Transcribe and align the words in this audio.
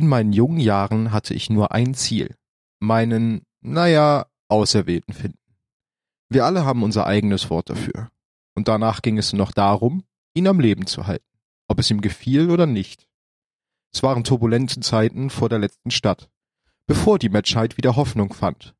In 0.00 0.06
meinen 0.06 0.32
jungen 0.32 0.60
Jahren 0.60 1.12
hatte 1.12 1.34
ich 1.34 1.50
nur 1.50 1.72
ein 1.72 1.92
Ziel. 1.92 2.34
Meinen, 2.78 3.42
naja, 3.60 4.24
Auserwählten 4.48 5.12
finden. 5.12 5.38
Wir 6.30 6.46
alle 6.46 6.64
haben 6.64 6.82
unser 6.82 7.06
eigenes 7.06 7.50
Wort 7.50 7.68
dafür. 7.68 8.10
Und 8.54 8.66
danach 8.66 9.02
ging 9.02 9.18
es 9.18 9.34
noch 9.34 9.52
darum, 9.52 10.04
ihn 10.32 10.46
am 10.46 10.58
Leben 10.58 10.86
zu 10.86 11.06
halten. 11.06 11.28
Ob 11.68 11.78
es 11.78 11.90
ihm 11.90 12.00
gefiel 12.00 12.50
oder 12.50 12.64
nicht. 12.64 13.06
Es 13.92 14.02
waren 14.02 14.24
turbulente 14.24 14.80
Zeiten 14.80 15.28
vor 15.28 15.50
der 15.50 15.58
letzten 15.58 15.90
Stadt, 15.90 16.30
bevor 16.86 17.18
die 17.18 17.28
Menschheit 17.28 17.76
wieder 17.76 17.94
Hoffnung 17.94 18.32
fand. 18.32 18.74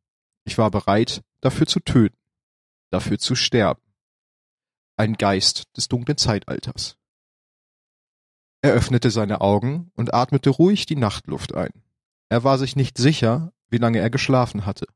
Ich 0.46 0.56
war 0.56 0.70
bereit, 0.70 1.20
dafür 1.42 1.66
zu 1.66 1.80
töten, 1.80 2.16
dafür 2.90 3.18
zu 3.18 3.34
sterben. 3.34 3.82
Ein 4.96 5.18
Geist 5.18 5.64
des 5.76 5.86
dunklen 5.86 6.16
Zeitalters. 6.16 6.96
Er 8.62 8.72
öffnete 8.72 9.10
seine 9.10 9.40
Augen 9.40 9.90
und 9.94 10.12
atmete 10.12 10.50
ruhig 10.50 10.84
die 10.84 10.96
Nachtluft 10.96 11.54
ein. 11.54 11.72
Er 12.28 12.44
war 12.44 12.58
sich 12.58 12.76
nicht 12.76 12.98
sicher, 12.98 13.52
wie 13.70 13.78
lange 13.78 13.98
er 14.00 14.10
geschlafen 14.10 14.66
hatte, 14.66 14.86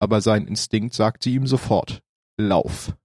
aber 0.00 0.20
sein 0.20 0.46
Instinkt 0.46 0.94
sagte 0.94 1.30
ihm 1.30 1.46
sofort 1.46 2.02
Lauf. 2.36 2.96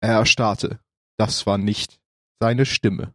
Er 0.00 0.18
erstarrte. 0.18 0.80
Das 1.16 1.46
war 1.46 1.58
nicht 1.58 2.00
seine 2.40 2.66
Stimme. 2.66 3.12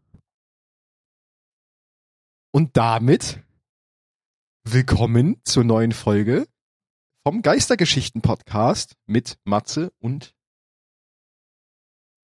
Und 2.51 2.75
damit 2.75 3.41
willkommen 4.63 5.39
zur 5.45 5.63
neuen 5.63 5.91
Folge 5.91 6.47
vom 7.23 7.41
Geistergeschichten 7.41 8.21
Podcast 8.21 8.95
mit 9.05 9.37
Matze 9.43 9.93
und 9.99 10.35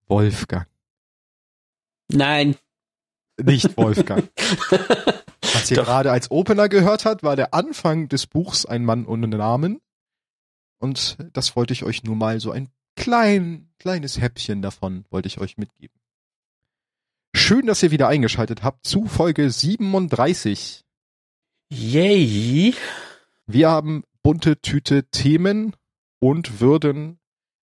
Wolfgang. 0.08 0.68
Nein. 2.08 2.56
Nicht 3.42 3.76
Wolfgang. 3.76 4.30
Was 5.54 5.70
ihr 5.70 5.76
Doch. 5.78 5.84
gerade 5.84 6.10
als 6.10 6.30
Opener 6.30 6.68
gehört 6.68 7.04
hat, 7.04 7.22
war 7.22 7.36
der 7.36 7.54
Anfang 7.54 8.08
des 8.08 8.26
Buchs 8.26 8.66
Ein 8.66 8.84
Mann 8.84 9.06
ohne 9.06 9.28
Namen. 9.28 9.80
Und 10.78 11.18
das 11.32 11.56
wollte 11.56 11.72
ich 11.72 11.84
euch 11.84 12.04
nur 12.04 12.16
mal 12.16 12.40
so 12.40 12.50
ein 12.50 12.68
klein, 12.96 13.68
kleines 13.78 14.20
Häppchen 14.20 14.62
davon 14.62 15.04
wollte 15.10 15.28
ich 15.28 15.38
euch 15.38 15.56
mitgeben. 15.58 15.96
Schön, 17.34 17.66
dass 17.66 17.82
ihr 17.82 17.90
wieder 17.90 18.08
eingeschaltet 18.08 18.62
habt 18.62 18.86
zu 18.86 19.06
Folge 19.06 19.50
37. 19.50 20.84
Yay. 21.70 22.74
Wir 23.46 23.70
haben 23.70 24.04
bunte 24.22 24.60
Tüte 24.60 25.04
Themen 25.10 25.76
und 26.18 26.60
würden 26.60 27.18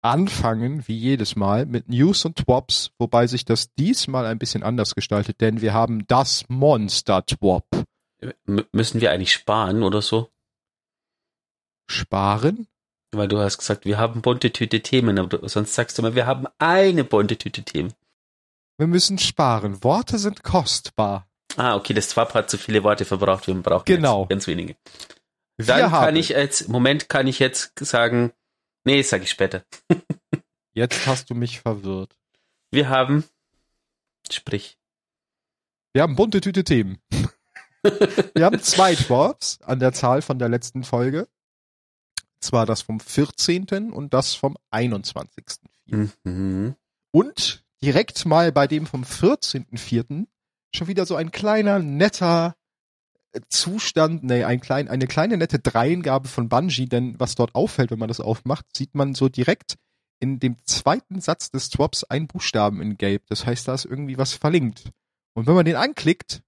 anfangen, 0.06 0.86
wie 0.88 0.96
jedes 0.96 1.36
Mal, 1.36 1.66
mit 1.66 1.88
News 1.88 2.24
und 2.24 2.36
Twops, 2.36 2.90
wobei 2.98 3.26
sich 3.26 3.44
das 3.44 3.72
diesmal 3.74 4.26
ein 4.26 4.38
bisschen 4.38 4.62
anders 4.62 4.94
gestaltet, 4.94 5.40
denn 5.40 5.60
wir 5.60 5.74
haben 5.74 6.06
das 6.06 6.44
Monster 6.48 7.24
Twop. 7.26 7.66
M 8.46 8.64
müssen 8.72 9.00
wir 9.00 9.10
eigentlich 9.12 9.32
sparen 9.32 9.82
oder 9.82 10.00
so? 10.02 10.30
Sparen? 11.88 12.66
Weil 13.12 13.28
du 13.28 13.38
hast 13.38 13.58
gesagt, 13.58 13.84
wir 13.84 13.98
haben 13.98 14.22
bunte 14.22 14.52
Tüte 14.52 14.80
Themen, 14.82 15.18
aber 15.18 15.48
sonst 15.48 15.74
sagst 15.74 15.96
du 15.98 16.02
mal, 16.02 16.14
wir 16.14 16.26
haben 16.26 16.46
eine 16.58 17.04
bunte 17.04 17.36
Tüte 17.36 17.62
Themen. 17.62 17.92
Wir 18.78 18.86
müssen 18.86 19.18
sparen. 19.18 19.82
Worte 19.84 20.18
sind 20.18 20.42
kostbar. 20.42 21.26
Ah, 21.56 21.76
okay, 21.76 21.94
das 21.94 22.08
Twap 22.08 22.34
hat 22.34 22.50
zu 22.50 22.58
viele 22.58 22.82
Worte 22.82 23.04
verbraucht, 23.04 23.46
wir 23.46 23.54
brauchen 23.54 23.84
Genau. 23.86 24.26
ganz 24.26 24.46
wenige. 24.46 24.76
Dann 25.56 25.90
kann 25.90 26.16
ich 26.16 26.30
jetzt, 26.30 26.68
Moment, 26.68 27.08
kann 27.08 27.26
ich 27.26 27.38
jetzt 27.38 27.72
sagen, 27.78 28.32
nee, 28.86 29.02
sag 29.02 29.22
ich 29.22 29.30
später. 29.30 29.64
jetzt 30.72 31.06
hast 31.06 31.28
du 31.28 31.34
mich 31.34 31.60
verwirrt. 31.60 32.16
Wir 32.70 32.88
haben, 32.88 33.24
sprich, 34.30 34.78
Wir 35.92 36.02
haben 36.02 36.16
bunte 36.16 36.40
Tüte 36.40 36.64
Themen. 36.64 36.98
wir 37.82 38.44
haben 38.44 38.60
zwei 38.60 38.94
Twops 38.94 39.60
an 39.62 39.80
der 39.80 39.92
Zahl 39.92 40.22
von 40.22 40.38
der 40.38 40.48
letzten 40.48 40.84
Folge. 40.84 41.28
Zwar 42.40 42.66
das 42.66 42.82
vom 42.82 43.00
14. 43.00 43.92
und 43.92 44.14
das 44.14 44.34
vom 44.34 44.56
21. 44.70 45.44
mhm. 45.86 46.76
Und 47.10 47.64
direkt 47.82 48.24
mal 48.26 48.52
bei 48.52 48.66
dem 48.66 48.86
vom 48.86 49.02
14.04. 49.02 50.26
schon 50.74 50.86
wieder 50.86 51.06
so 51.06 51.16
ein 51.16 51.30
kleiner, 51.30 51.78
netter 51.78 52.56
Zustand, 53.48 54.24
nee, 54.24 54.44
ein 54.44 54.60
klein, 54.60 54.88
eine 54.88 55.06
kleine 55.06 55.36
nette 55.36 55.58
Dreingabe 55.58 56.28
von 56.28 56.48
Bungie, 56.48 56.86
denn 56.86 57.18
was 57.18 57.34
dort 57.34 57.54
auffällt, 57.54 57.90
wenn 57.90 57.98
man 57.98 58.08
das 58.08 58.20
aufmacht, 58.20 58.66
sieht 58.76 58.94
man 58.94 59.14
so 59.14 59.28
direkt 59.28 59.76
in 60.20 60.38
dem 60.38 60.56
zweiten 60.64 61.20
Satz 61.20 61.50
des 61.50 61.66
Swaps 61.66 62.04
ein 62.04 62.26
Buchstaben 62.26 62.80
in 62.80 62.96
Gelb. 62.96 63.26
Das 63.28 63.46
heißt, 63.46 63.68
da 63.68 63.74
ist 63.74 63.84
irgendwie 63.84 64.18
was 64.18 64.32
verlinkt. 64.32 64.90
Und 65.34 65.46
wenn 65.46 65.54
man 65.54 65.66
den 65.66 65.76
anklickt, 65.76 66.42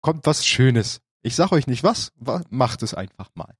kommt 0.00 0.26
was 0.26 0.46
Schönes. 0.46 1.00
Ich 1.22 1.36
sag 1.36 1.52
euch 1.52 1.66
nicht 1.66 1.84
was, 1.84 2.12
wa 2.16 2.42
macht 2.50 2.82
es 2.82 2.94
einfach 2.94 3.30
mal. 3.34 3.54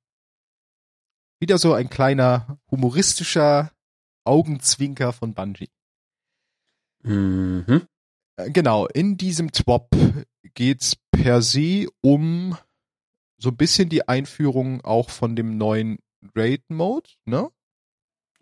Wieder 1.40 1.58
so 1.58 1.74
ein 1.74 1.90
kleiner 1.90 2.58
humoristischer 2.70 3.72
Augenzwinker 4.24 5.12
von 5.12 5.34
Bungie. 5.34 5.70
Mhm. 7.02 7.86
Äh, 8.36 8.50
Genau, 8.50 8.86
in 8.86 9.16
diesem 9.16 9.52
Twop 9.52 9.88
geht's 10.54 10.96
per 11.10 11.42
se 11.42 11.86
um 12.00 12.56
so 13.38 13.48
ein 13.50 13.56
bisschen 13.56 13.88
die 13.88 14.06
Einführung 14.08 14.82
auch 14.84 15.10
von 15.10 15.34
dem 15.36 15.56
neuen 15.58 15.98
Raid-Mode, 16.34 17.10
ne? 17.24 17.50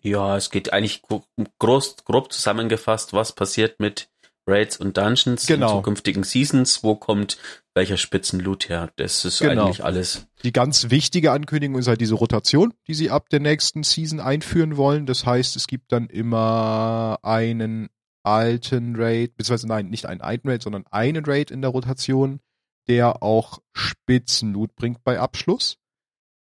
Ja, 0.03 0.37
es 0.37 0.51
geht 0.51 0.73
eigentlich 0.73 1.03
gro- 1.03 1.25
groß, 1.59 2.05
grob 2.05 2.33
zusammengefasst, 2.33 3.13
was 3.13 3.35
passiert 3.35 3.81
mit 3.81 4.11
Raids 4.47 4.79
und 4.79 4.97
Dungeons 4.97 5.47
Genau. 5.47 5.71
in 5.71 5.77
zukünftigen 5.77 6.23
Seasons, 6.25 6.83
wo 6.83 6.97
kommt 6.97 7.39
welcher 7.75 7.97
Spitzenloot 7.99 8.69
her. 8.69 8.91
Das 8.97 9.25
ist 9.25 9.39
Genau. 9.41 9.67
eigentlich 9.67 9.85
alles. 9.85 10.27
Die 10.43 10.53
ganz 10.53 10.91
wichtige 10.91 11.33
Ankündigung 11.33 11.79
ist 11.79 11.87
halt 11.89 12.01
diese 12.01 12.15
Rotation, 12.15 12.75
die 12.89 12.95
sie 12.95 13.11
ab 13.11 13.29
der 13.29 13.41
nächsten 13.41 13.83
Season 13.83 14.19
einführen 14.21 14.77
wollen. 14.77 15.07
Das 15.07 15.25
heißt, 15.27 15.55
es 15.57 15.67
gibt 15.67 15.93
dann 15.93 16.07
immer 16.09 17.19
einen 17.23 17.89
alten 18.23 18.97
Raid, 18.97 19.37
beziehungsweise 19.37 19.69
nein, 19.69 19.89
nicht 19.89 20.07
einen 20.07 20.21
alten 20.21 20.49
Raid, 20.49 20.63
sondern 20.63 20.87
einen 20.91 21.25
Raid 21.25 21.51
in 21.51 21.63
der 21.63 21.71
Rotation, 21.71 22.41
der 22.89 23.23
auch 23.23 23.61
Spitzenloot 23.73 24.75
bringt 24.75 25.05
bei 25.05 25.19
Abschluss. 25.19 25.79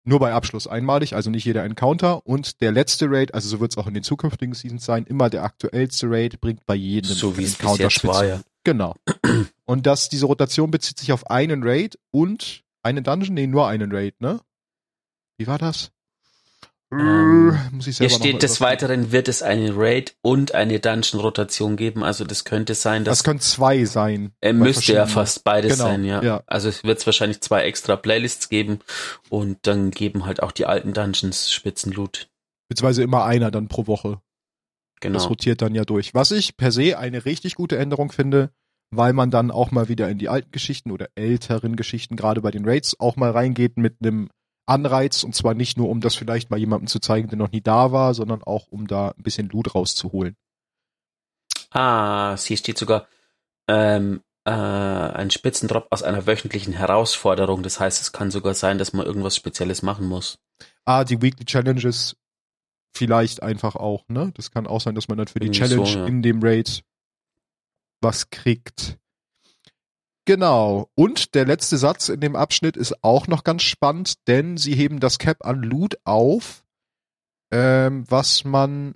Nur 0.04 0.20
bei 0.20 0.32
Abschluss 0.32 0.66
einmalig, 0.66 1.14
also 1.14 1.28
nicht 1.28 1.44
jeder 1.44 1.64
Encounter. 1.64 2.26
Und 2.26 2.62
der 2.62 2.72
letzte 2.72 3.10
Raid, 3.10 3.34
also 3.34 3.48
so 3.48 3.60
wird 3.60 3.72
es 3.72 3.76
auch 3.76 3.86
in 3.86 3.94
den 3.94 4.02
zukünftigen 4.02 4.54
Seasons 4.54 4.84
sein, 4.84 5.04
immer 5.04 5.28
der 5.28 5.42
aktuellste 5.42 6.10
Raid 6.10 6.40
bringt 6.40 6.64
bei 6.64 6.74
jedem 6.74 7.12
So 7.12 7.36
wie 7.36 7.44
es 7.44 7.60
Encounter 7.60 7.90
war, 8.04 8.24
ja. 8.24 8.38
Spitzenloot. 8.38 8.44
Genau. 8.64 8.94
Und 9.66 9.86
dass 9.86 10.08
diese 10.08 10.26
Rotation 10.26 10.70
bezieht 10.70 10.98
sich 10.98 11.12
auf 11.12 11.30
einen 11.30 11.62
Raid 11.62 11.98
und 12.10 12.64
einen 12.82 13.04
Dungeon? 13.04 13.34
Nee, 13.34 13.46
nur 13.46 13.68
einen 13.68 13.92
Raid, 13.92 14.20
ne? 14.20 14.40
Wie 15.36 15.46
war 15.46 15.58
das? 15.58 15.90
Ähm, 16.90 17.58
Muss 17.72 17.86
ich 17.86 17.98
Hier 17.98 18.08
steht 18.08 18.42
des. 18.42 18.60
Weiteren 18.62 19.12
wird 19.12 19.28
es 19.28 19.42
eine 19.42 19.76
Raid 19.76 20.16
und 20.22 20.54
eine 20.54 20.80
Dungeon-Rotation 20.80 21.76
geben. 21.76 22.02
Also 22.02 22.24
das 22.24 22.44
könnte 22.44 22.74
sein, 22.74 23.04
Das 23.04 23.18
dass 23.18 23.24
können 23.24 23.40
zwei 23.40 23.84
sein. 23.84 24.32
er 24.40 24.52
bei 24.54 24.58
müsste 24.58 24.94
ja 24.94 25.06
fast 25.06 25.44
beides 25.44 25.72
Genau, 25.72 25.84
sein, 25.90 26.04
ja. 26.04 26.22
ja. 26.22 26.42
Also 26.46 26.68
es 26.70 26.84
wird 26.84 27.04
wahrscheinlich 27.04 27.40
zwei 27.42 27.62
extra 27.64 27.96
Playlists 27.96 28.48
geben 28.48 28.80
und 29.28 29.58
dann 29.62 29.90
geben 29.90 30.24
halt 30.24 30.42
auch 30.42 30.50
die 30.52 30.64
alten 30.66 30.94
Dungeons 30.94 31.52
Spitzenloot. 31.52 32.28
Beziehungsweise 32.70 33.02
immer 33.02 33.24
einer 33.24 33.50
dann 33.50 33.68
pro 33.68 33.86
Woche. 33.86 34.20
Das 35.00 35.12
Genau. 35.12 35.24
rotiert 35.26 35.62
dann 35.62 35.74
ja 35.74 35.84
durch. 35.84 36.14
Was 36.14 36.30
ich 36.32 36.56
per 36.56 36.72
se 36.72 36.98
eine 36.98 37.24
richtig 37.24 37.54
gute 37.54 37.76
Änderung 37.78 38.10
finde, 38.10 38.50
weil 38.90 39.12
man 39.12 39.30
dann 39.30 39.50
auch 39.50 39.70
mal 39.70 39.88
wieder 39.88 40.08
in 40.08 40.18
die 40.18 40.28
alten 40.30 40.50
Geschichten 40.50 40.90
oder 40.90 41.08
älteren 41.14 41.76
Geschichten, 41.76 42.16
gerade 42.16 42.40
bei 42.40 42.50
den 42.50 42.64
Raids, 42.64 42.98
auch 42.98 43.16
mal 43.16 43.30
reingeht 43.30 43.76
mit 43.76 43.96
einem 44.02 44.30
Anreiz 44.68 45.24
und 45.24 45.34
zwar 45.34 45.54
nicht 45.54 45.78
nur, 45.78 45.88
um 45.88 46.00
das 46.00 46.14
vielleicht 46.14 46.50
mal 46.50 46.58
jemandem 46.58 46.86
zu 46.86 46.98
zeigen, 46.98 47.28
der 47.28 47.38
noch 47.38 47.50
nie 47.50 47.60
da 47.60 47.92
war, 47.92 48.14
sondern 48.14 48.42
auch, 48.42 48.68
um 48.68 48.86
da 48.86 49.10
ein 49.10 49.22
bisschen 49.22 49.48
Loot 49.48 49.74
rauszuholen. 49.74 50.36
Ah, 51.70 52.36
hier 52.36 52.56
steht 52.56 52.78
sogar 52.78 53.06
ähm, 53.66 54.22
äh, 54.44 54.50
ein 54.50 55.30
Spitzendrop 55.30 55.86
aus 55.90 56.02
einer 56.02 56.26
wöchentlichen 56.26 56.72
Herausforderung. 56.72 57.62
Das 57.62 57.80
heißt, 57.80 58.00
es 58.00 58.12
kann 58.12 58.30
sogar 58.30 58.54
sein, 58.54 58.78
dass 58.78 58.92
man 58.92 59.04
irgendwas 59.04 59.36
Spezielles 59.36 59.82
machen 59.82 60.06
muss. 60.06 60.38
Ah, 60.84 61.04
die 61.04 61.20
Weekly 61.20 61.44
Challenges 61.44 62.16
vielleicht 62.94 63.42
einfach 63.42 63.76
auch, 63.76 64.08
ne? 64.08 64.32
Das 64.34 64.50
kann 64.50 64.66
auch 64.66 64.80
sein, 64.80 64.94
dass 64.94 65.08
man 65.08 65.18
dann 65.18 65.28
für 65.28 65.38
die 65.38 65.46
Irgendwie 65.46 65.60
Challenge 65.60 65.86
so, 65.86 65.98
ja. 65.98 66.06
in 66.06 66.22
dem 66.22 66.42
Raid 66.42 66.82
was 68.00 68.30
kriegt. 68.30 68.98
Genau. 70.28 70.90
Und 70.94 71.34
der 71.34 71.46
letzte 71.46 71.78
Satz 71.78 72.10
in 72.10 72.20
dem 72.20 72.36
Abschnitt 72.36 72.76
ist 72.76 73.02
auch 73.02 73.28
noch 73.28 73.44
ganz 73.44 73.62
spannend, 73.62 74.28
denn 74.28 74.58
sie 74.58 74.74
heben 74.74 75.00
das 75.00 75.16
Cap 75.16 75.38
an 75.46 75.62
Loot 75.62 75.96
auf, 76.04 76.66
ähm, 77.50 78.04
was 78.10 78.44
man 78.44 78.94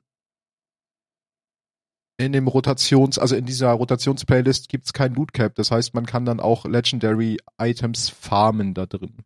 in 2.19 2.33
dem 2.33 2.49
Rotations, 2.49 3.19
also 3.19 3.35
in 3.35 3.47
dieser 3.47 3.71
Rotations-Playlist 3.71 4.69
gibt's 4.69 4.93
kein 4.93 5.15
Loot 5.15 5.33
Cap. 5.33 5.55
Das 5.55 5.71
heißt, 5.71 5.95
man 5.95 6.05
kann 6.05 6.27
dann 6.27 6.39
auch 6.39 6.67
Legendary 6.67 7.39
Items 7.57 8.11
farmen 8.11 8.75
da 8.75 8.85
drin. 8.85 9.25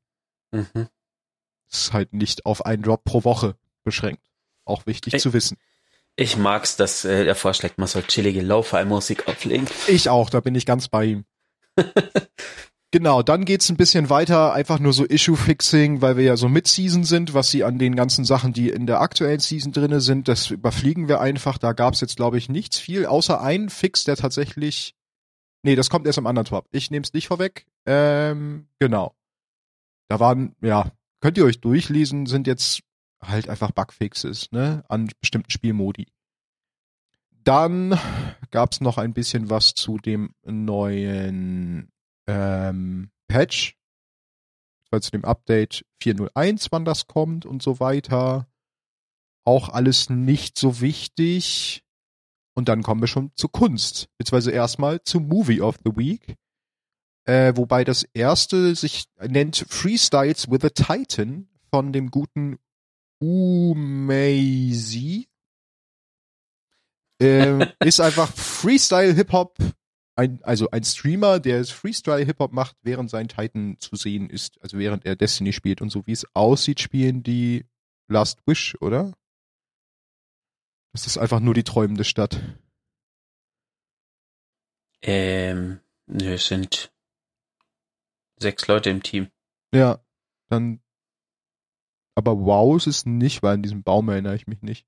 Mhm. 0.52 0.86
ist 1.68 1.92
halt 1.92 2.12
nicht 2.12 2.46
auf 2.46 2.64
einen 2.64 2.84
Drop 2.84 3.02
pro 3.02 3.24
Woche 3.24 3.56
beschränkt. 3.82 4.22
Auch 4.64 4.86
wichtig 4.86 5.14
Ey. 5.14 5.18
zu 5.18 5.32
wissen. 5.32 5.58
Ich 6.14 6.36
mag's, 6.36 6.76
dass 6.76 7.04
äh, 7.04 7.26
er 7.26 7.34
vorschlägt, 7.34 7.78
man 7.78 7.88
soll 7.88 8.04
chillige 8.04 8.42
Lo-Fi-Musik 8.42 9.26
auflegen. 9.26 9.66
Ich 9.88 10.08
auch, 10.08 10.30
da 10.30 10.38
bin 10.38 10.54
ich 10.54 10.66
ganz 10.66 10.86
bei 10.86 11.04
ihm. 11.04 11.24
Genau, 12.92 13.22
dann 13.22 13.44
geht's 13.44 13.68
ein 13.68 13.76
bisschen 13.76 14.08
weiter, 14.08 14.54
einfach 14.54 14.78
nur 14.78 14.94
so 14.94 15.04
Issue-Fixing, 15.04 16.00
weil 16.00 16.16
wir 16.16 16.24
ja 16.24 16.36
so 16.36 16.48
Mid-Season 16.48 17.04
sind, 17.04 17.34
was 17.34 17.50
sie 17.50 17.62
an 17.62 17.78
den 17.78 17.94
ganzen 17.94 18.24
Sachen, 18.24 18.54
die 18.54 18.70
in 18.70 18.86
der 18.86 19.00
aktuellen 19.00 19.40
Season 19.40 19.72
drinne 19.72 20.00
sind, 20.00 20.28
das 20.28 20.50
überfliegen 20.50 21.06
wir 21.08 21.20
einfach. 21.20 21.58
Da 21.58 21.72
gab's 21.72 22.00
jetzt, 22.00 22.16
glaube 22.16 22.38
ich, 22.38 22.48
nichts 22.48 22.78
viel, 22.78 23.04
außer 23.04 23.40
einen 23.40 23.68
Fix, 23.68 24.04
der 24.04 24.16
tatsächlich. 24.16 24.94
Nee, 25.62 25.74
das 25.74 25.90
kommt 25.90 26.06
erst 26.06 26.18
am 26.18 26.26
anderen 26.26 26.46
Top. 26.46 26.68
Ich 26.70 26.90
nehme 26.90 27.02
es 27.02 27.12
nicht 27.12 27.26
vorweg. 27.26 27.66
Ähm, 27.86 28.68
genau. 28.78 29.14
Da 30.08 30.20
waren, 30.20 30.54
ja, 30.62 30.92
könnt 31.20 31.36
ihr 31.36 31.44
euch 31.44 31.60
durchlesen, 31.60 32.24
sind 32.26 32.46
jetzt 32.46 32.80
halt 33.20 33.48
einfach 33.50 33.72
Bugfixes, 33.72 34.52
ne, 34.52 34.84
an 34.88 35.10
bestimmten 35.20 35.50
Spielmodi. 35.50 36.06
Dann 37.46 37.96
gab's 38.50 38.80
noch 38.80 38.98
ein 38.98 39.14
bisschen 39.14 39.50
was 39.50 39.74
zu 39.74 39.98
dem 39.98 40.34
neuen 40.44 41.92
ähm, 42.26 43.12
Patch, 43.28 43.76
weil 44.90 45.00
zu 45.00 45.12
dem 45.12 45.24
Update 45.24 45.86
4.01, 46.02 46.66
wann 46.72 46.84
das 46.84 47.06
kommt 47.06 47.46
und 47.46 47.62
so 47.62 47.78
weiter. 47.78 48.48
Auch 49.44 49.68
alles 49.68 50.10
nicht 50.10 50.58
so 50.58 50.80
wichtig. 50.80 51.84
Und 52.56 52.68
dann 52.68 52.82
kommen 52.82 53.00
wir 53.00 53.06
schon 53.06 53.30
zur 53.36 53.52
Kunst, 53.52 54.08
beziehungsweise 54.18 54.50
erstmal 54.50 55.04
zum 55.04 55.28
Movie 55.28 55.60
of 55.60 55.76
the 55.84 55.92
Week. 55.94 56.34
Äh, 57.28 57.52
wobei 57.54 57.84
das 57.84 58.02
erste 58.12 58.74
sich 58.74 59.04
nennt 59.20 59.66
Freestyles 59.68 60.50
with 60.50 60.64
a 60.64 60.70
Titan 60.70 61.48
von 61.70 61.92
dem 61.92 62.10
guten 62.10 62.58
Umezi. 63.20 65.28
Ähm, 67.20 67.66
ist 67.84 68.00
einfach 68.00 68.30
Freestyle 68.32 69.12
Hip-Hop 69.12 69.56
ein, 70.16 70.42
also 70.42 70.70
ein 70.70 70.82
Streamer, 70.82 71.40
der 71.40 71.64
Freestyle-Hip-Hop 71.64 72.52
macht, 72.52 72.76
während 72.82 73.10
sein 73.10 73.28
Titan 73.28 73.76
zu 73.78 73.96
sehen 73.96 74.30
ist, 74.30 74.60
also 74.62 74.78
während 74.78 75.04
er 75.04 75.14
Destiny 75.14 75.52
spielt. 75.52 75.82
Und 75.82 75.90
so 75.90 76.06
wie 76.06 76.12
es 76.12 76.26
aussieht, 76.34 76.80
spielen 76.80 77.22
die 77.22 77.66
Last 78.08 78.40
Wish, 78.46 78.76
oder? 78.80 79.12
Das 80.92 81.06
ist 81.06 81.18
einfach 81.18 81.40
nur 81.40 81.52
die 81.52 81.64
träumende 81.64 82.04
Stadt. 82.04 82.40
Ähm, 85.02 85.80
nö, 86.06 86.32
es 86.32 86.46
sind 86.46 86.90
sechs 88.38 88.66
Leute 88.66 88.90
im 88.90 89.02
Team. 89.02 89.28
Ja, 89.74 90.00
dann. 90.48 90.80
Aber 92.14 92.38
wow 92.38 92.74
ist 92.78 92.86
es 92.86 93.04
nicht, 93.04 93.42
weil 93.42 93.56
in 93.56 93.62
diesem 93.62 93.82
Baum 93.82 94.08
erinnere 94.08 94.34
ich 94.34 94.46
mich 94.46 94.62
nicht. 94.62 94.86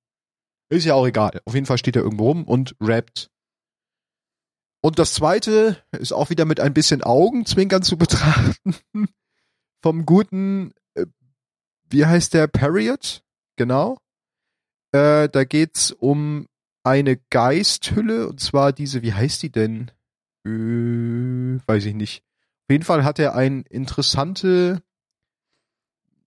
Ist 0.70 0.84
ja 0.84 0.94
auch 0.94 1.06
egal. 1.06 1.40
Auf 1.44 1.54
jeden 1.54 1.66
Fall 1.66 1.78
steht 1.78 1.96
er 1.96 2.02
irgendwo 2.02 2.28
rum 2.28 2.44
und 2.44 2.76
rappt 2.80 3.30
und 4.80 4.98
das 4.98 5.14
zweite 5.14 5.82
ist 5.92 6.12
auch 6.12 6.30
wieder 6.30 6.44
mit 6.44 6.60
ein 6.60 6.74
bisschen 6.74 7.02
Augenzwinkern 7.02 7.82
zu 7.82 7.96
betrachten. 7.96 8.76
Vom 9.82 10.06
guten, 10.06 10.72
äh, 10.94 11.06
wie 11.90 12.06
heißt 12.06 12.34
der, 12.34 12.46
Period? 12.46 13.22
Genau. 13.56 13.98
Äh, 14.92 15.28
da 15.28 15.44
geht's 15.44 15.90
um 15.92 16.46
eine 16.84 17.16
Geisthülle, 17.30 18.28
und 18.28 18.40
zwar 18.40 18.72
diese, 18.72 19.02
wie 19.02 19.12
heißt 19.12 19.42
die 19.42 19.50
denn? 19.50 19.90
Äh, 20.46 21.60
weiß 21.66 21.84
ich 21.84 21.94
nicht. 21.94 22.22
Auf 22.66 22.72
jeden 22.72 22.84
Fall 22.84 23.04
hat 23.04 23.18
er 23.18 23.34
ein 23.34 23.62
interessante, 23.62 24.82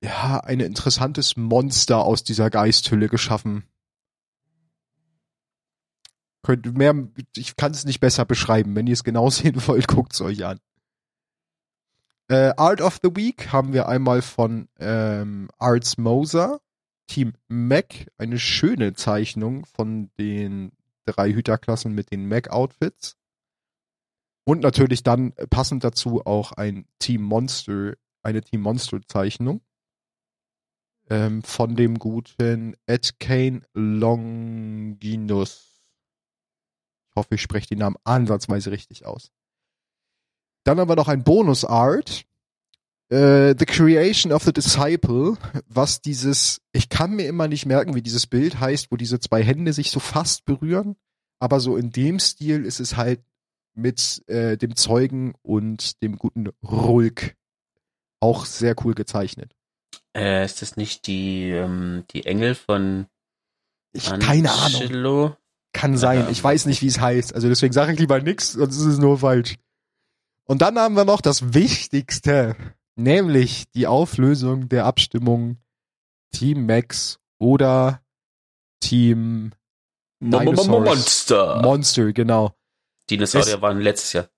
ja, 0.03 0.39
ein 0.41 0.59
interessantes 0.59 1.37
Monster 1.37 2.03
aus 2.03 2.23
dieser 2.23 2.49
Geisthülle 2.49 3.07
geschaffen. 3.07 3.63
Könnt 6.43 6.75
mehr, 6.77 6.95
ich 7.35 7.55
kann 7.55 7.71
es 7.71 7.85
nicht 7.85 7.99
besser 7.99 8.25
beschreiben. 8.25 8.75
Wenn 8.75 8.87
ihr 8.87 8.93
es 8.93 9.03
genau 9.03 9.29
sehen 9.31 9.61
wollt, 9.67 9.87
guckt 9.87 10.13
es 10.13 10.21
euch 10.21 10.45
an. 10.45 10.59
Äh, 12.29 12.53
Art 12.55 12.81
of 12.81 12.99
the 13.03 13.09
Week 13.13 13.51
haben 13.51 13.73
wir 13.73 13.87
einmal 13.89 14.21
von 14.21 14.69
ähm, 14.79 15.49
Arts 15.57 15.97
Moser, 15.97 16.61
Team 17.07 17.33
Mac, 17.49 18.07
eine 18.17 18.39
schöne 18.39 18.93
Zeichnung 18.93 19.65
von 19.65 20.09
den 20.17 20.71
drei 21.05 21.33
Hüterklassen 21.33 21.93
mit 21.93 22.11
den 22.11 22.27
Mac-Outfits. 22.27 23.17
Und 24.45 24.61
natürlich 24.61 25.03
dann 25.03 25.33
passend 25.49 25.83
dazu 25.83 26.25
auch 26.25 26.53
ein 26.53 26.85
Team 26.99 27.21
Monster, 27.21 27.95
eine 28.23 28.41
Team 28.41 28.61
Monster-Zeichnung 28.61 29.61
ähm, 31.09 31.43
von 31.43 31.75
dem 31.75 31.99
guten 31.99 32.75
Ed 32.85 33.19
Kane 33.19 33.61
Longinus. 33.73 35.70
Ich 37.11 37.15
hoffe, 37.15 37.35
ich 37.35 37.41
spreche 37.41 37.67
die 37.67 37.75
Namen 37.75 37.97
ansatzweise 38.05 38.71
richtig 38.71 39.05
aus. 39.05 39.31
Dann 40.63 40.79
haben 40.79 40.89
wir 40.89 40.95
noch 40.95 41.09
ein 41.09 41.23
Bonus-Art. 41.23 42.25
Uh, 43.13 43.53
the 43.59 43.65
Creation 43.65 44.31
of 44.31 44.43
the 44.43 44.53
Disciple, 44.53 45.35
was 45.67 45.99
dieses, 45.99 46.61
ich 46.71 46.87
kann 46.87 47.11
mir 47.11 47.27
immer 47.27 47.49
nicht 47.49 47.65
merken, 47.65 47.93
wie 47.93 48.01
dieses 48.01 48.25
Bild 48.25 48.61
heißt, 48.61 48.89
wo 48.89 48.95
diese 48.95 49.19
zwei 49.19 49.43
Hände 49.43 49.73
sich 49.73 49.91
so 49.91 49.99
fast 49.99 50.45
berühren, 50.45 50.95
aber 51.37 51.59
so 51.59 51.75
in 51.75 51.91
dem 51.91 52.19
Stil 52.19 52.63
ist 52.63 52.79
es 52.79 52.95
halt 52.95 53.19
mit 53.73 54.23
äh, 54.27 54.55
dem 54.55 54.77
Zeugen 54.77 55.33
und 55.41 56.01
dem 56.01 56.17
guten 56.17 56.51
Rulk 56.63 57.35
auch 58.21 58.45
sehr 58.45 58.75
cool 58.85 58.93
gezeichnet. 58.93 59.57
Äh, 60.15 60.45
ist 60.45 60.61
das 60.61 60.77
nicht 60.77 61.05
die, 61.05 61.49
ähm, 61.49 62.05
die 62.11 62.25
Engel 62.25 62.55
von 62.55 63.07
ich, 63.91 64.05
keine 64.05 64.51
Ahnung. 64.51 65.35
Kann 65.73 65.97
sein. 65.97 66.27
Ich 66.29 66.43
weiß 66.43 66.65
nicht, 66.65 66.81
wie 66.81 66.87
es 66.87 66.99
heißt. 66.99 67.33
Also 67.33 67.47
deswegen 67.47 67.73
sage 67.73 67.93
ich 67.93 67.99
lieber 67.99 68.19
nichts, 68.21 68.53
sonst 68.53 68.77
ist 68.77 68.85
es 68.85 68.97
nur 68.97 69.19
falsch. 69.19 69.55
Und 70.45 70.61
dann 70.61 70.77
haben 70.77 70.95
wir 70.95 71.05
noch 71.05 71.21
das 71.21 71.53
Wichtigste, 71.53 72.55
nämlich 72.95 73.71
die 73.71 73.87
Auflösung 73.87 74.67
der 74.67 74.85
Abstimmung 74.85 75.57
Team 76.31 76.65
Max 76.65 77.19
oder 77.39 78.01
Team 78.81 79.51
Dinosaurs. 80.19 80.67
Monster. 80.67 81.61
Monster, 81.61 82.13
genau. 82.13 82.53
Dinosaurier 83.09 83.55
es, 83.55 83.61
waren 83.61 83.79
letztes 83.79 84.13
Jahr. 84.13 84.29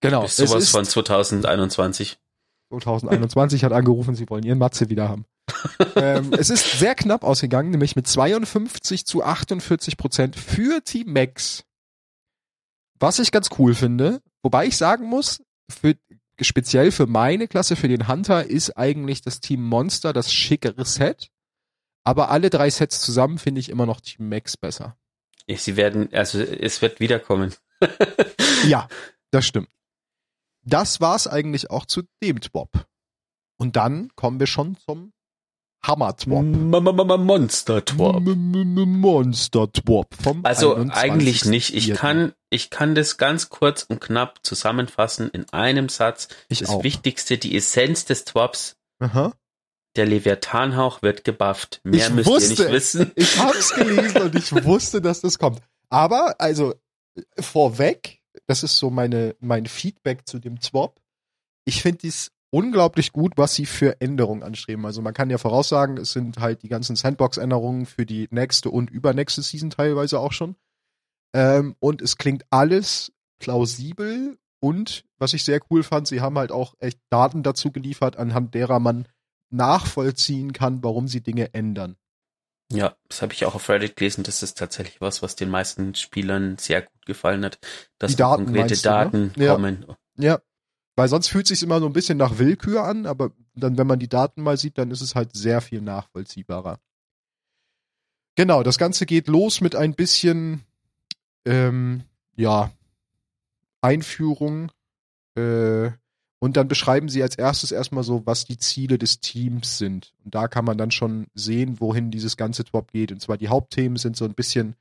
Genau. 0.00 0.22
Bis 0.22 0.36
sowas 0.36 0.68
von 0.70 0.84
2021. 0.84 2.18
2021 2.70 3.64
hat 3.64 3.72
angerufen, 3.72 4.14
sie 4.14 4.28
wollen 4.30 4.44
ihren 4.44 4.58
Matze 4.58 4.88
wieder 4.88 5.08
haben. 5.08 5.24
ähm, 5.96 6.32
es 6.38 6.50
ist 6.50 6.78
sehr 6.78 6.94
knapp 6.94 7.24
ausgegangen, 7.24 7.70
nämlich 7.70 7.96
mit 7.96 8.06
52 8.06 9.04
zu 9.04 9.24
48 9.24 9.96
Prozent 9.96 10.36
für 10.36 10.82
Team 10.82 11.12
Max. 11.12 11.64
Was 12.98 13.18
ich 13.18 13.32
ganz 13.32 13.48
cool 13.58 13.74
finde, 13.74 14.20
wobei 14.42 14.66
ich 14.66 14.76
sagen 14.76 15.06
muss, 15.06 15.42
für, 15.70 15.96
speziell 16.40 16.92
für 16.92 17.06
meine 17.06 17.48
Klasse, 17.48 17.74
für 17.74 17.88
den 17.88 18.06
Hunter, 18.08 18.44
ist 18.44 18.76
eigentlich 18.76 19.22
das 19.22 19.40
Team 19.40 19.64
Monster 19.64 20.12
das 20.12 20.32
schickere 20.32 20.84
Set. 20.84 21.30
Aber 22.04 22.30
alle 22.30 22.50
drei 22.50 22.70
Sets 22.70 23.00
zusammen 23.00 23.38
finde 23.38 23.60
ich 23.60 23.68
immer 23.68 23.86
noch 23.86 24.00
Team 24.00 24.28
Max 24.28 24.56
besser. 24.56 24.96
Sie 25.48 25.76
werden, 25.76 26.12
also 26.12 26.40
es 26.40 26.80
wird 26.80 27.00
wiederkommen. 27.00 27.54
ja, 28.66 28.88
das 29.30 29.46
stimmt. 29.46 29.68
Das 30.62 31.00
war's 31.00 31.26
eigentlich 31.26 31.70
auch 31.70 31.86
zu 31.86 32.02
dem 32.22 32.40
Twop. 32.40 32.86
Und 33.58 33.76
dann 33.76 34.10
kommen 34.16 34.40
wir 34.40 34.46
schon 34.46 34.76
zum 34.76 35.12
Hammer-Twop. 35.82 36.44
Monster-Twop. 36.44 38.22
Monster-Twop 38.22 40.14
vom 40.22 40.44
Also 40.44 40.76
eigentlich 40.76 41.46
nicht. 41.46 41.74
Ich 41.74 41.94
kann, 41.94 42.34
ich 42.50 42.70
kann 42.70 42.94
das 42.94 43.16
ganz 43.16 43.48
kurz 43.48 43.84
und 43.84 44.00
knapp 44.00 44.40
zusammenfassen 44.42 45.30
in 45.30 45.48
einem 45.52 45.88
Satz. 45.88 46.28
Ich 46.48 46.58
das 46.60 46.68
auch. 46.68 46.84
Wichtigste, 46.84 47.38
die 47.38 47.56
Essenz 47.56 48.04
des 48.04 48.24
Twops. 48.26 48.76
Aha. 48.98 49.32
Der 49.96 50.06
Leviathanhauch 50.06 51.02
wird 51.02 51.24
gebufft. 51.24 51.80
Mehr 51.82 52.08
ich 52.08 52.14
müsst 52.14 52.28
wusste, 52.28 52.62
ihr 52.62 52.68
nicht 52.68 52.72
wissen. 52.72 53.12
Ich 53.16 53.38
hab's 53.38 53.74
gelesen 53.74 54.22
und 54.22 54.34
ich 54.36 54.52
wusste, 54.64 55.00
dass 55.00 55.20
das 55.20 55.38
kommt. 55.38 55.60
Aber, 55.88 56.36
also, 56.38 56.74
vorweg, 57.38 58.19
das 58.50 58.64
ist 58.64 58.78
so 58.78 58.90
meine, 58.90 59.36
mein 59.38 59.66
Feedback 59.66 60.26
zu 60.26 60.40
dem 60.40 60.60
Swap. 60.60 61.00
Ich 61.64 61.82
finde 61.82 61.98
dies 61.98 62.32
unglaublich 62.50 63.12
gut, 63.12 63.34
was 63.36 63.54
sie 63.54 63.64
für 63.64 64.00
Änderungen 64.00 64.42
anstreben. 64.42 64.84
Also 64.84 65.02
man 65.02 65.14
kann 65.14 65.30
ja 65.30 65.38
voraussagen, 65.38 65.98
es 65.98 66.10
sind 66.10 66.40
halt 66.40 66.64
die 66.64 66.68
ganzen 66.68 66.96
Sandbox-Änderungen 66.96 67.86
für 67.86 68.04
die 68.04 68.26
nächste 68.32 68.70
und 68.70 68.90
übernächste 68.90 69.42
Season 69.42 69.70
teilweise 69.70 70.18
auch 70.18 70.32
schon. 70.32 70.56
Ähm, 71.32 71.76
und 71.78 72.02
es 72.02 72.16
klingt 72.16 72.44
alles 72.50 73.12
plausibel 73.38 74.36
und 74.58 75.04
was 75.16 75.32
ich 75.32 75.44
sehr 75.44 75.60
cool 75.70 75.84
fand, 75.84 76.08
sie 76.08 76.20
haben 76.20 76.36
halt 76.36 76.50
auch 76.50 76.74
echt 76.80 76.98
Daten 77.08 77.44
dazu 77.44 77.70
geliefert, 77.70 78.16
anhand 78.16 78.56
derer 78.56 78.80
man 78.80 79.06
nachvollziehen 79.50 80.52
kann, 80.52 80.82
warum 80.82 81.06
sie 81.06 81.20
Dinge 81.20 81.54
ändern. 81.54 81.94
Ja, 82.72 82.96
das 83.08 83.22
habe 83.22 83.32
ich 83.32 83.44
auch 83.44 83.54
auf 83.54 83.68
Reddit 83.68 83.96
gelesen. 83.96 84.22
Das 84.22 84.42
ist 84.42 84.56
tatsächlich 84.56 85.00
was, 85.00 85.22
was 85.22 85.34
den 85.34 85.50
meisten 85.50 85.94
Spielern 85.94 86.56
sehr 86.58 86.82
gut 86.82 87.06
gefallen 87.06 87.44
hat, 87.44 87.58
dass 87.98 88.12
Die 88.12 88.16
Daten, 88.16 88.44
konkrete 88.44 88.76
du, 88.76 88.82
Daten 88.82 89.32
ne? 89.36 89.44
Ja. 89.44 89.52
kommen. 89.54 89.86
Ja, 90.16 90.40
weil 90.96 91.08
sonst 91.08 91.28
fühlt 91.28 91.46
sich 91.46 91.62
immer 91.62 91.80
so 91.80 91.86
ein 91.86 91.92
bisschen 91.92 92.18
nach 92.18 92.38
Willkür 92.38 92.84
an, 92.84 93.06
aber 93.06 93.32
dann, 93.54 93.76
wenn 93.76 93.86
man 93.86 93.98
die 93.98 94.08
Daten 94.08 94.42
mal 94.42 94.56
sieht, 94.56 94.78
dann 94.78 94.90
ist 94.90 95.00
es 95.00 95.14
halt 95.14 95.34
sehr 95.34 95.60
viel 95.60 95.80
nachvollziehbarer. 95.80 96.78
Genau, 98.36 98.62
das 98.62 98.78
Ganze 98.78 99.06
geht 99.06 99.26
los 99.26 99.60
mit 99.60 99.74
ein 99.74 99.94
bisschen, 99.94 100.64
ähm, 101.44 102.04
ja, 102.36 102.70
Einführung. 103.80 104.70
Äh, 105.36 105.90
Und 106.40 106.56
dann 106.56 106.68
beschreiben 106.68 107.10
sie 107.10 107.22
als 107.22 107.36
erstes 107.36 107.70
erstmal 107.70 108.02
so, 108.02 108.24
was 108.24 108.46
die 108.46 108.56
Ziele 108.56 108.96
des 108.96 109.20
Teams 109.20 109.76
sind. 109.76 110.14
Und 110.24 110.34
da 110.34 110.48
kann 110.48 110.64
man 110.64 110.78
dann 110.78 110.90
schon 110.90 111.26
sehen, 111.34 111.80
wohin 111.80 112.10
dieses 112.10 112.38
ganze 112.38 112.64
Drop 112.64 112.92
geht. 112.92 113.12
Und 113.12 113.20
zwar 113.20 113.36
die 113.36 113.48
Hauptthemen 113.48 113.96
sind 113.96 114.16
so 114.16 114.24
ein 114.24 114.34
bisschen 114.34 114.74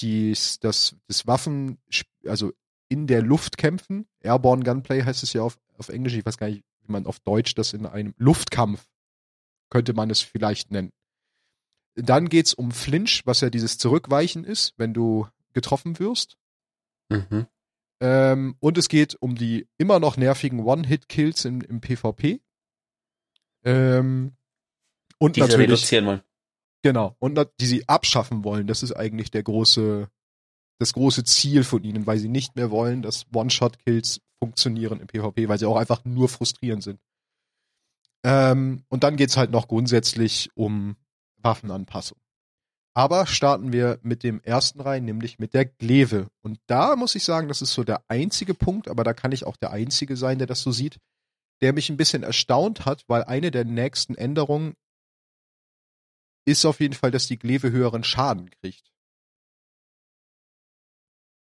dies, 0.00 0.58
das, 0.58 0.96
das 1.06 1.26
Waffen, 1.26 1.78
also 2.26 2.52
in 2.88 3.06
der 3.06 3.20
Luft 3.22 3.58
kämpfen. 3.58 4.06
Airborne 4.20 4.64
Gunplay 4.64 5.02
heißt 5.02 5.22
es 5.22 5.34
ja 5.34 5.42
auf, 5.42 5.58
auf 5.76 5.90
Englisch. 5.90 6.14
Ich 6.14 6.24
weiß 6.24 6.38
gar 6.38 6.48
nicht, 6.48 6.64
wie 6.80 6.92
man 6.92 7.06
auf 7.06 7.20
Deutsch 7.20 7.54
das 7.54 7.74
in 7.74 7.84
einem 7.84 8.14
Luftkampf 8.16 8.86
könnte 9.68 9.94
man 9.94 10.10
es 10.10 10.20
vielleicht 10.20 10.70
nennen. 10.70 10.92
Dann 11.94 12.28
geht's 12.28 12.52
um 12.52 12.72
Flinch, 12.72 13.22
was 13.26 13.40
ja 13.40 13.50
dieses 13.50 13.78
Zurückweichen 13.78 14.44
ist, 14.44 14.74
wenn 14.76 14.92
du 14.92 15.28
getroffen 15.52 15.98
wirst. 15.98 16.36
Mhm. 17.08 17.46
Ähm, 18.02 18.56
und 18.58 18.78
es 18.78 18.88
geht 18.88 19.16
um 19.20 19.36
die 19.36 19.68
immer 19.78 20.00
noch 20.00 20.16
nervigen 20.16 20.58
One-Hit-Kills 20.58 21.44
im, 21.44 21.60
im 21.60 21.80
PvP. 21.80 22.40
Ähm, 23.64 24.32
und 25.18 25.36
Die 25.36 25.40
sie 25.40 25.46
natürlich, 25.46 25.70
reduzieren 25.70 26.06
wollen. 26.06 26.22
genau, 26.82 27.14
und 27.20 27.38
die 27.60 27.66
sie 27.66 27.88
abschaffen 27.88 28.42
wollen. 28.42 28.66
Das 28.66 28.82
ist 28.82 28.90
eigentlich 28.90 29.30
der 29.30 29.44
große, 29.44 30.08
das 30.80 30.92
große 30.94 31.22
Ziel 31.22 31.62
von 31.62 31.84
ihnen, 31.84 32.04
weil 32.04 32.18
sie 32.18 32.28
nicht 32.28 32.56
mehr 32.56 32.72
wollen, 32.72 33.02
dass 33.02 33.26
One-Shot-Kills 33.32 34.20
funktionieren 34.40 34.98
im 34.98 35.06
PvP, 35.06 35.48
weil 35.48 35.60
sie 35.60 35.66
auch 35.66 35.76
einfach 35.76 36.04
nur 36.04 36.28
frustrierend 36.28 36.82
sind. 36.82 36.98
Ähm, 38.24 38.82
und 38.88 39.04
dann 39.04 39.14
geht's 39.14 39.36
halt 39.36 39.52
noch 39.52 39.68
grundsätzlich 39.68 40.50
um 40.56 40.96
Waffenanpassung. 41.36 42.18
Aber 42.94 43.26
starten 43.26 43.72
wir 43.72 43.98
mit 44.02 44.22
dem 44.22 44.40
ersten 44.42 44.80
rein, 44.80 45.04
nämlich 45.04 45.38
mit 45.38 45.54
der 45.54 45.64
Gleve. 45.64 46.28
Und 46.42 46.60
da 46.66 46.94
muss 46.94 47.14
ich 47.14 47.24
sagen, 47.24 47.48
das 47.48 47.62
ist 47.62 47.72
so 47.72 47.84
der 47.84 48.04
einzige 48.08 48.52
Punkt, 48.52 48.88
aber 48.88 49.02
da 49.02 49.14
kann 49.14 49.32
ich 49.32 49.46
auch 49.46 49.56
der 49.56 49.70
Einzige 49.70 50.16
sein, 50.16 50.38
der 50.38 50.46
das 50.46 50.60
so 50.60 50.72
sieht, 50.72 50.98
der 51.62 51.72
mich 51.72 51.88
ein 51.88 51.96
bisschen 51.96 52.22
erstaunt 52.22 52.84
hat, 52.84 53.04
weil 53.08 53.24
eine 53.24 53.50
der 53.50 53.64
nächsten 53.64 54.14
Änderungen 54.14 54.74
ist 56.44 56.66
auf 56.66 56.80
jeden 56.80 56.94
Fall, 56.94 57.10
dass 57.10 57.28
die 57.28 57.38
Gleve 57.38 57.70
höheren 57.70 58.04
Schaden 58.04 58.50
kriegt. 58.50 58.92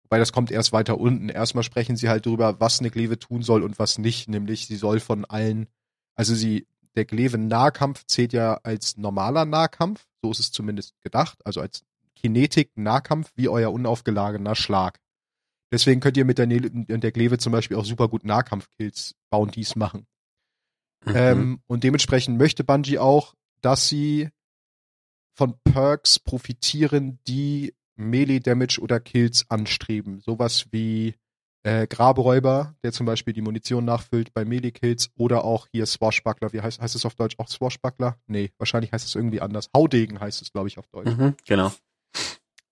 Wobei 0.04 0.20
das 0.20 0.32
kommt 0.32 0.52
erst 0.52 0.72
weiter 0.72 0.98
unten. 0.98 1.30
Erstmal 1.30 1.64
sprechen 1.64 1.98
sie 1.98 2.10
halt 2.10 2.26
darüber, 2.26 2.60
was 2.60 2.80
eine 2.80 2.90
Gleve 2.90 3.20
tun 3.20 3.44
soll 3.44 3.62
und 3.62 3.78
was 3.78 3.98
nicht. 3.98 4.30
Nämlich, 4.30 4.66
sie 4.66 4.78
soll 4.78 5.00
von 5.00 5.26
allen, 5.26 5.68
also 6.16 6.34
sie, 6.34 6.66
der 6.96 7.06
Gleve-Nahkampf 7.06 8.06
zählt 8.06 8.34
ja 8.34 8.56
als 8.64 8.98
normaler 8.98 9.46
Nahkampf. 9.46 10.08
So 10.28 10.32
ist 10.32 10.40
es 10.40 10.52
zumindest 10.52 10.94
gedacht. 11.04 11.40
Also 11.46 11.62
als 11.62 11.84
Kinetik-Nahkampf 12.16 13.32
wie 13.36 13.50
euer 13.50 13.72
unaufgeladener 13.72 14.56
Schlag. 14.56 15.00
Deswegen 15.72 16.00
könnt 16.00 16.18
ihr 16.18 16.26
mit 16.26 16.38
der, 16.38 16.48
Ne- 16.48 16.62
der 16.70 17.12
Gleve 17.12 17.38
zum 17.38 17.52
Beispiel 17.52 17.78
auch 17.78 17.86
super 17.86 18.08
gut 18.08 18.24
Nahkampf-Kills, 18.24 19.16
Bounties 19.30 19.76
machen. 19.76 20.08
Mhm. 21.06 21.14
Ähm, 21.16 21.62
und 21.68 21.84
dementsprechend 21.84 22.38
möchte 22.38 22.64
Bungie 22.64 23.00
auch, 23.00 23.36
dass 23.62 23.88
sie 23.88 24.30
von 25.36 25.56
Perks 25.64 26.20
profitieren, 26.20 27.20
die 27.28 27.76
Melee 27.96 28.40
Damage 28.40 28.80
oder 28.82 29.00
Kills 29.00 29.50
anstreben. 29.50 30.20
Sowas 30.20 30.68
wie 30.72 31.16
äh, 31.68 31.86
Graberäuber, 31.86 32.76
der 32.82 32.94
zum 32.94 33.06
Beispiel 33.06 33.34
die 33.34 33.42
Munition 33.42 33.84
nachfüllt 33.84 34.34
bei 34.34 34.46
Melee 34.46 34.72
Kills 34.72 35.10
oder 35.18 35.44
auch 35.44 35.68
hier 35.70 35.86
Swashbuckler. 35.86 36.54
Wie 36.54 36.62
heißt, 36.62 36.80
heißt 36.80 36.96
es 36.96 37.06
auf 37.06 37.16
Deutsch 37.16 37.36
auch 37.40 37.50
Swashbuckler? 37.50 38.18
Nee, 38.26 38.52
wahrscheinlich 38.58 38.94
heißt 38.94 39.06
es 39.06 39.16
irgendwie 39.16 39.42
anders. 39.42 39.70
Haudegen 39.76 40.22
heißt 40.22 40.42
es, 40.42 40.54
glaube 40.54 40.70
ich, 40.70 40.78
auf 40.78 40.88
Deutsch. 40.88 41.14
Mhm, 41.14 41.36
genau. 41.46 41.74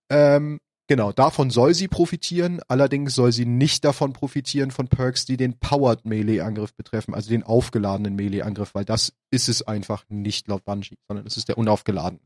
Ähm, 0.10 0.62
genau, 0.88 1.12
davon 1.12 1.50
soll 1.50 1.74
sie 1.74 1.90
profitieren. 1.90 2.62
Allerdings 2.70 3.16
soll 3.16 3.34
sie 3.34 3.46
nicht 3.46 3.84
davon 3.84 4.14
profitieren 4.14 4.72
von 4.72 4.88
Perks, 4.88 5.26
die 5.26 5.36
den 5.36 5.60
Powered 5.60 6.06
Melee-Angriff 6.06 6.74
betreffen, 6.74 7.14
also 7.14 7.30
den 7.30 7.44
aufgeladenen 7.44 8.16
Melee-Angriff, 8.16 8.76
weil 8.76 8.86
das 8.86 9.12
ist 9.30 9.50
es 9.50 9.62
einfach 9.62 10.06
nicht 10.08 10.48
laut 10.48 10.64
Bungie, 10.64 10.98
sondern 11.10 11.28
es 11.28 11.36
ist 11.36 11.50
der 11.50 11.58
unaufgeladene. 11.58 12.22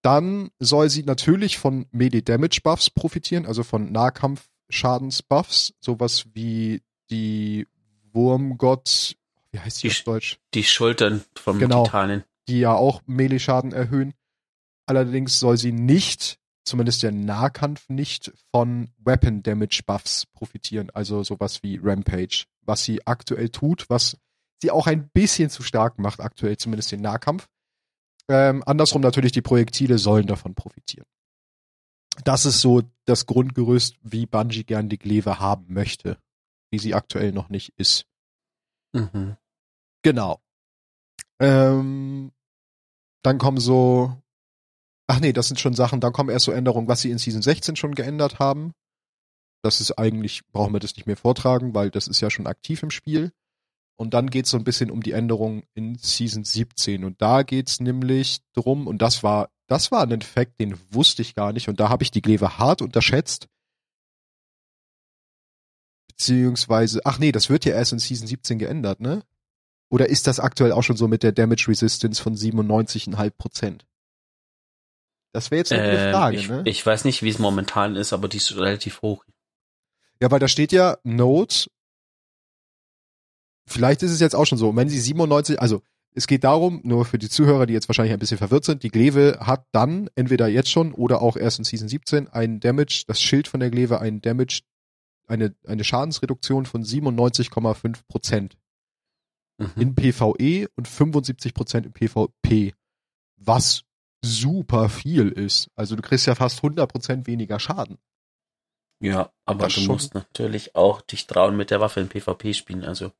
Dann 0.00 0.50
soll 0.58 0.88
sie 0.88 1.02
natürlich 1.02 1.58
von 1.58 1.84
Melee-Damage-Buffs 1.90 2.88
profitieren, 2.88 3.44
also 3.44 3.64
von 3.64 3.92
Nahkampf-Schadens-Buffs, 4.74 5.74
sowas 5.80 6.24
wie 6.34 6.82
die 7.10 7.66
Wurmgott, 8.12 9.16
wie 9.52 9.58
heißt 9.60 9.82
die 9.82 9.88
Die 9.88 9.94
auf 9.94 10.02
Deutsch? 10.02 10.38
Die 10.54 10.64
Schultern 10.64 11.24
vom 11.36 11.58
Genau. 11.58 11.84
Titanen. 11.84 12.24
die 12.48 12.60
ja 12.60 12.74
auch 12.74 13.00
Melee-Schaden 13.06 13.72
erhöhen. 13.72 14.12
Allerdings 14.86 15.40
soll 15.40 15.56
sie 15.56 15.72
nicht, 15.72 16.38
zumindest 16.64 17.02
der 17.02 17.10
Nahkampf 17.12 17.88
nicht, 17.88 18.32
von 18.52 18.90
Weapon 18.98 19.42
Damage 19.42 19.80
Buffs 19.86 20.26
profitieren. 20.26 20.90
Also 20.90 21.22
sowas 21.24 21.62
wie 21.62 21.80
Rampage. 21.82 22.44
Was 22.60 22.84
sie 22.84 23.06
aktuell 23.06 23.48
tut, 23.48 23.88
was 23.88 24.18
sie 24.60 24.70
auch 24.70 24.86
ein 24.86 25.08
bisschen 25.08 25.48
zu 25.50 25.62
stark 25.62 25.98
macht, 25.98 26.20
aktuell 26.20 26.56
zumindest 26.58 26.92
den 26.92 27.00
Nahkampf. 27.00 27.48
Ähm, 28.28 28.62
andersrum 28.66 29.00
natürlich, 29.02 29.32
die 29.32 29.42
Projektile 29.42 29.98
sollen 29.98 30.26
davon 30.26 30.54
profitieren. 30.54 31.06
Das 32.22 32.46
ist 32.46 32.60
so 32.60 32.82
das 33.06 33.26
Grundgerüst, 33.26 33.96
wie 34.02 34.26
Bungie 34.26 34.64
gern 34.64 34.88
die 34.88 34.98
Gleve 34.98 35.40
haben 35.40 35.72
möchte, 35.72 36.18
wie 36.70 36.78
sie 36.78 36.94
aktuell 36.94 37.32
noch 37.32 37.48
nicht 37.48 37.72
ist. 37.76 38.06
Mhm. 38.92 39.36
Genau. 40.02 40.40
Ähm, 41.40 42.30
dann 43.22 43.38
kommen 43.38 43.58
so, 43.58 44.16
ach 45.06 45.20
nee, 45.20 45.32
das 45.32 45.48
sind 45.48 45.58
schon 45.58 45.74
Sachen, 45.74 46.00
dann 46.00 46.12
kommen 46.12 46.30
erst 46.30 46.44
so 46.44 46.52
Änderungen, 46.52 46.88
was 46.88 47.00
sie 47.00 47.10
in 47.10 47.18
Season 47.18 47.42
16 47.42 47.76
schon 47.76 47.94
geändert 47.94 48.38
haben. 48.38 48.72
Das 49.62 49.80
ist 49.80 49.92
eigentlich, 49.92 50.46
brauchen 50.52 50.74
wir 50.74 50.80
das 50.80 50.94
nicht 50.94 51.06
mehr 51.06 51.16
vortragen, 51.16 51.74
weil 51.74 51.90
das 51.90 52.06
ist 52.06 52.20
ja 52.20 52.30
schon 52.30 52.46
aktiv 52.46 52.82
im 52.82 52.90
Spiel. 52.90 53.32
Und 53.96 54.12
dann 54.12 54.28
geht's 54.28 54.50
so 54.50 54.58
ein 54.58 54.64
bisschen 54.64 54.90
um 54.90 55.02
die 55.02 55.12
Änderungen 55.12 55.62
in 55.74 55.96
Season 55.96 56.44
17. 56.44 57.04
Und 57.04 57.22
da 57.22 57.42
geht's 57.42 57.80
nämlich 57.80 58.40
drum, 58.52 58.86
und 58.86 58.98
das 59.00 59.22
war, 59.22 59.50
das 59.66 59.90
war 59.90 60.02
ein 60.02 60.22
Fact, 60.22 60.60
den 60.60 60.78
wusste 60.92 61.22
ich 61.22 61.34
gar 61.34 61.52
nicht. 61.52 61.68
Und 61.68 61.80
da 61.80 61.88
habe 61.88 62.02
ich 62.02 62.10
die 62.10 62.22
Gleve 62.22 62.58
hart 62.58 62.82
unterschätzt. 62.82 63.48
Beziehungsweise, 66.08 67.00
ach 67.04 67.18
nee, 67.18 67.32
das 67.32 67.50
wird 67.50 67.64
ja 67.64 67.74
erst 67.74 67.92
in 67.92 67.98
Season 67.98 68.26
17 68.26 68.58
geändert, 68.58 69.00
ne? 69.00 69.22
Oder 69.90 70.08
ist 70.08 70.26
das 70.26 70.40
aktuell 70.40 70.72
auch 70.72 70.82
schon 70.82 70.96
so 70.96 71.08
mit 71.08 71.22
der 71.22 71.32
Damage 71.32 71.66
Resistance 71.68 72.22
von 72.22 72.36
97,5 72.36 73.30
Prozent? 73.30 73.86
Das 75.32 75.50
wäre 75.50 75.58
jetzt 75.58 75.72
eine 75.72 75.82
Ähm, 75.82 76.12
Frage, 76.12 76.36
ich, 76.36 76.48
ne? 76.48 76.62
ich 76.64 76.84
weiß 76.84 77.04
nicht, 77.04 77.22
wie 77.22 77.28
es 77.28 77.38
momentan 77.38 77.96
ist, 77.96 78.12
aber 78.12 78.28
die 78.28 78.36
ist 78.36 78.54
relativ 78.56 79.02
hoch. 79.02 79.24
Ja, 80.20 80.30
weil 80.30 80.38
da 80.38 80.48
steht 80.48 80.72
ja 80.72 80.96
Note. 81.02 81.68
Vielleicht 83.66 84.02
ist 84.02 84.12
es 84.12 84.20
jetzt 84.20 84.36
auch 84.36 84.44
schon 84.44 84.58
so. 84.58 84.74
Wenn 84.76 84.88
sie 84.88 85.00
97, 85.00 85.60
also 85.60 85.82
es 86.14 86.26
geht 86.26 86.44
darum, 86.44 86.80
nur 86.84 87.04
für 87.04 87.18
die 87.18 87.28
Zuhörer, 87.28 87.66
die 87.66 87.72
jetzt 87.72 87.88
wahrscheinlich 87.88 88.12
ein 88.12 88.18
bisschen 88.20 88.38
verwirrt 88.38 88.64
sind, 88.64 88.82
die 88.82 88.88
Gleve 88.90 89.38
hat 89.40 89.66
dann 89.72 90.08
entweder 90.14 90.46
jetzt 90.48 90.70
schon 90.70 90.92
oder 90.92 91.20
auch 91.22 91.36
erst 91.36 91.58
in 91.58 91.64
Season 91.64 91.88
17 91.88 92.28
einen 92.28 92.60
Damage, 92.60 93.04
das 93.06 93.20
Schild 93.20 93.48
von 93.48 93.60
der 93.60 93.70
Gleve, 93.70 94.00
einen 94.00 94.20
Damage, 94.22 94.60
eine, 95.26 95.54
eine 95.66 95.84
Schadensreduktion 95.84 96.66
von 96.66 96.82
97,5 96.84 98.02
Prozent 98.08 98.56
Mhm. 99.56 99.72
in 99.80 99.94
PvE 99.94 100.66
und 100.74 100.88
75 100.88 101.54
Prozent 101.54 101.86
im 101.86 101.92
PvP. 101.92 102.74
Was 103.36 103.84
super 104.24 104.88
viel 104.88 105.28
ist. 105.28 105.70
Also 105.76 105.94
du 105.94 106.02
kriegst 106.02 106.26
ja 106.26 106.34
fast 106.34 106.58
100 106.58 106.90
Prozent 106.90 107.26
weniger 107.28 107.60
Schaden. 107.60 107.98
Ja, 109.00 109.30
aber 109.44 109.66
Das 109.66 109.74
du 109.74 109.80
schon. 109.82 109.92
musst 109.94 110.14
natürlich 110.14 110.74
auch 110.74 111.02
dich 111.02 111.28
trauen, 111.28 111.56
mit 111.56 111.70
der 111.70 111.78
Waffe 111.80 112.00
in 112.00 112.08
PvP 112.08 112.52
spielen. 112.52 112.82
Also, 112.84 113.12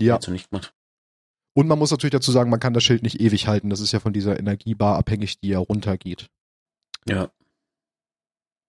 Ja. 0.00 0.14
hättest 0.14 0.28
du 0.28 0.32
nicht 0.32 0.50
gemacht. 0.50 0.72
Und 1.54 1.68
man 1.68 1.78
muss 1.78 1.90
natürlich 1.90 2.12
dazu 2.12 2.32
sagen, 2.32 2.50
man 2.50 2.60
kann 2.60 2.72
das 2.72 2.82
Schild 2.82 3.02
nicht 3.02 3.20
ewig 3.20 3.46
halten. 3.46 3.70
Das 3.70 3.80
ist 3.80 3.92
ja 3.92 4.00
von 4.00 4.12
dieser 4.12 4.38
Energiebar 4.38 4.96
abhängig, 4.96 5.40
die 5.40 5.48
ja 5.48 5.58
runtergeht. 5.58 6.30
Ja. 7.06 7.30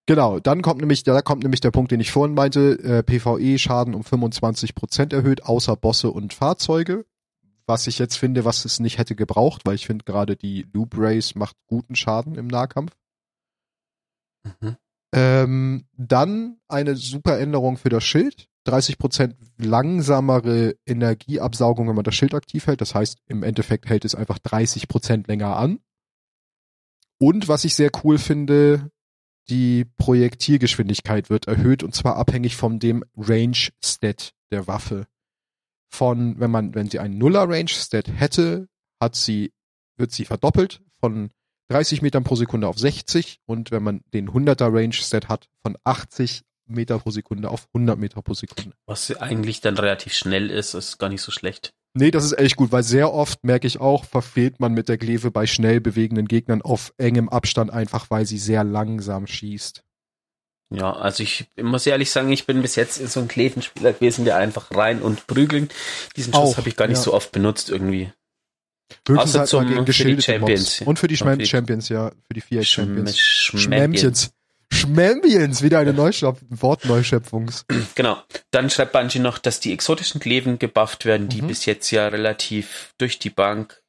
Genau, 0.05 0.39
dann 0.39 0.61
kommt 0.61 0.81
nämlich, 0.81 1.03
da 1.03 1.21
kommt 1.21 1.43
nämlich 1.43 1.61
der 1.61 1.71
Punkt, 1.71 1.91
den 1.91 2.01
ich 2.01 2.11
vorhin 2.11 2.35
meinte, 2.35 2.77
äh, 2.83 3.03
PvE-Schaden 3.03 3.93
um 3.93 4.01
25% 4.01 5.13
erhöht, 5.13 5.43
außer 5.43 5.77
Bosse 5.77 6.11
und 6.11 6.33
Fahrzeuge. 6.33 7.05
Was 7.65 7.87
ich 7.87 7.99
jetzt 7.99 8.17
finde, 8.17 8.43
was 8.43 8.65
es 8.65 8.81
nicht 8.81 8.97
hätte 8.97 9.15
gebraucht, 9.15 9.61
weil 9.65 9.75
ich 9.75 9.87
finde 9.87 10.03
gerade 10.03 10.35
die 10.35 10.67
Loop 10.73 10.95
Race 10.97 11.35
macht 11.35 11.55
guten 11.67 11.95
Schaden 11.95 12.35
im 12.35 12.47
Nahkampf. 12.47 12.91
Mhm. 14.43 14.75
Ähm, 15.13 15.87
dann 15.93 16.59
eine 16.67 16.97
super 16.97 17.39
Änderung 17.39 17.77
für 17.77 17.89
das 17.89 18.03
Schild. 18.03 18.49
30% 18.65 19.35
langsamere 19.57 20.75
Energieabsaugung, 20.85 21.87
wenn 21.87 21.95
man 21.95 22.03
das 22.03 22.15
Schild 22.15 22.33
aktiv 22.33 22.67
hält. 22.67 22.81
Das 22.81 22.95
heißt, 22.95 23.19
im 23.27 23.43
Endeffekt 23.43 23.87
hält 23.89 24.05
es 24.05 24.15
einfach 24.15 24.39
30% 24.39 25.27
länger 25.27 25.57
an. 25.57 25.79
Und 27.19 27.47
was 27.47 27.65
ich 27.65 27.75
sehr 27.75 27.91
cool 28.03 28.17
finde, 28.17 28.89
die 29.49 29.85
Projektilgeschwindigkeit 29.97 31.29
wird 31.29 31.47
erhöht 31.47 31.83
und 31.83 31.93
zwar 31.93 32.15
abhängig 32.15 32.55
von 32.55 32.79
dem 32.79 33.03
Range-Stat 33.17 34.33
der 34.51 34.67
Waffe. 34.67 35.07
Von, 35.89 36.39
wenn 36.39 36.51
man, 36.51 36.73
wenn 36.73 36.89
sie 36.89 36.99
einen 36.99 37.17
Nuller-Range-Stat 37.17 38.07
hätte, 38.07 38.67
hat 38.99 39.15
sie, 39.15 39.51
wird 39.97 40.11
sie 40.11 40.25
verdoppelt 40.25 40.81
von 40.99 41.29
30 41.69 42.01
Metern 42.01 42.23
pro 42.23 42.35
Sekunde 42.35 42.67
auf 42.67 42.79
60 42.79 43.39
und 43.45 43.71
wenn 43.71 43.83
man 43.83 44.01
den 44.13 44.29
100er 44.29 44.73
Range 44.73 44.93
Stat 44.93 45.29
hat, 45.29 45.49
von 45.61 45.77
80 45.83 46.43
Meter 46.65 46.99
pro 46.99 47.11
Sekunde 47.11 47.49
auf 47.49 47.67
100 47.73 47.97
Meter 47.97 48.21
pro 48.21 48.33
Sekunde. 48.33 48.75
Was 48.85 49.15
eigentlich 49.15 49.61
dann 49.61 49.77
relativ 49.77 50.13
schnell 50.13 50.49
ist, 50.49 50.73
ist 50.73 50.97
gar 50.97 51.09
nicht 51.09 51.21
so 51.21 51.31
schlecht. 51.31 51.73
Nee, 51.95 52.09
das 52.09 52.25
ist 52.25 52.37
echt 52.39 52.55
gut, 52.55 52.71
weil 52.71 52.83
sehr 52.83 53.13
oft, 53.13 53.43
merke 53.43 53.67
ich 53.67 53.79
auch, 53.79 54.05
verfehlt 54.05 54.59
man 54.59 54.73
mit 54.73 54.89
der 54.89 54.97
Kleve 54.97 55.29
bei 55.29 55.45
schnell 55.45 55.79
bewegenden 55.79 56.27
Gegnern 56.27 56.63
auf 56.63 56.91
engem 56.97 57.29
Abstand 57.29 57.71
einfach, 57.71 58.09
weil 58.09 58.25
sie 58.25 58.39
sehr 58.39 58.63
langsam 58.63 59.27
schießt. 59.27 59.83
Ja, 60.73 60.91
also 60.91 61.21
ich 61.21 61.45
muss 61.61 61.85
ehrlich 61.85 62.09
sagen, 62.09 62.31
ich 62.31 62.47
bin 62.47 62.63
bis 62.63 62.75
jetzt 62.75 62.95
so 62.95 63.19
ein 63.19 63.27
Klevenspieler 63.27 63.93
gewesen, 63.93 64.25
der 64.25 64.37
einfach 64.37 64.71
rein 64.71 65.03
und 65.03 65.27
prügeln. 65.27 65.69
Diesen 66.15 66.33
Schuss 66.33 66.57
habe 66.57 66.67
ich 66.67 66.75
gar 66.75 66.87
nicht 66.87 66.97
ja. 66.97 67.03
so 67.03 67.13
oft 67.13 67.31
benutzt 67.31 67.69
irgendwie. 67.69 68.11
Höchstens 69.07 69.29
Außer 69.29 69.39
halt 69.39 69.49
zum, 69.49 69.67
gegen 69.67 69.85
für 69.85 70.15
die 70.15 70.21
Champions. 70.21 70.79
Mobs. 70.79 70.87
Und 70.87 70.99
für 70.99 71.07
die 71.07 71.17
Schmem 71.17 71.45
Champions, 71.45 71.89
ja. 71.89 72.11
Für 72.27 72.33
die 72.33 72.41
vier 72.41 72.63
Champions. 72.63 73.19
Schmämmchens. 73.19 74.31
Schmämbiens, 74.73 75.61
wieder 75.61 75.79
eine 75.79 75.93
Neuschöpf 75.93 76.41
Wortneuschöpfungs. 76.49 77.65
Genau. 77.95 78.17
Dann 78.51 78.69
schreibt 78.69 78.91
Bungie 78.91 79.19
noch, 79.19 79.37
dass 79.37 79.59
die 79.59 79.71
exotischen 79.71 80.19
Kleven 80.19 80.59
gebufft 80.59 81.05
werden, 81.05 81.29
die 81.29 81.41
mhm. 81.41 81.47
bis 81.47 81.65
jetzt 81.65 81.91
ja 81.91 82.07
relativ 82.07 82.93
durch 82.97 83.19
die 83.19 83.29
Bank 83.29 83.81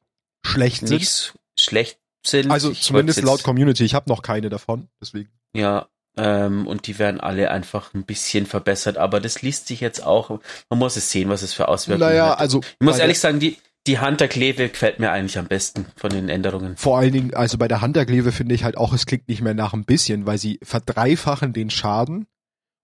schlecht 0.45 0.87
sind. 0.87 1.33
schlecht 1.59 1.99
sind. 2.25 2.51
Also 2.51 2.71
ich 2.71 2.81
zumindest 2.81 3.21
laut 3.21 3.43
Community. 3.43 3.83
Ich 3.83 3.95
habe 3.95 4.09
noch 4.09 4.21
keine 4.21 4.49
davon, 4.49 4.87
deswegen. 5.01 5.29
Ja, 5.53 5.87
ähm, 6.17 6.65
und 6.67 6.87
die 6.87 6.97
werden 6.97 7.19
alle 7.19 7.51
einfach 7.51 7.93
ein 7.93 8.05
bisschen 8.05 8.45
verbessert, 8.45 8.97
aber 8.97 9.19
das 9.19 9.41
liest 9.41 9.67
sich 9.67 9.81
jetzt 9.81 10.03
auch, 10.03 10.39
man 10.69 10.79
muss 10.79 10.95
es 10.95 11.11
sehen, 11.11 11.29
was 11.29 11.41
es 11.41 11.53
für 11.53 11.67
Auswirkungen 11.67 12.09
naja, 12.09 12.29
hat. 12.31 12.39
also. 12.39 12.61
Ich 12.61 12.85
muss 12.85 12.99
ehrlich 12.99 13.19
sagen, 13.19 13.39
die, 13.39 13.57
die 13.87 13.99
Hunter-Kleve 13.99 14.69
gefällt 14.69 14.99
mir 14.99 15.11
eigentlich 15.11 15.37
am 15.37 15.47
besten 15.47 15.85
von 15.95 16.09
den 16.09 16.29
Änderungen. 16.29 16.75
Vor 16.75 16.97
allen 16.97 17.11
Dingen, 17.11 17.33
also 17.33 17.57
bei 17.57 17.67
der 17.67 17.81
Hunter-Kleve 17.81 18.31
finde 18.31 18.55
ich 18.55 18.63
halt 18.63 18.77
auch, 18.77 18.93
es 18.93 19.05
klingt 19.05 19.27
nicht 19.27 19.41
mehr 19.41 19.53
nach 19.53 19.73
ein 19.73 19.85
bisschen, 19.85 20.25
weil 20.25 20.37
sie 20.37 20.59
verdreifachen 20.63 21.53
den 21.53 21.69
Schaden 21.69 22.25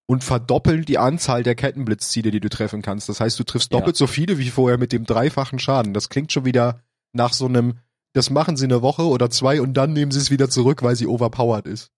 und 0.06 0.24
verdoppeln 0.24 0.86
die 0.86 0.98
Anzahl 0.98 1.42
der 1.42 1.56
Kettenblitzziele, 1.56 2.32
die 2.32 2.40
du 2.40 2.50
treffen 2.50 2.82
kannst. 2.82 3.10
Das 3.10 3.20
heißt, 3.20 3.40
du 3.40 3.44
triffst 3.44 3.74
doppelt 3.74 3.96
ja. 3.96 4.00
so 4.00 4.08
viele 4.08 4.38
wie 4.38 4.50
vorher 4.50 4.78
mit 4.78 4.92
dem 4.92 5.06
dreifachen 5.06 5.58
Schaden. 5.58 5.94
Das 5.94 6.10
klingt 6.10 6.32
schon 6.32 6.46
wieder 6.46 6.84
nach 7.14 7.34
so 7.34 7.46
einem, 7.46 7.80
das 8.14 8.30
machen 8.30 8.56
sie 8.56 8.66
eine 8.66 8.82
Woche 8.82 9.04
oder 9.04 9.30
zwei 9.30 9.62
und 9.62 9.74
dann 9.74 9.94
nehmen 9.94 10.12
sie 10.12 10.20
es 10.20 10.30
wieder 10.30 10.50
zurück, 10.50 10.84
weil 10.84 10.96
sie 10.96 11.08
overpowered 11.08 11.66
ist. 11.66 11.92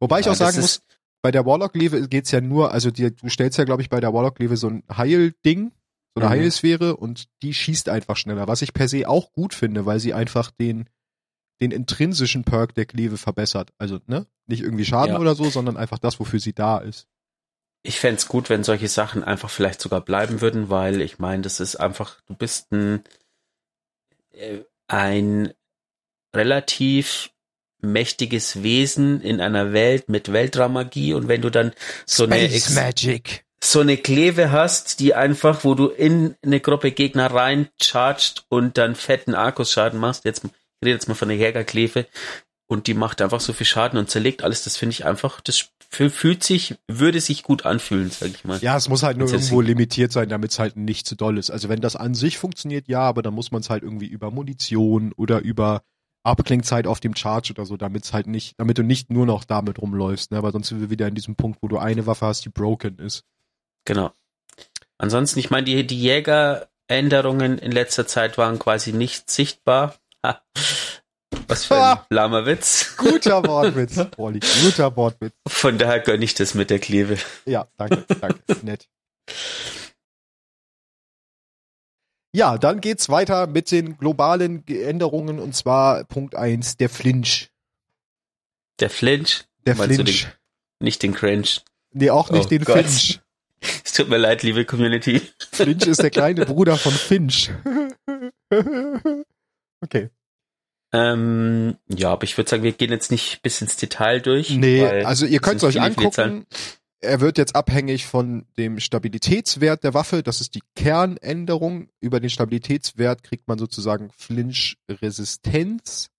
Wobei 0.00 0.16
ja, 0.16 0.20
ich 0.20 0.28
auch 0.28 0.34
sagen 0.34 0.60
muss, 0.60 0.82
bei 1.22 1.30
der 1.30 1.46
Warlock-Leve 1.46 2.08
geht's 2.08 2.30
ja 2.30 2.40
nur, 2.40 2.72
also 2.72 2.90
dir, 2.90 3.10
du 3.10 3.28
stellst 3.28 3.58
ja, 3.58 3.64
glaube 3.64 3.82
ich, 3.82 3.90
bei 3.90 4.00
der 4.00 4.12
Warlock-Leve 4.12 4.56
so 4.56 4.68
ein 4.68 4.82
Heil-Ding 4.90 5.72
so 6.14 6.20
eine 6.20 6.34
mhm. 6.34 6.40
Heilsphäre 6.40 6.96
und 6.96 7.28
die 7.42 7.54
schießt 7.54 7.88
einfach 7.88 8.16
schneller, 8.16 8.48
was 8.48 8.62
ich 8.62 8.72
per 8.72 8.88
se 8.88 9.08
auch 9.08 9.32
gut 9.32 9.54
finde, 9.54 9.86
weil 9.86 10.00
sie 10.00 10.14
einfach 10.14 10.50
den, 10.50 10.88
den 11.60 11.70
intrinsischen 11.70 12.44
Perk 12.44 12.74
der 12.74 12.86
Kleve 12.86 13.16
verbessert. 13.16 13.72
Also, 13.78 14.00
ne? 14.06 14.26
Nicht 14.46 14.62
irgendwie 14.62 14.84
Schaden 14.84 15.14
ja. 15.14 15.20
oder 15.20 15.34
so, 15.34 15.50
sondern 15.50 15.76
einfach 15.76 15.98
das, 15.98 16.18
wofür 16.18 16.40
sie 16.40 16.54
da 16.54 16.78
ist. 16.78 17.06
Ich 17.82 18.00
fände 18.00 18.22
gut, 18.26 18.50
wenn 18.50 18.64
solche 18.64 18.88
Sachen 18.88 19.22
einfach 19.22 19.50
vielleicht 19.50 19.80
sogar 19.80 20.00
bleiben 20.00 20.40
würden, 20.40 20.68
weil 20.68 21.00
ich 21.00 21.18
meine, 21.18 21.42
das 21.42 21.60
ist 21.60 21.76
einfach, 21.76 22.20
du 22.26 22.34
bist 22.34 22.72
ein, 22.72 23.04
äh, 24.32 24.60
ein 24.88 25.52
relativ 26.34 27.30
mächtiges 27.80 28.62
Wesen 28.62 29.20
in 29.20 29.40
einer 29.40 29.72
Welt 29.72 30.08
mit 30.08 30.32
Weltraummagie 30.32 31.14
und 31.14 31.28
wenn 31.28 31.42
du 31.42 31.50
dann 31.50 31.72
so 32.06 32.24
Space 32.24 32.36
eine 32.36 32.54
Ex 32.54 32.70
Magic 32.74 33.44
so 33.62 33.80
eine 33.80 33.96
Kleve 33.96 34.52
hast, 34.52 35.00
die 35.00 35.14
einfach, 35.14 35.64
wo 35.64 35.74
du 35.74 35.88
in 35.88 36.36
eine 36.42 36.60
Gruppe 36.60 36.92
Gegner 36.92 37.32
rein 37.32 37.68
charged 37.80 38.44
und 38.48 38.78
dann 38.78 38.94
fetten 38.94 39.34
Arkusschaden 39.34 39.98
machst. 39.98 40.24
Jetzt 40.24 40.44
ich 40.44 40.86
rede 40.86 40.94
jetzt 40.94 41.08
mal 41.08 41.14
von 41.14 41.28
der 41.28 41.36
Jägerkleve 41.36 42.06
und 42.68 42.86
die 42.86 42.94
macht 42.94 43.20
einfach 43.20 43.40
so 43.40 43.52
viel 43.52 43.66
Schaden 43.66 43.98
und 43.98 44.10
zerlegt 44.10 44.44
alles. 44.44 44.62
Das 44.62 44.76
finde 44.76 44.92
ich 44.92 45.04
einfach, 45.04 45.40
das 45.40 45.70
fühlt 45.90 46.44
sich, 46.44 46.76
würde 46.86 47.20
sich 47.20 47.42
gut 47.42 47.66
anfühlen, 47.66 48.10
sag 48.10 48.28
ich 48.28 48.44
mal. 48.44 48.60
Ja, 48.60 48.76
es 48.76 48.88
muss 48.88 49.02
halt 49.02 49.16
nur 49.16 49.28
irgendwo 49.28 49.60
limitiert 49.60 50.12
sein, 50.12 50.28
damit 50.28 50.52
es 50.52 50.58
halt 50.58 50.76
nicht 50.76 51.06
zu 51.06 51.16
doll 51.16 51.38
ist. 51.38 51.50
Also 51.50 51.68
wenn 51.68 51.80
das 51.80 51.96
an 51.96 52.14
sich 52.14 52.38
funktioniert, 52.38 52.86
ja, 52.86 53.00
aber 53.00 53.22
dann 53.22 53.34
muss 53.34 53.50
man 53.50 53.62
es 53.62 53.70
halt 53.70 53.82
irgendwie 53.82 54.06
über 54.06 54.30
Munition 54.30 55.12
oder 55.16 55.40
über 55.40 55.82
Abklingzeit 56.22 56.86
auf 56.86 57.00
dem 57.00 57.16
Charge 57.16 57.52
oder 57.52 57.64
so, 57.64 57.76
damit 57.76 58.04
es 58.04 58.12
halt 58.12 58.26
nicht, 58.26 58.54
damit 58.58 58.78
du 58.78 58.82
nicht 58.82 59.10
nur 59.10 59.24
noch 59.26 59.44
damit 59.44 59.80
rumläufst, 59.80 60.30
ne? 60.30 60.38
Aber 60.38 60.52
sonst 60.52 60.68
sind 60.68 60.80
wir 60.80 60.90
wieder 60.90 61.08
in 61.08 61.14
diesem 61.14 61.36
Punkt, 61.36 61.58
wo 61.62 61.68
du 61.68 61.78
eine 61.78 62.06
Waffe 62.06 62.26
hast, 62.26 62.44
die 62.44 62.50
broken 62.50 62.98
ist. 62.98 63.24
Genau. 63.84 64.12
Ansonsten, 64.98 65.38
ich 65.38 65.50
meine, 65.50 65.64
die, 65.64 65.86
die 65.86 66.00
Jägeränderungen 66.00 67.58
in 67.58 67.72
letzter 67.72 68.06
Zeit 68.06 68.36
waren 68.38 68.58
quasi 68.58 68.92
nicht 68.92 69.30
sichtbar. 69.30 69.96
Was 71.46 71.64
für 71.64 71.76
ein 71.76 71.98
lahmer 72.10 72.46
Witz. 72.46 72.96
Guter 72.96 73.42
Wortwitz, 73.46 73.98
Olli. 74.16 74.40
Guter 74.62 74.96
Wortwitz. 74.96 75.32
Von 75.46 75.78
daher 75.78 76.00
gönne 76.00 76.24
ich 76.24 76.34
das 76.34 76.54
mit 76.54 76.70
der 76.70 76.78
Kleve. 76.78 77.18
Ja, 77.46 77.68
danke, 77.76 78.04
danke. 78.20 78.40
Nett. 78.62 78.88
Ja, 82.34 82.58
dann 82.58 82.80
geht's 82.80 83.08
weiter 83.08 83.46
mit 83.46 83.70
den 83.70 83.96
globalen 83.96 84.66
Änderungen 84.66 85.38
und 85.38 85.54
zwar 85.54 86.04
Punkt 86.04 86.34
eins 86.34 86.76
der 86.76 86.90
Flinch. 86.90 87.50
Der 88.80 88.90
Flinch? 88.90 89.44
Der 89.66 89.76
Flinch. 89.76 90.24
Den, 90.24 90.32
nicht 90.80 91.02
den 91.02 91.14
Cringe. 91.14 91.48
Nee, 91.92 92.10
auch 92.10 92.30
nicht 92.30 92.46
oh 92.46 92.48
den 92.48 92.64
Gott. 92.64 92.84
Finch. 92.84 93.20
Es 93.84 93.92
tut 93.92 94.08
mir 94.08 94.18
leid, 94.18 94.42
liebe 94.42 94.64
Community. 94.64 95.20
Finch 95.50 95.86
ist 95.86 96.02
der 96.02 96.10
kleine 96.10 96.46
Bruder 96.46 96.76
von 96.76 96.92
Finch. 96.92 97.50
okay. 99.80 100.10
Ähm, 100.92 101.76
ja, 101.88 102.10
aber 102.12 102.24
ich 102.24 102.36
würde 102.36 102.48
sagen, 102.48 102.62
wir 102.62 102.72
gehen 102.72 102.90
jetzt 102.90 103.10
nicht 103.10 103.42
bis 103.42 103.60
ins 103.60 103.76
Detail 103.76 104.20
durch. 104.20 104.50
Nee, 104.50 104.84
also 104.86 105.26
ihr 105.26 105.40
könnt 105.40 105.56
es 105.56 105.64
euch 105.64 105.80
angucken. 105.80 106.46
Er 107.00 107.20
wird 107.20 107.38
jetzt 107.38 107.54
abhängig 107.54 108.06
von 108.06 108.46
dem 108.56 108.80
Stabilitätswert 108.80 109.84
der 109.84 109.94
Waffe. 109.94 110.22
Das 110.22 110.40
ist 110.40 110.56
die 110.56 110.62
Kernänderung. 110.74 111.90
Über 112.00 112.18
den 112.18 112.30
Stabilitätswert 112.30 113.22
kriegt 113.22 113.46
man 113.46 113.58
sozusagen 113.58 114.10
Flinch-Resistenz. 114.16 116.10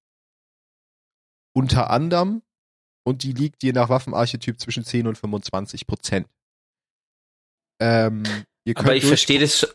Unter 1.53 1.89
anderem. 1.89 2.43
Und 3.03 3.23
die 3.23 3.33
liegt 3.33 3.63
je 3.63 3.73
nach 3.73 3.89
Waffenarchetyp 3.89 4.59
zwischen 4.59 4.85
10 4.85 5.07
und 5.07 5.17
25 5.17 5.85
Prozent. 5.87 6.27
Ähm, 7.79 8.23
Aber 8.75 8.95
ich 8.95 9.05
verstehe 9.05 9.39
das, 9.39 9.67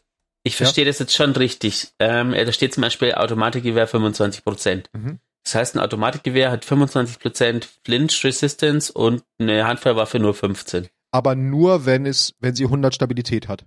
ich 0.43 0.57
verstehe 0.57 0.85
ja? 0.85 0.91
das 0.91 0.99
jetzt 0.99 1.15
schon 1.15 1.33
richtig. 1.33 1.89
Ähm, 1.99 2.33
da 2.33 2.53
steht 2.53 2.75
zum 2.75 2.83
Beispiel 2.83 3.15
Automatikgewehr 3.15 3.87
25 3.87 4.45
Prozent. 4.45 4.91
Mhm. 4.93 5.19
Das 5.45 5.55
heißt, 5.55 5.75
ein 5.75 5.81
Automatikgewehr 5.81 6.51
hat 6.51 6.65
25 6.65 7.19
Prozent 7.19 7.69
Flinch 7.85 8.25
Resistance 8.25 8.93
und 8.93 9.23
eine 9.39 9.67
Handfeuerwaffe 9.67 10.19
nur 10.19 10.35
15. 10.35 10.89
Aber 11.13 11.35
nur, 11.35 11.87
wenn 11.87 12.07
es, 12.07 12.35
wenn 12.41 12.55
sie 12.55 12.65
100 12.65 12.95
Stabilität 12.95 13.49
hat. 13.49 13.67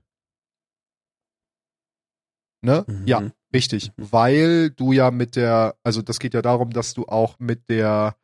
Ne? 2.61 2.83
Mhm. 2.87 3.07
Ja, 3.07 3.31
richtig. 3.53 3.91
Mhm. 3.95 4.11
Weil 4.11 4.69
du 4.71 4.91
ja 4.91 5.11
mit 5.11 5.35
der, 5.35 5.75
also 5.83 6.01
das 6.01 6.19
geht 6.19 6.33
ja 6.33 6.41
darum, 6.41 6.71
dass 6.71 6.93
du 6.93 7.05
auch 7.05 7.37
mit 7.39 7.69
der 7.69 8.15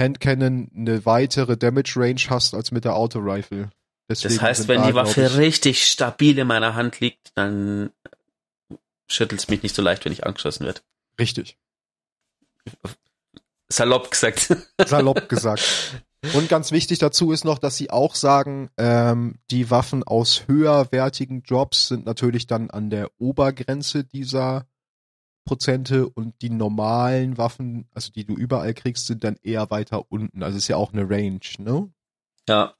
Handcannon 0.00 0.70
eine 0.74 1.06
weitere 1.06 1.56
Damage 1.56 1.94
Range 1.96 2.20
hast 2.28 2.54
als 2.54 2.72
mit 2.72 2.84
der 2.84 2.96
Auto 2.96 3.18
Rifle. 3.20 3.70
Deswegen 4.08 4.34
das 4.34 4.42
heißt, 4.42 4.68
wenn 4.68 4.82
da, 4.82 4.88
die 4.88 4.94
Waffe 4.94 5.38
richtig 5.38 5.86
stabil 5.86 6.38
in 6.38 6.46
meiner 6.46 6.74
Hand 6.74 7.00
liegt, 7.00 7.32
dann 7.34 7.90
schüttelt 9.08 9.40
es 9.40 9.48
mich 9.48 9.62
nicht 9.62 9.74
so 9.74 9.82
leicht, 9.82 10.04
wenn 10.04 10.12
ich 10.12 10.26
angeschossen 10.26 10.66
werde. 10.66 10.80
Richtig. 11.18 11.56
Salopp 13.68 14.10
gesagt. 14.10 14.54
Salopp 14.86 15.28
gesagt. 15.28 15.62
Und 16.32 16.48
ganz 16.48 16.72
wichtig 16.72 16.98
dazu 16.98 17.32
ist 17.32 17.44
noch, 17.44 17.58
dass 17.58 17.76
sie 17.76 17.90
auch 17.90 18.14
sagen, 18.14 18.70
ähm, 18.78 19.36
die 19.50 19.70
Waffen 19.70 20.02
aus 20.02 20.44
höherwertigen 20.46 21.42
Jobs 21.42 21.88
sind 21.88 22.06
natürlich 22.06 22.46
dann 22.46 22.70
an 22.70 22.88
der 22.88 23.10
Obergrenze 23.18 24.04
dieser 24.04 24.66
Prozente 25.44 26.08
und 26.08 26.40
die 26.40 26.48
normalen 26.48 27.36
Waffen, 27.36 27.86
also 27.92 28.10
die 28.10 28.24
du 28.24 28.34
überall 28.34 28.72
kriegst, 28.72 29.06
sind 29.06 29.24
dann 29.24 29.36
eher 29.42 29.70
weiter 29.70 30.10
unten. 30.10 30.42
Also 30.42 30.56
ist 30.56 30.68
ja 30.68 30.76
auch 30.76 30.94
eine 30.94 31.08
Range, 31.08 31.40
ne? 31.58 31.90
Ja, 32.48 32.74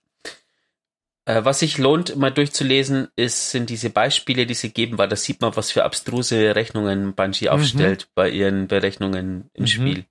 was 1.27 1.61
sich 1.61 1.79
lohnt, 1.79 2.17
mal 2.17 2.31
durchzulesen, 2.31 3.09
ist, 3.17 3.51
sind 3.51 3.71
diese 3.71 3.91
Beispiele, 3.91 4.47
die 4.47 4.55
sie 4.55 4.71
geben, 4.71 4.99
weil 4.99 5.09
da 5.09 5.17
sieht 5.17 5.41
man, 5.41 5.57
was 5.57 5.71
für 5.71 5.85
abstruse 5.85 6.55
Rechnungen 6.55 7.15
Bungie 7.15 7.47
mhm. 7.47 7.51
aufstellt 7.51 8.09
bei 8.15 8.29
ihren 8.29 8.69
Berechnungen 8.69 9.51
im 9.55 9.63
mhm. 9.63 9.67
Spiel. 9.67 10.07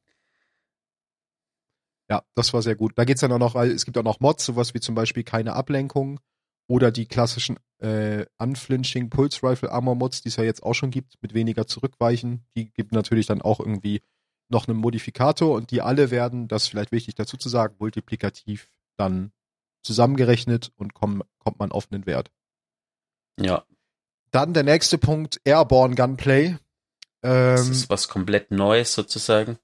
Ja, 2.09 2.23
das 2.35 2.53
war 2.53 2.61
sehr 2.61 2.75
gut. 2.75 2.93
Da 2.95 3.05
geht's 3.05 3.21
dann 3.21 3.31
auch 3.31 3.39
noch, 3.39 3.55
weil 3.55 3.71
es 3.71 3.85
gibt 3.85 3.97
auch 3.97 4.03
noch 4.03 4.19
Mods, 4.19 4.45
sowas 4.45 4.73
wie 4.73 4.79
zum 4.79 4.95
Beispiel 4.95 5.23
keine 5.23 5.53
Ablenkung 5.53 6.19
oder 6.67 6.91
die 6.91 7.05
klassischen 7.05 7.57
äh, 7.79 8.25
Unflinching 8.37 9.09
Pulse 9.09 9.43
Rifle 9.43 9.71
Armor 9.71 9.95
Mods, 9.95 10.21
die 10.21 10.29
es 10.29 10.35
ja 10.37 10.43
jetzt 10.43 10.63
auch 10.63 10.73
schon 10.73 10.91
gibt, 10.91 11.15
mit 11.21 11.33
weniger 11.33 11.67
Zurückweichen. 11.67 12.45
Die 12.55 12.71
gibt 12.71 12.91
natürlich 12.91 13.27
dann 13.27 13.41
auch 13.41 13.59
irgendwie 13.59 14.01
noch 14.49 14.67
einen 14.67 14.77
Modifikator 14.77 15.55
und 15.55 15.71
die 15.71 15.81
alle 15.81 16.11
werden, 16.11 16.47
das 16.47 16.63
ist 16.63 16.69
vielleicht 16.69 16.91
wichtig 16.91 17.15
dazu 17.15 17.37
zu 17.37 17.49
sagen, 17.49 17.75
multiplikativ 17.79 18.67
dann 18.97 19.31
zusammengerechnet 19.83 20.71
und 20.75 20.93
komm, 20.93 21.23
kommt 21.39 21.59
man 21.59 21.71
auf 21.71 21.87
einen 21.91 22.05
Wert. 22.05 22.31
Ja. 23.39 23.63
Dann 24.31 24.53
der 24.53 24.63
nächste 24.63 24.97
Punkt, 24.97 25.39
Airborne 25.43 25.95
Gunplay. 25.95 26.57
Ähm, 27.21 27.55
das 27.55 27.69
ist 27.69 27.89
was 27.89 28.07
komplett 28.07 28.51
Neues 28.51 28.93
sozusagen. 28.93 29.57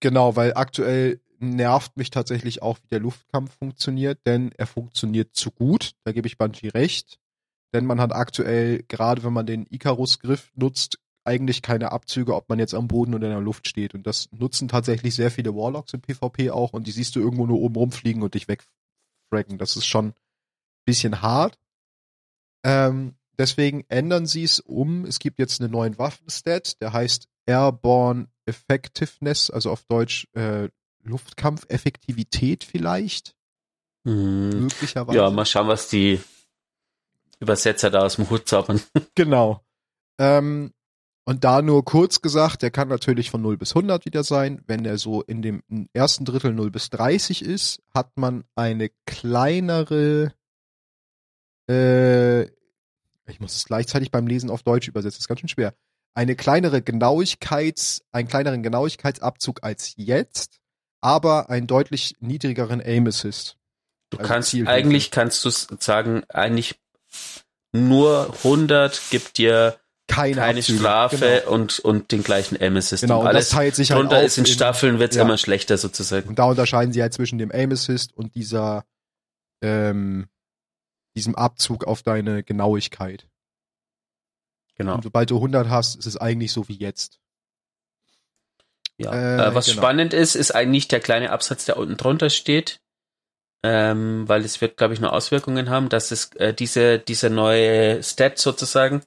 Genau, 0.00 0.36
weil 0.36 0.54
aktuell 0.54 1.20
nervt 1.38 1.96
mich 1.96 2.10
tatsächlich 2.10 2.62
auch, 2.62 2.78
wie 2.78 2.88
der 2.88 3.00
Luftkampf 3.00 3.56
funktioniert, 3.58 4.20
denn 4.26 4.52
er 4.56 4.66
funktioniert 4.66 5.34
zu 5.34 5.50
gut. 5.50 5.92
Da 6.04 6.12
gebe 6.12 6.28
ich 6.28 6.38
Bungie 6.38 6.68
recht. 6.68 7.18
Denn 7.74 7.86
man 7.86 8.00
hat 8.00 8.12
aktuell, 8.12 8.84
gerade 8.86 9.24
wenn 9.24 9.32
man 9.32 9.46
den 9.46 9.66
Icarus-Griff 9.70 10.50
nutzt, 10.54 10.98
eigentlich 11.24 11.62
keine 11.62 11.92
Abzüge, 11.92 12.34
ob 12.34 12.48
man 12.48 12.58
jetzt 12.58 12.74
am 12.74 12.88
Boden 12.88 13.14
oder 13.14 13.28
in 13.28 13.32
der 13.32 13.40
Luft 13.40 13.68
steht. 13.68 13.94
Und 13.94 14.06
das 14.06 14.28
nutzen 14.32 14.68
tatsächlich 14.68 15.14
sehr 15.14 15.30
viele 15.30 15.54
Warlocks 15.54 15.94
im 15.94 16.00
PvP 16.00 16.50
auch 16.50 16.72
und 16.72 16.86
die 16.86 16.92
siehst 16.92 17.16
du 17.16 17.20
irgendwo 17.20 17.46
nur 17.46 17.60
oben 17.60 17.76
rumfliegen 17.76 18.22
und 18.22 18.34
dich 18.34 18.48
wegfracken. 19.32 19.58
Das 19.58 19.76
ist 19.76 19.86
schon 19.86 20.08
ein 20.08 20.14
bisschen 20.84 21.22
hart. 21.22 21.58
Ähm, 22.64 23.16
deswegen 23.38 23.84
ändern 23.88 24.26
sie 24.26 24.44
es 24.44 24.60
um. 24.60 25.04
Es 25.04 25.18
gibt 25.18 25.38
jetzt 25.38 25.60
einen 25.60 25.72
neuen 25.72 25.98
Waffenstat, 25.98 26.80
der 26.80 26.92
heißt 26.92 27.28
Airborne 27.46 28.28
Effectiveness, 28.46 29.50
also 29.50 29.70
auf 29.70 29.84
Deutsch 29.84 30.28
äh, 30.34 30.68
Luftkampfeffektivität 31.02 32.64
vielleicht. 32.64 33.34
Mhm. 34.04 34.64
Möglicherweise. 34.64 35.18
Ja, 35.18 35.30
mal 35.30 35.46
schauen, 35.46 35.68
was 35.68 35.88
die 35.88 36.20
Übersetzer 37.40 37.90
da 37.90 38.00
aus 38.04 38.16
dem 38.16 38.30
Hut 38.30 38.48
zaubern. 38.48 38.80
Genau. 39.14 39.64
Ähm, 40.18 40.72
und 41.24 41.44
da 41.44 41.62
nur 41.62 41.84
kurz 41.84 42.20
gesagt, 42.20 42.62
der 42.62 42.72
kann 42.72 42.88
natürlich 42.88 43.30
von 43.30 43.42
0 43.42 43.56
bis 43.56 43.76
100 43.76 44.04
wieder 44.06 44.24
sein. 44.24 44.60
Wenn 44.66 44.84
er 44.84 44.98
so 44.98 45.22
in 45.22 45.40
dem 45.40 45.62
ersten 45.92 46.24
Drittel 46.24 46.52
0 46.52 46.70
bis 46.70 46.90
30 46.90 47.44
ist, 47.44 47.80
hat 47.94 48.10
man 48.16 48.44
eine 48.56 48.90
kleinere, 49.06 50.32
äh, 51.68 52.42
ich 52.42 53.38
muss 53.38 53.54
es 53.54 53.64
gleichzeitig 53.66 54.10
beim 54.10 54.26
Lesen 54.26 54.50
auf 54.50 54.64
Deutsch 54.64 54.88
übersetzen, 54.88 55.18
das 55.18 55.24
ist 55.24 55.28
ganz 55.28 55.40
schön 55.40 55.48
schwer. 55.48 55.74
Eine 56.14 56.34
kleinere 56.34 56.82
Genauigkeits, 56.82 58.02
einen 58.10 58.28
kleineren 58.28 58.62
Genauigkeitsabzug 58.64 59.62
als 59.62 59.94
jetzt, 59.96 60.58
aber 61.00 61.50
einen 61.50 61.68
deutlich 61.68 62.16
niedrigeren 62.18 62.80
Aim 62.80 63.06
Assist. 63.06 63.56
Du 64.10 64.18
Also 64.18 64.28
kannst, 64.28 64.54
eigentlich 64.66 65.12
kannst 65.12 65.44
du 65.44 65.50
sagen, 65.50 66.24
eigentlich 66.28 66.80
nur 67.72 68.34
100 68.42 69.00
gibt 69.10 69.38
dir 69.38 69.78
Keine, 70.14 70.36
keine 70.36 70.58
Abzüge. 70.58 70.78
Strafe 70.78 71.16
Genau. 71.44 71.52
und, 71.54 71.78
und 71.80 72.12
den 72.12 72.22
gleichen 72.22 72.60
Aim-Assist. 72.60 73.02
Genau, 73.02 73.20
und 73.20 73.26
und 73.26 73.34
das 73.34 73.34
alles 73.34 73.48
teilt 73.50 73.74
sich 73.76 73.90
halt 73.90 74.00
drunter 74.02 74.22
ist 74.22 74.38
in 74.38 74.44
in- 74.44 74.50
Staffeln, 74.52 74.98
wird's 74.98 75.16
ja. 75.16 75.22
immer 75.22 75.38
schlechter 75.38 75.78
sozusagen. 75.78 76.28
Und 76.28 76.38
da 76.38 76.44
unterscheiden 76.44 76.92
sie 76.92 77.02
halt 77.02 77.14
zwischen 77.14 77.38
dem 77.38 77.50
Aim 77.52 77.72
Assist 77.72 78.16
und 78.16 78.34
dieser, 78.34 78.84
ähm, 79.62 80.28
diesem 81.16 81.34
Abzug 81.34 81.84
auf 81.84 82.02
deine 82.02 82.42
Genauigkeit. 82.42 83.26
Genau. 84.76 84.94
Und 84.96 85.02
sobald 85.04 85.30
du 85.30 85.36
100 85.36 85.68
hast, 85.68 85.96
ist 85.96 86.06
es 86.06 86.16
eigentlich 86.16 86.52
so 86.52 86.68
wie 86.68 86.76
jetzt. 86.76 87.18
Ja. 88.98 89.12
Äh, 89.12 89.48
Äh, 89.48 89.54
was 89.54 89.66
genau. 89.66 89.78
spannend 89.78 90.14
ist, 90.14 90.34
ist 90.34 90.54
eigentlich 90.54 90.88
der 90.88 91.00
kleine 91.00 91.30
Absatz, 91.30 91.64
der 91.64 91.76
unten 91.76 91.96
drunter 91.96 92.30
steht. 92.30 92.80
Ähm, 93.64 94.28
weil 94.28 94.44
es 94.44 94.60
wird, 94.60 94.76
glaube 94.76 94.92
ich, 94.92 95.00
nur 95.00 95.12
Auswirkungen 95.12 95.70
haben, 95.70 95.88
dass 95.88 96.10
es 96.10 96.32
äh, 96.34 96.52
diese, 96.52 96.98
diese 96.98 97.30
neue 97.30 98.02
Stat 98.02 98.38
sozusagen, 98.38 99.02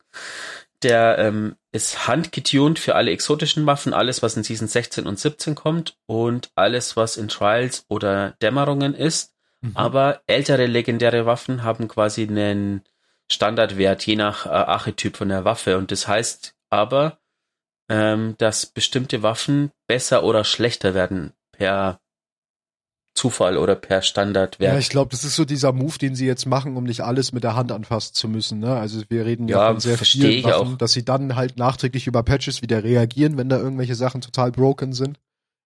der 0.86 1.18
ähm, 1.18 1.56
ist 1.72 2.08
handgetuned 2.08 2.80
für 2.80 2.96
alle 2.96 3.12
exotischen 3.12 3.66
Waffen, 3.66 3.94
alles, 3.94 4.22
was 4.22 4.38
in 4.38 4.44
Season 4.44 4.68
16 4.68 5.08
und 5.08 5.20
17 5.20 5.56
kommt 5.56 5.98
und 6.06 6.52
alles, 6.56 6.96
was 6.96 7.18
in 7.18 7.28
Trials 7.28 7.86
oder 7.90 8.36
Dämmerungen 8.42 8.94
ist. 8.94 9.34
Mhm. 9.62 9.72
Aber 9.74 10.22
ältere 10.28 10.68
legendäre 10.68 11.26
Waffen 11.26 11.64
haben 11.64 11.88
quasi 11.88 12.24
einen 12.24 12.84
Standardwert, 13.30 14.06
je 14.06 14.16
nach 14.16 14.46
äh, 14.46 14.50
Archetyp 14.50 15.18
von 15.18 15.30
der 15.30 15.44
Waffe. 15.44 15.78
Und 15.78 15.92
das 15.92 16.08
heißt 16.08 16.56
aber, 16.70 17.18
ähm, 17.90 18.36
dass 18.38 18.68
bestimmte 18.68 19.24
Waffen 19.24 19.72
besser 19.88 20.24
oder 20.24 20.44
schlechter 20.44 20.94
werden 20.94 21.34
per 21.52 22.00
Zufall 23.16 23.58
oder 23.58 23.76
per 23.76 24.02
Standardwert. 24.02 24.74
Ja, 24.74 24.78
ich 24.78 24.90
glaube, 24.90 25.12
das 25.12 25.24
ist 25.24 25.36
so 25.36 25.46
dieser 25.46 25.72
Move, 25.72 25.98
den 25.98 26.16
sie 26.16 26.26
jetzt 26.28 26.46
machen, 26.46 26.76
um 26.76 26.84
nicht 26.84 27.02
alles 27.02 27.32
mit 27.32 27.44
der 27.46 27.56
Hand 27.56 27.72
anfassen 27.72 28.14
zu 28.14 28.28
müssen. 28.28 28.60
Ne? 28.60 28.76
Also 28.76 29.02
wir 29.08 29.26
reden 29.26 29.48
ja, 29.48 29.58
Ja, 29.62 29.72
von 29.72 29.80
sehr 29.80 29.98
vielen 29.98 30.44
Waffen, 30.44 30.74
auch. 30.74 30.78
dass 30.78 30.92
sie 30.92 31.06
dann 31.06 31.36
halt 31.38 31.58
nachträglich 31.58 32.08
über 32.08 32.24
Patches 32.24 32.62
wieder 32.62 32.84
reagieren, 32.84 33.38
wenn 33.38 33.48
da 33.48 33.58
irgendwelche 33.58 33.96
Sachen 33.96 34.20
total 34.20 34.52
broken 34.52 34.92
sind. 34.92 35.18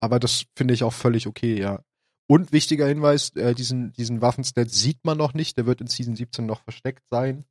Aber 0.01 0.21
das 0.21 0.45
finde 0.57 0.75
ich 0.75 0.85
auch 0.85 0.93
völlig 0.93 1.27
okay, 1.27 1.61
ja. 1.61 1.81
Und 2.29 2.53
wichtiger 2.53 2.87
Hinweis, 2.87 3.31
äh, 3.37 3.55
diesen, 3.55 3.93
diesen 3.93 4.23
Waffenstat 4.23 4.71
sieht 4.71 5.05
man 5.05 5.19
noch 5.19 5.35
nicht, 5.35 5.59
der 5.59 5.67
wird 5.67 5.81
in 5.81 5.89
Season 5.89 6.15
17 6.17 6.47
noch 6.47 6.63
versteckt 6.63 7.03
sein. 7.11 7.45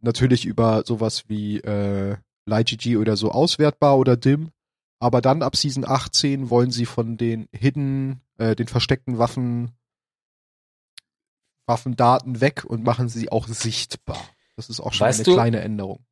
Natürlich 0.00 0.44
über 0.46 0.84
sowas 0.86 1.24
wie 1.28 1.58
äh, 1.58 2.16
LightGG 2.46 2.96
oder 2.98 3.16
so 3.16 3.32
auswertbar 3.32 3.98
oder 3.98 4.16
DIM. 4.16 4.50
Aber 5.00 5.20
dann 5.20 5.42
ab 5.42 5.56
Season 5.56 5.84
18 5.86 6.50
wollen 6.50 6.70
sie 6.70 6.86
von 6.86 7.16
den 7.16 7.48
Hidden, 7.52 8.20
äh, 8.38 8.54
den 8.56 8.68
versteckten 8.68 9.18
Waffen 9.18 9.72
Waffendaten 11.66 12.40
weg 12.40 12.64
und 12.64 12.84
machen 12.84 13.08
sie 13.08 13.30
auch 13.32 13.48
sichtbar. 13.48 14.22
Das 14.56 14.68
ist 14.68 14.80
auch 14.80 14.92
schon 14.92 15.06
Weißt 15.06 15.20
eine 15.20 15.24
du- 15.24 15.34
kleine 15.34 15.60
Änderung. 15.60 16.04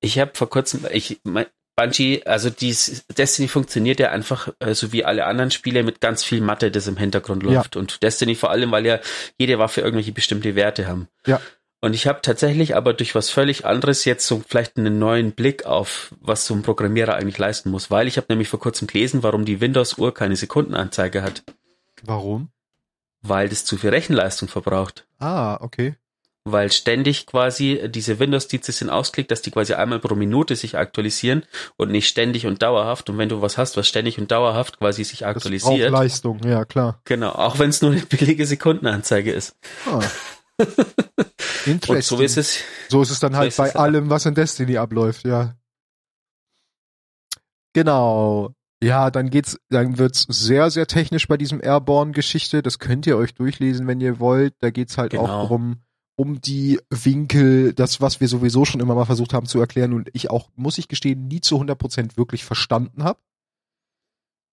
Ich 0.00 0.18
habe 0.18 0.32
vor 0.34 0.50
kurzem, 0.50 0.84
ich 0.92 1.20
mein, 1.22 1.46
Bungie, 1.76 2.22
also 2.26 2.50
dies 2.50 3.06
Destiny 3.16 3.48
funktioniert 3.48 3.98
ja 4.00 4.10
einfach 4.10 4.48
äh, 4.58 4.74
so 4.74 4.92
wie 4.92 5.04
alle 5.06 5.24
anderen 5.24 5.50
Spiele 5.50 5.84
mit 5.84 6.00
ganz 6.00 6.22
viel 6.22 6.40
Mathe, 6.42 6.70
das 6.70 6.86
im 6.86 6.96
Hintergrund 6.98 7.44
Ja. 7.44 7.52
läuft. 7.52 7.76
Und 7.76 8.02
Destiny 8.02 8.34
vor 8.34 8.50
allem, 8.50 8.72
weil 8.72 8.84
ja 8.84 9.00
jede 9.38 9.58
Waffe 9.58 9.80
irgendwelche 9.80 10.12
bestimmte 10.12 10.54
Werte 10.54 10.86
haben. 10.86 11.08
Ja. 11.26 11.40
Und 11.84 11.94
ich 11.94 12.06
habe 12.06 12.20
tatsächlich 12.22 12.76
aber 12.76 12.94
durch 12.94 13.16
was 13.16 13.28
völlig 13.28 13.66
anderes 13.66 14.04
jetzt 14.04 14.24
so 14.26 14.40
vielleicht 14.46 14.78
einen 14.78 15.00
neuen 15.00 15.32
Blick 15.32 15.66
auf, 15.66 16.14
was 16.20 16.46
so 16.46 16.54
ein 16.54 16.62
Programmierer 16.62 17.14
eigentlich 17.16 17.38
leisten 17.38 17.70
muss. 17.70 17.90
Weil 17.90 18.06
ich 18.06 18.16
habe 18.18 18.28
nämlich 18.30 18.48
vor 18.48 18.60
kurzem 18.60 18.86
gelesen, 18.86 19.24
warum 19.24 19.44
die 19.44 19.60
Windows-Uhr 19.60 20.14
keine 20.14 20.36
Sekundenanzeige 20.36 21.22
hat. 21.22 21.42
Warum? 22.04 22.50
Weil 23.20 23.48
das 23.48 23.64
zu 23.64 23.76
viel 23.76 23.90
Rechenleistung 23.90 24.48
verbraucht. 24.48 25.06
Ah, 25.18 25.58
okay. 25.60 25.96
weil 26.44 26.72
ständig 26.72 27.26
quasi 27.26 27.88
diese 27.88 28.18
Windows-Dienste 28.18 28.72
sind 28.72 28.90
ausgelegt, 28.90 29.30
dass 29.30 29.42
die 29.42 29.50
quasi 29.52 29.74
einmal 29.74 30.00
pro 30.00 30.14
Minute 30.14 30.56
sich 30.56 30.76
aktualisieren 30.76 31.44
und 31.76 31.90
nicht 31.90 32.08
ständig 32.08 32.46
und 32.46 32.62
dauerhaft. 32.62 33.08
Und 33.10 33.18
wenn 33.18 33.28
du 33.28 33.42
was 33.42 33.58
hast, 33.58 33.76
was 33.76 33.86
ständig 33.86 34.18
und 34.18 34.30
dauerhaft 34.30 34.78
quasi 34.78 35.04
sich 35.04 35.20
Das 35.20 35.26
braucht 35.26 35.36
aktualisiert, 35.36 35.90
Leistung, 35.90 36.40
ja 36.44 36.64
klar. 36.64 37.00
genau, 37.04 37.30
auch 37.30 37.58
wenn 37.58 37.70
es 37.70 37.82
nur 37.82 37.92
eine 37.92 38.00
billige 38.02 38.46
Sekundenanzeige 38.46 39.32
ist. 39.32 39.56
Ah. 39.86 40.00
Und 40.58 41.66
Interesting. 41.66 42.18
so 42.18 42.22
ist 42.22 42.36
es. 42.36 42.58
So 42.88 43.02
ist 43.02 43.10
es 43.10 43.20
dann 43.20 43.36
halt 43.36 43.56
bei 43.56 43.68
es. 43.68 43.76
allem, 43.76 44.10
was 44.10 44.26
in 44.26 44.34
Destiny 44.34 44.76
abläuft, 44.76 45.24
ja. 45.24 45.54
Genau. 47.74 48.54
Ja, 48.82 49.10
dann 49.10 49.30
geht's, 49.30 49.58
dann 49.70 49.98
wird's 49.98 50.26
sehr, 50.28 50.70
sehr 50.70 50.86
technisch 50.88 51.28
bei 51.28 51.36
diesem 51.36 51.62
Airborne-Geschichte. 51.62 52.62
Das 52.62 52.78
könnt 52.80 53.06
ihr 53.06 53.16
euch 53.16 53.34
durchlesen, 53.34 53.86
wenn 53.86 54.00
ihr 54.00 54.18
wollt. 54.18 54.54
Da 54.58 54.70
geht's 54.70 54.98
halt 54.98 55.12
Genau. 55.12 55.24
auch 55.24 55.46
drum, 55.46 55.82
um 56.16 56.40
die 56.40 56.80
Winkel, 56.90 57.72
das, 57.74 58.00
was 58.00 58.20
wir 58.20 58.26
sowieso 58.28 58.64
schon 58.64 58.80
immer 58.80 58.94
mal 58.96 59.04
versucht 59.04 59.32
haben 59.34 59.46
zu 59.46 59.60
erklären 59.60 59.92
und 59.92 60.10
ich 60.12 60.30
auch, 60.30 60.50
muss 60.56 60.78
ich 60.78 60.88
gestehen, 60.88 61.28
nie 61.28 61.40
zu 61.40 61.56
100% 61.60 62.16
wirklich 62.16 62.44
verstanden 62.44 63.04
habe. 63.04 63.20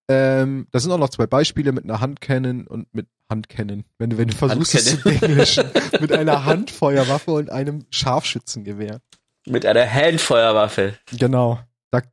Ähm, 0.09 0.67
da 0.71 0.79
sind 0.79 0.91
auch 0.91 0.97
noch 0.97 1.09
zwei 1.09 1.27
Beispiele 1.27 1.71
mit 1.71 1.83
einer 1.83 2.01
Handcannon 2.01 2.65
und 2.65 2.91
mit 2.95 3.07
Handcannon. 3.29 3.85
Wenn 3.99 4.09
du, 4.09 4.17
wenn 4.17 4.27
du 4.27 4.35
versuchst, 4.35 4.73
es 4.73 4.99
zu 4.99 5.07
englischen. 5.07 5.69
mit 6.01 6.11
einer 6.11 6.45
Handfeuerwaffe 6.45 7.31
und 7.31 7.51
einem 7.51 7.85
Scharfschützengewehr. 7.91 9.01
Mit 9.45 9.67
einer 9.67 9.93
Handfeuerwaffe. 9.93 10.95
Genau. 11.17 11.59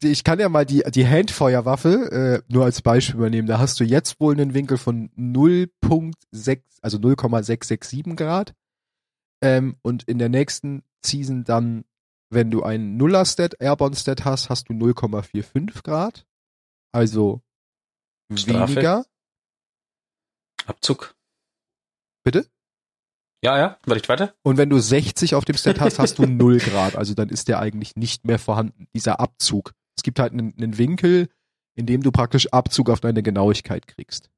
Ich 0.03 0.25
kann 0.25 0.39
ja 0.39 0.51
mal 0.51 0.67
die, 0.67 0.83
die 0.91 1.07
Handfeuerwaffe 1.07 2.43
äh, 2.49 2.53
nur 2.53 2.67
als 2.67 2.83
Beispiel 2.83 3.17
übernehmen. 3.17 3.49
Da 3.49 3.59
hast 3.59 3.81
du 3.81 3.85
jetzt 3.85 4.21
wohl 4.21 4.35
einen 4.35 4.53
Winkel 4.53 4.77
von 4.77 5.11
0.6, 5.17 6.61
also 6.83 6.99
0,667 6.99 8.15
Grad. 8.17 8.55
Ähm, 9.43 9.77
und 9.81 10.03
in 10.05 10.19
der 10.19 10.29
nächsten 10.29 10.83
Season 11.05 11.45
dann, 11.45 11.85
wenn 12.29 12.51
du 12.51 12.63
einen 12.63 12.99
Nuller-Stat, 12.99 13.57
Airborne-Stat 13.59 14.25
hast, 14.27 14.51
hast 14.51 14.69
du 14.69 14.75
0,45 14.75 15.83
Grad. 15.83 16.27
Also 16.93 17.43
Strafe. 18.35 18.73
weniger. 18.75 19.05
Abzug. 20.67 21.15
Bitte? 22.25 22.47
Ja, 23.45 23.57
ja, 23.59 23.79
warte 23.87 24.09
weiter. 24.09 24.35
Und 24.43 24.57
wenn 24.57 24.71
du 24.71 24.79
60 24.79 25.35
auf 25.35 25.45
dem 25.45 25.57
Stat 25.57 25.79
hast, 25.81 25.99
hast 25.99 26.19
du 26.19 26.27
0 26.27 26.59
Grad. 26.59 26.97
Also 26.97 27.15
dann 27.15 27.29
ist 27.29 27.49
der 27.49 27.61
eigentlich 27.61 27.95
nicht 27.95 28.25
mehr 28.25 28.39
vorhanden, 28.39 28.89
dieser 28.95 29.21
Abzug. 29.21 29.73
Es 29.97 30.03
gibt 30.03 30.19
halt 30.19 30.33
einen, 30.33 30.55
einen 30.57 30.79
Winkel, 30.79 31.29
in 31.77 31.87
dem 31.87 32.03
du 32.03 32.11
praktisch 32.11 32.49
Abzug 32.53 32.91
auf 32.91 33.01
deine 33.01 33.23
Genauigkeit 33.23 33.87
kriegst. 33.87 34.31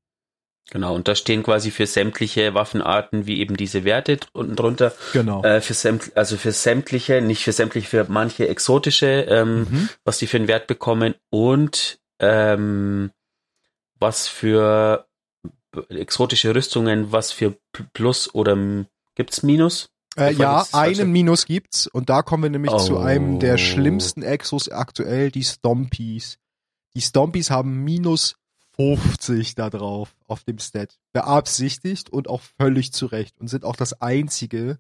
Genau, 0.71 0.95
und 0.95 1.09
da 1.09 1.15
stehen 1.15 1.43
quasi 1.43 1.71
für 1.71 1.87
sämtliche 1.87 2.53
Waffenarten 2.53 3.27
wie 3.27 3.39
eben 3.41 3.57
diese 3.57 3.85
Werte 3.85 4.19
unten 4.35 4.55
drunter. 4.55 4.93
Genau. 5.15 5.43
Äh, 5.43 5.63
für 5.63 5.73
sämt, 5.73 6.15
also 6.15 6.37
für 6.37 6.53
sämtliche, 6.53 7.23
nicht 7.23 7.43
für 7.45 7.53
sämtliche, 7.53 7.89
für 7.89 8.07
manche 8.11 8.49
exotische, 8.49 9.07
ähm, 9.31 9.61
Mhm. 9.61 9.89
was 10.05 10.19
die 10.19 10.27
für 10.27 10.37
einen 10.37 10.49
Wert 10.49 10.67
bekommen 10.67 11.15
und 11.31 12.01
ähm, 12.21 13.13
was 13.99 14.29
für 14.29 15.07
exotische 15.89 16.55
Rüstungen, 16.55 17.13
was 17.13 17.33
für 17.33 17.59
Plus 17.93 18.35
oder 18.35 18.87
gibt's 19.15 19.43
Minus? 19.43 19.91
Äh, 20.17 20.33
ja, 20.33 20.67
einen 20.73 21.13
Minus 21.13 21.47
gibt's 21.47 21.87
und 21.87 22.09
da 22.09 22.23
kommen 22.23 22.43
wir 22.45 22.51
nämlich 22.51 22.77
zu 22.79 22.97
Oh. 22.97 23.01
einem 23.01 23.39
der 23.39 23.59
schlimmsten 23.59 24.23
Exos 24.23 24.69
aktuell, 24.69 25.31
die 25.31 25.45
Stompies. 25.45 26.39
Die 26.95 27.01
Stompies 27.01 27.51
haben 27.51 27.85
minus 27.85 28.37
50 28.77 29.55
da 29.55 29.71
drauf 29.71 30.15
auf 30.27 30.45
dem 30.45 30.59
Stat. 30.59 30.99
Beabsichtigt 31.13 32.11
und 32.11 32.29
auch 32.29 32.41
völlig 32.59 32.93
zurecht 32.93 33.39
und 33.39 33.49
sind 33.49 33.65
auch 33.65 33.77
das 33.77 34.01
einzige 34.01 34.79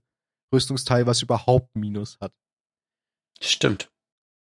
Rüstungsteil, 0.52 1.06
was 1.06 1.22
überhaupt 1.22 1.76
Minus 1.76 2.16
hat. 2.20 2.32
Stimmt. 3.40 3.90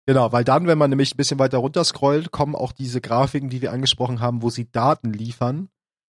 Genau, 0.07 0.33
weil 0.33 0.45
dann, 0.45 0.67
wenn 0.67 0.79
man 0.79 0.91
nämlich 0.91 1.15
ein 1.15 1.17
bisschen 1.17 1.38
weiter 1.38 1.59
runter 1.59 1.85
scrollt, 1.85 2.33
kommen 2.33 2.57
auch 2.57 2.73
diese 2.73 3.01
Grafiken, 3.01 3.51
die 3.51 3.62
wir 3.62 3.73
angesprochen 3.73 4.21
haben, 4.21 4.43
wo 4.43 4.51
sie 4.51 4.71
Daten 4.71 5.12
liefern. 5.12 5.69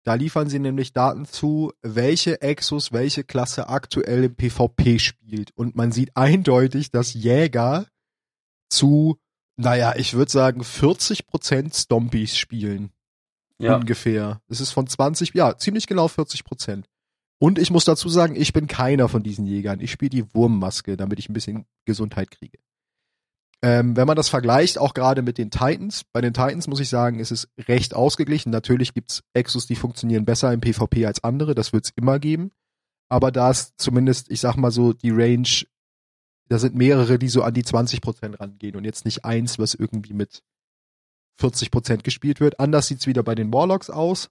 Da 0.03 0.13
liefern 0.15 0.49
sie 0.49 0.59
nämlich 0.59 0.93
Daten 0.93 1.25
zu, 1.25 1.71
welche 1.81 2.41
Exos 2.41 2.91
welche 2.91 3.23
Klasse 3.23 3.69
aktuell 3.69 4.25
im 4.25 4.35
PvP 4.35 4.99
spielt. 4.99 5.51
Und 5.55 5.75
man 5.75 5.91
sieht 5.91 6.15
eindeutig, 6.15 6.91
dass 6.91 7.13
Jäger 7.13 7.87
zu, 8.69 9.17
naja, 9.57 9.95
ich 9.95 10.13
würde 10.13 10.31
sagen 10.31 10.61
40% 10.61 11.75
Stompies 11.75 12.37
spielen. 12.37 12.91
Ja. 13.57 13.77
Ungefähr. 13.77 14.41
Es 14.47 14.61
ist 14.61 14.71
von 14.71 14.85
20, 14.85 15.33
ja, 15.33 15.57
ziemlich 15.57 15.87
genau 15.87 16.07
40%. 16.07 16.83
Und 17.39 17.59
ich 17.59 17.71
muss 17.71 17.85
dazu 17.85 18.09
sagen, 18.09 18.35
ich 18.35 18.53
bin 18.53 18.67
keiner 18.67 19.09
von 19.09 19.23
diesen 19.23 19.45
Jägern. 19.45 19.79
Ich 19.79 19.91
spiele 19.91 20.09
die 20.09 20.33
Wurmmaske, 20.33 20.97
damit 20.97 21.19
ich 21.19 21.29
ein 21.29 21.33
bisschen 21.33 21.65
Gesundheit 21.85 22.31
kriege. 22.31 22.57
Ähm, 23.65 23.97
wenn 23.97 24.05
man 24.05 24.15
das 24.15 24.29
vergleicht, 24.29 24.77
auch 24.77 24.93
gerade 24.93 25.23
mit 25.23 25.39
den 25.39 25.49
Titans, 25.49 26.03
bei 26.13 26.21
den 26.21 26.35
Titans 26.35 26.67
muss 26.67 26.79
ich 26.79 26.87
sagen, 26.87 27.19
ist 27.19 27.31
es 27.31 27.47
recht 27.57 27.95
ausgeglichen. 27.95 28.51
Natürlich 28.51 28.93
gibt's 28.93 29.23
Exos, 29.33 29.65
die 29.65 29.75
funktionieren 29.75 30.23
besser 30.23 30.53
im 30.53 30.61
PvP 30.61 31.07
als 31.07 31.23
andere, 31.23 31.55
das 31.55 31.73
wird's 31.73 31.91
immer 31.95 32.19
geben. 32.19 32.51
Aber 33.09 33.31
da 33.31 33.49
ist 33.49 33.73
zumindest, 33.77 34.29
ich 34.29 34.39
sag 34.39 34.55
mal 34.55 34.69
so, 34.69 34.93
die 34.93 35.09
Range, 35.09 35.49
da 36.47 36.59
sind 36.59 36.75
mehrere, 36.75 37.17
die 37.17 37.27
so 37.27 37.41
an 37.41 37.55
die 37.55 37.63
20% 37.63 38.39
rangehen 38.39 38.75
und 38.75 38.85
jetzt 38.85 39.03
nicht 39.03 39.25
eins, 39.25 39.57
was 39.57 39.73
irgendwie 39.73 40.13
mit 40.13 40.43
40% 41.41 42.03
gespielt 42.03 42.39
wird. 42.39 42.59
Anders 42.59 42.85
sieht's 42.85 43.07
wieder 43.07 43.23
bei 43.23 43.33
den 43.33 43.51
Warlocks 43.51 43.89
aus. 43.89 44.29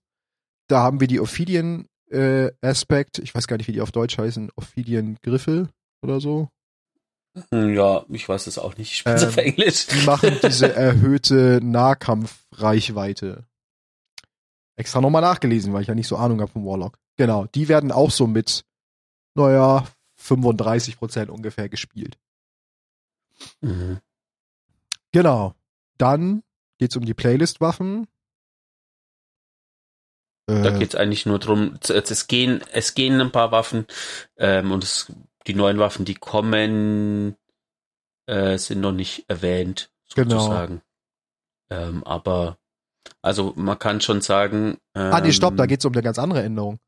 Da 0.69 0.81
haben 0.81 1.01
wir 1.01 1.09
die 1.09 1.19
Ophidian 1.19 1.89
äh, 2.09 2.53
Aspect, 2.61 3.19
ich 3.19 3.35
weiß 3.35 3.49
gar 3.49 3.57
nicht, 3.57 3.67
wie 3.67 3.73
die 3.73 3.81
auf 3.81 3.91
Deutsch 3.91 4.17
heißen, 4.17 4.53
Ophidian 4.55 5.19
Griffel 5.23 5.71
oder 6.03 6.21
so. 6.21 6.51
Hm, 7.51 7.75
Ja, 7.75 8.05
ich 8.09 8.29
weiß 8.29 8.47
es 8.47 8.59
auch 8.59 8.77
nicht. 8.77 8.93
Ich 8.93 8.99
spiele 8.99 9.21
Ähm, 9.21 9.29
auf 9.29 9.37
Englisch. 9.37 9.87
Die 9.87 10.05
machen 10.07 10.39
diese 10.43 10.73
erhöhte 10.75 11.61
Nahkampfreichweite. 11.63 13.45
Extra 14.77 15.01
nochmal 15.01 15.23
nachgelesen, 15.23 15.73
weil 15.73 15.83
ich 15.83 15.89
ja 15.89 15.95
nicht 15.95 16.09
so 16.09 16.17
Ahnung 16.17 16.41
habe 16.41 16.51
vom 16.51 16.67
Warlock. 16.67 16.99
Genau, 17.17 17.47
die 17.47 17.69
werden 17.69 17.93
auch 17.93 18.11
so 18.11 18.27
mit, 18.27 18.65
naja, 19.35 19.87
35% 20.21 21.29
ungefähr 21.29 21.69
gespielt. 21.69 22.19
Mhm. 23.61 24.01
Genau. 25.13 25.55
Dann 25.97 26.43
geht's 26.79 26.97
um 26.97 27.05
die 27.05 27.15
Playlist-Waffen. 27.15 28.09
Da 30.47 30.75
Äh, 30.75 30.79
geht's 30.79 30.95
eigentlich 30.95 31.25
nur 31.25 31.39
drum, 31.39 31.79
es, 31.81 31.89
es 31.91 32.27
gehen, 32.27 32.63
es 32.73 32.95
gehen 32.95 33.21
ein 33.21 33.33
paar 33.33 33.51
Waffen 33.51 33.87
ähm, 34.37 34.73
und 34.73 34.85
es, 34.85 35.11
die 35.47 35.55
neuen 35.55 35.79
Waffen, 35.79 36.05
die 36.05 36.15
kommen, 36.15 37.37
äh, 38.27 38.59
sind 38.59 38.81
noch 38.81 38.93
nicht 38.93 39.25
erwähnt, 39.29 39.91
Genau. 40.15 40.39
sozusagen. 40.39 40.83
Ähm, 41.71 42.05
aber 42.05 42.59
also 43.23 43.53
man 43.57 43.79
kann 43.79 44.01
schon 44.01 44.21
sagen. 44.21 44.79
Ähm, 44.95 45.13
ah, 45.13 45.21
nee, 45.21 45.33
stopp, 45.33 45.57
da 45.57 45.67
geht's 45.67 45.85
um 45.85 45.93
eine 45.93 46.03
ganz 46.03 46.19
andere 46.19 46.43
Änderung. 46.43 46.79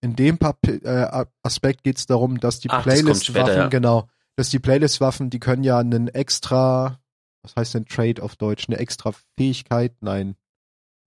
In 0.00 0.14
dem 0.16 0.38
Pap 0.38 0.58
äh, 0.66 1.24
Aspekt 1.42 1.82
geht's 1.82 2.06
darum, 2.06 2.38
dass 2.38 2.60
die 2.60 2.68
Playlist-Waffen, 2.68 3.56
ja. 3.56 3.68
genau, 3.68 4.08
dass 4.36 4.48
die 4.50 4.60
Playlist-Waffen, 4.60 5.28
die 5.28 5.40
können 5.40 5.64
ja 5.64 5.78
einen 5.78 6.08
extra, 6.08 7.00
was 7.42 7.56
heißt 7.56 7.74
denn 7.74 7.86
Trade 7.86 8.22
auf 8.22 8.36
Deutsch, 8.36 8.68
eine 8.68 8.78
extra 8.78 9.12
Fähigkeit, 9.36 9.94
nein, 10.00 10.36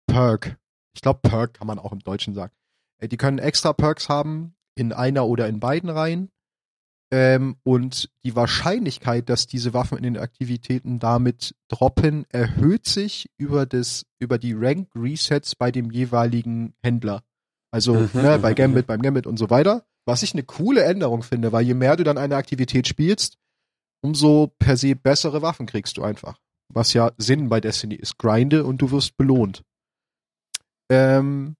Perk. 0.08 0.58
Ich 0.96 1.02
glaube, 1.02 1.20
Perk 1.22 1.54
kann 1.54 1.68
man 1.68 1.78
auch 1.78 1.92
im 1.92 2.00
Deutschen 2.00 2.34
sagen. 2.34 2.52
Äh, 2.98 3.08
Die 3.08 3.18
können 3.18 3.38
extra 3.38 3.74
Perks 3.74 4.10
haben, 4.10 4.56
in 4.76 4.92
einer 4.92 5.28
oder 5.28 5.48
in 5.48 5.60
beiden 5.60 5.90
Reihen. 5.90 6.32
Ähm, 7.12 7.56
und 7.64 8.12
die 8.24 8.36
Wahrscheinlichkeit, 8.36 9.30
dass 9.30 9.48
diese 9.48 9.74
Waffen 9.74 9.98
in 9.98 10.04
den 10.04 10.18
Aktivitäten 10.18 11.00
damit 11.00 11.56
droppen, 11.68 12.26
erhöht 12.30 12.86
sich 12.86 13.32
über 13.38 13.66
das, 13.66 14.06
über 14.20 14.38
die 14.38 14.54
Rank 14.54 14.90
Resets 14.96 15.56
bei 15.56 15.72
dem 15.72 15.90
jeweiligen 15.90 16.76
Händler. 16.84 17.24
Also 17.72 17.96
Mhm, 17.96 18.10
ne, 18.14 18.40
bei 18.40 18.54
Gambit, 18.54 18.88
beim 18.88 19.02
Gambit 19.02 19.26
und 19.26 19.38
so 19.38 19.50
weiter. 19.50 19.86
Was 20.06 20.24
ich 20.24 20.34
eine 20.34 20.44
coole 20.44 20.84
Änderung 20.84 21.24
finde, 21.24 21.52
weil 21.52 21.66
je 21.66 21.74
mehr 21.74 21.96
du 21.96 22.04
dann 22.04 22.18
eine 22.18 22.36
Aktivität 22.36 22.88
spielst, 22.88 23.38
umso 24.02 24.54
per 24.60 24.78
se 24.78 24.96
bessere 24.96 25.42
Waffen 25.42 25.66
kriegst 25.66 25.98
du 25.98 26.04
einfach. 26.04 26.40
Was 26.72 26.94
ja 26.94 27.12
Sinn 27.18 27.50
bei 27.50 27.60
Destiny 27.60 27.96
ist. 27.96 28.18
Grinde 28.18 28.64
und 28.66 28.82
du 28.82 28.92
wirst 28.92 29.18
belohnt. 29.18 29.64
Ähm, 30.92 31.56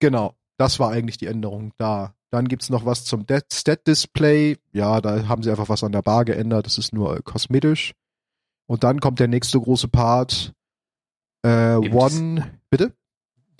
genau, 0.00 0.36
das 0.56 0.78
war 0.78 0.90
eigentlich 0.90 1.18
die 1.18 1.26
Änderung 1.26 1.72
da. 1.76 2.14
Dann 2.30 2.48
gibt's 2.48 2.68
noch 2.68 2.84
was 2.84 3.04
zum 3.04 3.24
Stat-Display. 3.24 4.58
Ja, 4.72 5.00
da 5.00 5.28
haben 5.28 5.42
sie 5.42 5.50
einfach 5.50 5.68
was 5.68 5.82
an 5.82 5.92
der 5.92 6.02
Bar 6.02 6.24
geändert. 6.24 6.66
Das 6.66 6.76
ist 6.76 6.92
nur 6.92 7.16
äh, 7.16 7.22
kosmetisch. 7.22 7.94
Und 8.66 8.84
dann 8.84 9.00
kommt 9.00 9.18
der 9.18 9.28
nächste 9.28 9.58
große 9.58 9.88
Part. 9.88 10.52
Äh, 11.42 11.76
One, 11.76 12.60
bitte? 12.70 12.92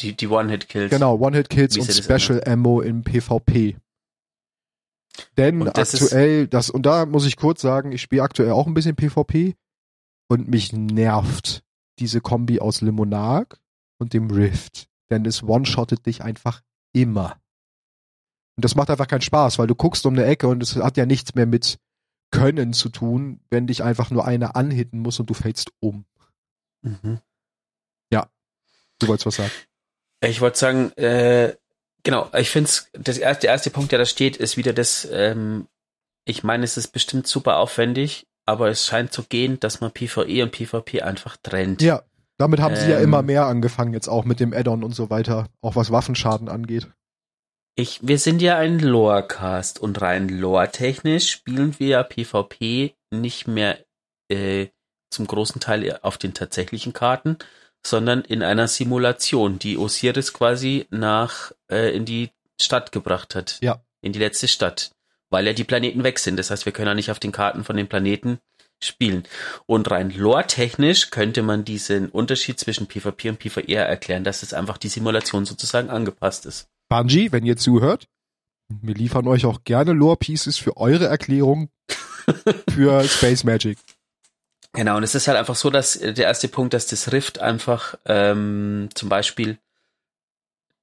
Die, 0.00 0.14
die 0.14 0.28
One-Hit-Kills. 0.28 0.90
Genau, 0.90 1.16
One-Hit-Kills 1.18 1.78
und 1.78 1.90
Special 1.90 2.42
Ammo 2.46 2.82
im 2.82 3.02
PvP. 3.02 3.76
Denn 5.36 5.60
das 5.74 5.94
aktuell, 5.94 6.46
das, 6.46 6.70
und 6.70 6.86
da 6.86 7.06
muss 7.06 7.26
ich 7.26 7.36
kurz 7.36 7.60
sagen, 7.60 7.92
ich 7.92 8.02
spiele 8.02 8.22
aktuell 8.22 8.52
auch 8.52 8.66
ein 8.66 8.74
bisschen 8.74 8.96
PvP 8.96 9.56
und 10.28 10.48
mich 10.48 10.72
nervt 10.72 11.64
diese 11.98 12.20
Kombi 12.20 12.60
aus 12.60 12.80
Limonag 12.82 13.58
und 13.98 14.12
dem 14.12 14.30
Rift. 14.30 14.88
Denn 15.10 15.24
es 15.24 15.42
one-shottet 15.42 16.06
dich 16.06 16.22
einfach 16.22 16.62
immer. 16.92 17.40
Und 18.58 18.64
das 18.64 18.74
macht 18.74 18.90
einfach 18.90 19.06
keinen 19.06 19.22
Spaß, 19.22 19.58
weil 19.58 19.68
du 19.68 19.74
guckst 19.74 20.04
um 20.04 20.14
eine 20.14 20.26
Ecke 20.26 20.48
und 20.48 20.62
es 20.62 20.76
hat 20.76 20.96
ja 20.96 21.06
nichts 21.06 21.34
mehr 21.34 21.46
mit 21.46 21.78
Können 22.30 22.74
zu 22.74 22.90
tun, 22.90 23.40
wenn 23.48 23.66
dich 23.66 23.82
einfach 23.82 24.10
nur 24.10 24.26
einer 24.26 24.56
anhitten 24.56 24.98
muss 24.98 25.18
und 25.18 25.30
du 25.30 25.34
fällst 25.34 25.70
um. 25.80 26.04
Mhm. 26.82 27.20
Du 28.98 29.08
wolltest 29.08 29.26
was 29.26 29.36
sagen. 29.36 29.50
Ich 30.20 30.40
wollte 30.40 30.58
sagen, 30.58 30.92
äh, 30.96 31.54
genau, 32.02 32.28
ich 32.36 32.50
finde 32.50 32.68
es, 32.68 33.18
erste, 33.18 33.42
der 33.42 33.50
erste 33.50 33.70
Punkt, 33.70 33.92
der 33.92 33.98
da 33.98 34.04
steht, 34.04 34.36
ist 34.36 34.56
wieder 34.56 34.72
das, 34.72 35.08
ähm, 35.10 35.68
ich 36.24 36.42
meine, 36.42 36.64
es 36.64 36.76
ist 36.76 36.88
bestimmt 36.88 37.26
super 37.26 37.58
aufwendig, 37.58 38.26
aber 38.44 38.68
es 38.68 38.86
scheint 38.86 39.12
zu 39.12 39.22
gehen, 39.22 39.60
dass 39.60 39.80
man 39.80 39.92
PvE 39.92 40.42
und 40.42 40.52
PvP 40.52 41.02
einfach 41.02 41.36
trennt. 41.36 41.80
Ja, 41.82 42.02
damit 42.38 42.60
haben 42.60 42.74
sie 42.74 42.90
ja 42.90 42.98
Ähm, 42.98 43.04
immer 43.04 43.22
mehr 43.22 43.46
angefangen, 43.46 43.92
jetzt 43.92 44.08
auch 44.08 44.24
mit 44.24 44.40
dem 44.40 44.52
Add-on 44.52 44.82
und 44.82 44.94
so 44.94 45.10
weiter, 45.10 45.48
auch 45.60 45.76
was 45.76 45.92
Waffenschaden 45.92 46.48
angeht. 46.48 46.88
Ich, 47.80 48.00
wir 48.02 48.18
sind 48.18 48.42
ja 48.42 48.58
ein 48.58 48.80
Lore-Cast 48.80 49.78
und 49.78 50.00
rein 50.00 50.28
lore-technisch 50.28 51.30
spielen 51.30 51.78
wir 51.78 51.86
ja 51.86 52.02
PvP 52.02 52.96
nicht 53.12 53.46
mehr 53.46 53.78
äh, 54.28 54.66
zum 55.10 55.28
großen 55.28 55.60
Teil 55.60 55.96
auf 56.02 56.18
den 56.18 56.34
tatsächlichen 56.34 56.92
Karten, 56.92 57.38
sondern 57.86 58.22
in 58.22 58.42
einer 58.42 58.66
Simulation, 58.66 59.60
die 59.60 59.78
Osiris 59.78 60.32
quasi 60.32 60.88
nach 60.90 61.52
äh, 61.70 61.94
in 61.94 62.04
die 62.04 62.30
Stadt 62.60 62.90
gebracht 62.90 63.36
hat. 63.36 63.58
Ja. 63.60 63.80
In 64.00 64.12
die 64.12 64.18
letzte 64.18 64.48
Stadt. 64.48 64.90
Weil 65.30 65.46
ja 65.46 65.52
die 65.52 65.62
Planeten 65.62 66.02
weg 66.02 66.18
sind. 66.18 66.36
Das 66.36 66.50
heißt, 66.50 66.64
wir 66.64 66.72
können 66.72 66.88
ja 66.88 66.94
nicht 66.94 67.12
auf 67.12 67.20
den 67.20 67.30
Karten 67.30 67.62
von 67.62 67.76
den 67.76 67.86
Planeten 67.86 68.40
spielen. 68.82 69.22
Und 69.66 69.88
rein 69.88 70.10
lore-technisch 70.10 71.10
könnte 71.10 71.44
man 71.44 71.64
diesen 71.64 72.08
Unterschied 72.08 72.58
zwischen 72.58 72.88
PvP 72.88 73.28
und 73.28 73.38
PvE 73.38 73.76
erklären, 73.76 74.24
dass 74.24 74.42
es 74.42 74.52
einfach 74.52 74.78
die 74.78 74.88
Simulation 74.88 75.44
sozusagen 75.44 75.90
angepasst 75.90 76.44
ist. 76.44 76.68
Bungie, 76.88 77.32
wenn 77.32 77.44
ihr 77.44 77.56
zuhört, 77.56 78.08
wir 78.68 78.94
liefern 78.94 79.26
euch 79.26 79.46
auch 79.46 79.64
gerne 79.64 79.92
Lore-Pieces 79.92 80.58
für 80.58 80.76
eure 80.76 81.06
Erklärung 81.06 81.70
für 82.70 83.02
Space 83.04 83.44
Magic. 83.44 83.78
Genau, 84.74 84.98
und 84.98 85.02
es 85.02 85.14
ist 85.14 85.28
halt 85.28 85.38
einfach 85.38 85.54
so, 85.56 85.70
dass 85.70 85.96
äh, 85.96 86.12
der 86.12 86.26
erste 86.26 86.48
Punkt, 86.48 86.74
dass 86.74 86.86
das 86.86 87.10
Rift 87.12 87.38
einfach 87.40 87.94
ähm, 88.04 88.90
zum 88.94 89.08
Beispiel 89.08 89.58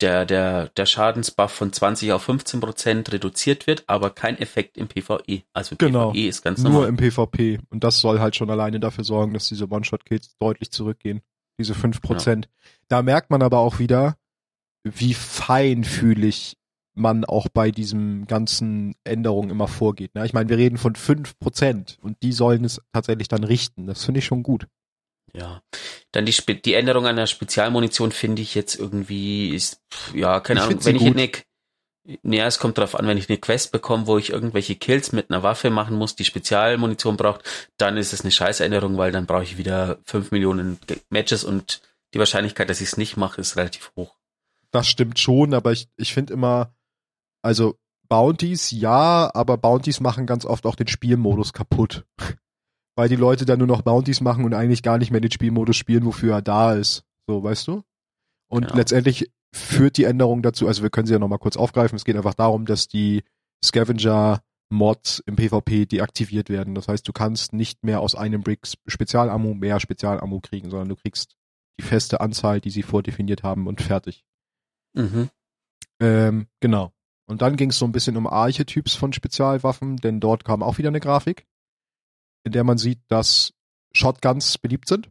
der, 0.02 0.26
der, 0.26 0.68
der 0.70 0.86
Schadensbuff 0.86 1.52
von 1.52 1.72
20 1.72 2.12
auf 2.12 2.24
15 2.24 2.60
Prozent 2.60 3.12
reduziert 3.14 3.66
wird, 3.68 3.84
aber 3.88 4.10
kein 4.10 4.38
Effekt 4.40 4.78
im 4.78 4.88
PvE. 4.88 5.44
Also 5.54 5.76
Genau. 5.78 6.12
PvE 6.12 6.28
ist 6.28 6.44
ganz 6.44 6.62
Nur 6.62 6.72
normal. 6.72 6.90
im 6.90 6.98
PvP. 6.98 7.60
Und 7.70 7.84
das 7.84 8.00
soll 8.00 8.20
halt 8.20 8.36
schon 8.36 8.50
alleine 8.50 8.80
dafür 8.80 9.04
sorgen, 9.06 9.34
dass 9.34 9.48
diese 9.48 9.70
One-Shot-Kills 9.70 10.36
deutlich 10.38 10.72
zurückgehen. 10.72 11.22
Diese 11.58 11.74
5%. 11.74 12.46
Da 12.90 13.02
merkt 13.04 13.30
man 13.30 13.42
aber 13.42 13.60
auch 13.60 13.80
wieder, 13.80 14.18
wie 14.86 15.14
feinfühlig 15.14 16.58
man 16.94 17.26
auch 17.26 17.48
bei 17.54 17.72
diesem 17.72 18.26
ganzen 18.26 18.96
Änderungen 19.04 19.50
immer 19.50 19.68
vorgeht. 19.68 20.16
Ne? 20.16 20.26
Ich 20.26 20.34
meine, 20.34 20.50
wir 20.50 20.58
reden 20.58 20.78
von 20.78 20.94
5% 20.94 22.00
und 22.02 22.18
die 22.24 22.32
sollen 22.32 22.64
es 22.64 22.82
tatsächlich 22.94 23.28
dann 23.28 23.44
richten. 23.44 23.86
Das 23.88 24.06
finde 24.06 24.20
ich 24.20 24.26
schon 24.26 24.44
gut. 24.44 24.68
Ja. 25.34 25.62
Dann 26.14 26.26
die, 26.26 26.32
Spe 26.32 26.56
die 26.56 26.76
Änderung 26.76 27.06
an 27.06 27.18
der 27.18 27.28
Spezialmunition 27.28 28.14
finde 28.14 28.42
ich 28.42 28.56
jetzt 28.56 28.76
irgendwie 28.80 29.50
ist, 29.50 29.82
ja, 30.14 30.40
keine 30.40 30.62
Ich 30.62 30.66
Ahnung, 30.66 30.86
wenn 30.86 30.96
ich 30.96 31.02
gut. 31.02 31.18
eine, 31.18 31.32
naja, 32.24 32.48
es 32.48 32.60
kommt 32.60 32.78
drauf 32.78 32.96
an, 32.96 33.08
wenn 33.08 33.18
ich 33.18 33.28
eine 33.28 33.40
Quest 33.40 33.74
bekomme, 33.74 34.08
wo 34.08 34.18
ich 34.18 34.30
irgendwelche 34.30 34.76
Kills 34.76 35.12
mit 35.12 35.30
einer 35.30 35.44
Waffe 35.44 35.70
machen 35.70 35.98
muss, 35.98 36.16
die 36.16 36.24
Spezialmunition 36.24 37.18
braucht, 37.18 37.44
dann 37.76 37.98
ist 37.98 38.14
es 38.14 38.22
eine 38.22 38.32
Scheißänderung, 38.32 38.98
weil 38.98 39.12
dann 39.12 39.26
brauche 39.26 39.44
ich 39.44 39.58
wieder 39.58 40.00
fünf 40.06 40.32
Millionen 40.32 40.80
Matches 41.10 41.44
und 41.44 41.82
die 42.14 42.20
Wahrscheinlichkeit, 42.20 42.70
dass 42.70 42.80
ich 42.80 42.90
es 42.90 42.98
nicht 42.98 43.18
mache, 43.18 43.42
ist 43.42 43.58
relativ 43.58 43.92
hoch. 43.98 44.16
Das 44.76 44.88
stimmt 44.88 45.20
schon, 45.20 45.54
aber 45.54 45.72
ich, 45.72 45.88
ich 45.96 46.14
finde 46.14 46.34
immer, 46.34 46.76
also 47.42 47.78
Bounties 48.10 48.72
ja, 48.72 49.32
aber 49.34 49.56
Bounties 49.58 50.02
machen 50.02 50.26
ganz 50.26 50.44
oft 50.44 50.66
auch 50.66 50.76
den 50.76 50.90
Spielmodus 50.90 51.54
kaputt. 51.54 52.06
Weil 52.98 53.08
die 53.08 53.16
Leute 53.16 53.46
dann 53.46 53.60
nur 53.60 53.70
noch 53.70 53.84
Bounties 53.84 54.20
machen 54.20 54.44
und 54.44 54.54
eigentlich 54.54 54.84
gar 54.84 54.98
nicht 54.98 55.12
mehr 55.12 55.22
den 55.22 55.32
Spielmodus 55.32 55.78
spielen, 55.78 56.04
wofür 56.06 56.34
er 56.34 56.42
da 56.42 56.74
ist. 56.74 57.06
So, 57.26 57.42
weißt 57.42 57.70
du? 57.70 57.84
Und 58.50 58.64
Genau. 58.64 58.76
letztendlich 58.76 59.32
führt 59.54 59.96
die 59.96 60.04
Änderung 60.04 60.42
dazu, 60.42 60.68
also 60.68 60.84
wir 60.84 60.90
können 60.90 61.08
sie 61.08 61.14
ja 61.14 61.20
nochmal 61.20 61.40
kurz 61.40 61.56
aufgreifen, 61.56 61.96
es 61.96 62.04
geht 62.04 62.18
einfach 62.18 62.34
darum, 62.34 62.66
dass 62.66 62.90
die 62.90 63.24
Scavenger-Mods 63.64 65.24
im 65.26 65.38
PvP 65.38 65.86
deaktiviert 65.86 66.50
werden. 66.50 66.76
Das 66.76 66.90
heißt, 66.90 67.08
du 67.08 67.14
kannst 67.14 67.54
nicht 67.54 67.82
mehr 67.86 68.02
aus 68.02 68.14
einem 68.14 68.42
Brick 68.42 68.68
Spezialammo 68.88 69.54
mehr 69.54 69.80
Spezialammo 69.80 70.42
kriegen, 70.42 70.70
sondern 70.70 70.90
du 70.90 70.98
kriegst 70.98 71.38
die 71.80 71.84
feste 71.84 72.20
Anzahl, 72.20 72.60
die 72.60 72.72
sie 72.72 72.84
vordefiniert 72.84 73.44
haben 73.44 73.68
und 73.68 73.82
fertig. 73.82 74.26
Mhm. 74.96 75.30
Ähm, 76.00 76.48
genau. 76.60 76.92
Und 77.28 77.42
dann 77.42 77.56
ging 77.58 77.70
es 77.70 77.78
so 77.78 77.86
ein 77.86 77.92
bisschen 77.92 78.18
um 78.18 78.28
Archetyps 78.28 78.96
von 78.96 79.14
Spezialwaffen, 79.14 79.98
denn 79.98 80.20
dort 80.20 80.46
kam 80.46 80.62
auch 80.62 80.78
wieder 80.78 80.90
eine 80.90 81.00
Grafik, 81.00 81.46
in 82.44 82.52
der 82.52 82.64
man 82.64 82.78
sieht, 82.78 83.00
dass 83.08 83.54
Shotguns 83.94 84.58
beliebt 84.58 84.88
sind. 84.88 85.10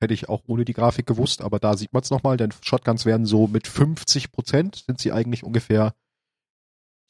Hätte 0.00 0.12
ich 0.12 0.28
auch 0.28 0.42
ohne 0.46 0.66
die 0.66 0.74
Grafik 0.74 1.06
gewusst, 1.06 1.40
aber 1.40 1.58
da 1.58 1.76
sieht 1.76 1.94
man 1.94 2.02
es 2.02 2.10
nochmal, 2.10 2.36
denn 2.36 2.52
Shotguns 2.60 3.06
werden 3.06 3.24
so 3.24 3.46
mit 3.46 3.66
50 3.66 4.30
Prozent 4.30 4.84
sind 4.86 5.00
sie 5.00 5.12
eigentlich 5.12 5.42
ungefähr 5.42 5.94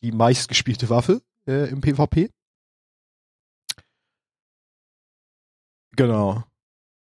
die 0.02 0.12
meistgespielte 0.12 0.88
Waffe 0.88 1.20
äh, 1.48 1.68
im 1.68 1.80
PvP. 1.80 2.30
Genau. 5.96 6.44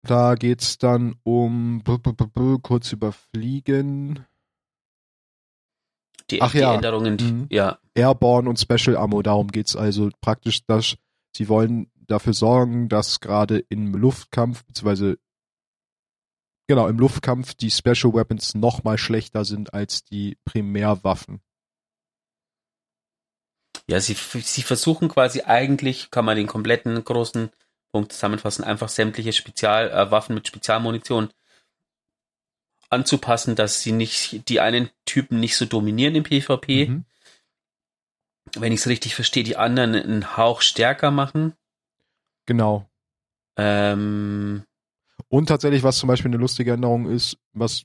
Da 0.03 0.35
geht's 0.35 0.77
dann 0.77 1.15
um 1.23 1.83
kurz 2.61 2.91
überfliegen. 2.91 4.25
Die, 6.31 6.41
Ach 6.41 6.51
die 6.51 6.59
ja. 6.59 6.73
Änderungen, 6.73 7.17
die, 7.17 7.25
Mhm. 7.25 7.47
ja, 7.51 7.77
Airborne 7.93 8.49
und 8.49 8.59
Special 8.59 8.97
Ammo, 8.97 9.21
darum 9.21 9.49
geht's 9.49 9.75
also 9.75 10.09
praktisch, 10.21 10.65
dass 10.65 10.95
sie 11.35 11.49
wollen 11.49 11.91
dafür 11.95 12.33
sorgen, 12.33 12.89
dass 12.89 13.19
gerade 13.19 13.59
im 13.69 13.93
Luftkampf, 13.93 14.65
beziehungsweise 14.65 15.17
genau, 16.67 16.87
im 16.87 16.97
Luftkampf 16.97 17.53
die 17.53 17.71
Special 17.71 18.13
Weapons 18.13 18.55
noch 18.55 18.83
mal 18.83 18.97
schlechter 18.97 19.45
sind 19.45 19.73
als 19.73 20.03
die 20.03 20.37
Primärwaffen. 20.45 21.41
Ja, 23.87 23.99
sie, 23.99 24.13
sie 24.15 24.63
versuchen 24.63 25.09
quasi 25.09 25.41
eigentlich, 25.41 26.09
kann 26.09 26.25
man 26.25 26.37
den 26.37 26.47
kompletten 26.47 27.03
großen 27.03 27.51
Punkt 27.91 28.11
zusammenfassen, 28.11 28.63
einfach 28.63 28.89
sämtliche 28.89 29.31
Spezialwaffen 29.31 30.33
äh, 30.33 30.35
mit 30.35 30.47
Spezialmunition 30.47 31.29
anzupassen, 32.89 33.55
dass 33.55 33.81
sie 33.81 33.91
nicht 33.91 34.47
die 34.49 34.59
einen 34.59 34.89
Typen 35.05 35.39
nicht 35.39 35.55
so 35.57 35.65
dominieren 35.65 36.15
im 36.15 36.23
PvP. 36.23 36.87
Mhm. 36.87 37.05
Wenn 38.55 38.71
ich 38.71 38.81
es 38.81 38.87
richtig 38.87 39.15
verstehe, 39.15 39.43
die 39.43 39.57
anderen 39.57 39.95
einen 39.95 40.37
Hauch 40.37 40.61
stärker 40.61 41.11
machen. 41.11 41.53
Genau. 42.45 42.87
Ähm, 43.57 44.63
Und 45.29 45.47
tatsächlich, 45.47 45.83
was 45.83 45.97
zum 45.97 46.07
Beispiel 46.07 46.29
eine 46.29 46.37
lustige 46.37 46.73
Änderung 46.73 47.09
ist, 47.09 47.37
was 47.53 47.83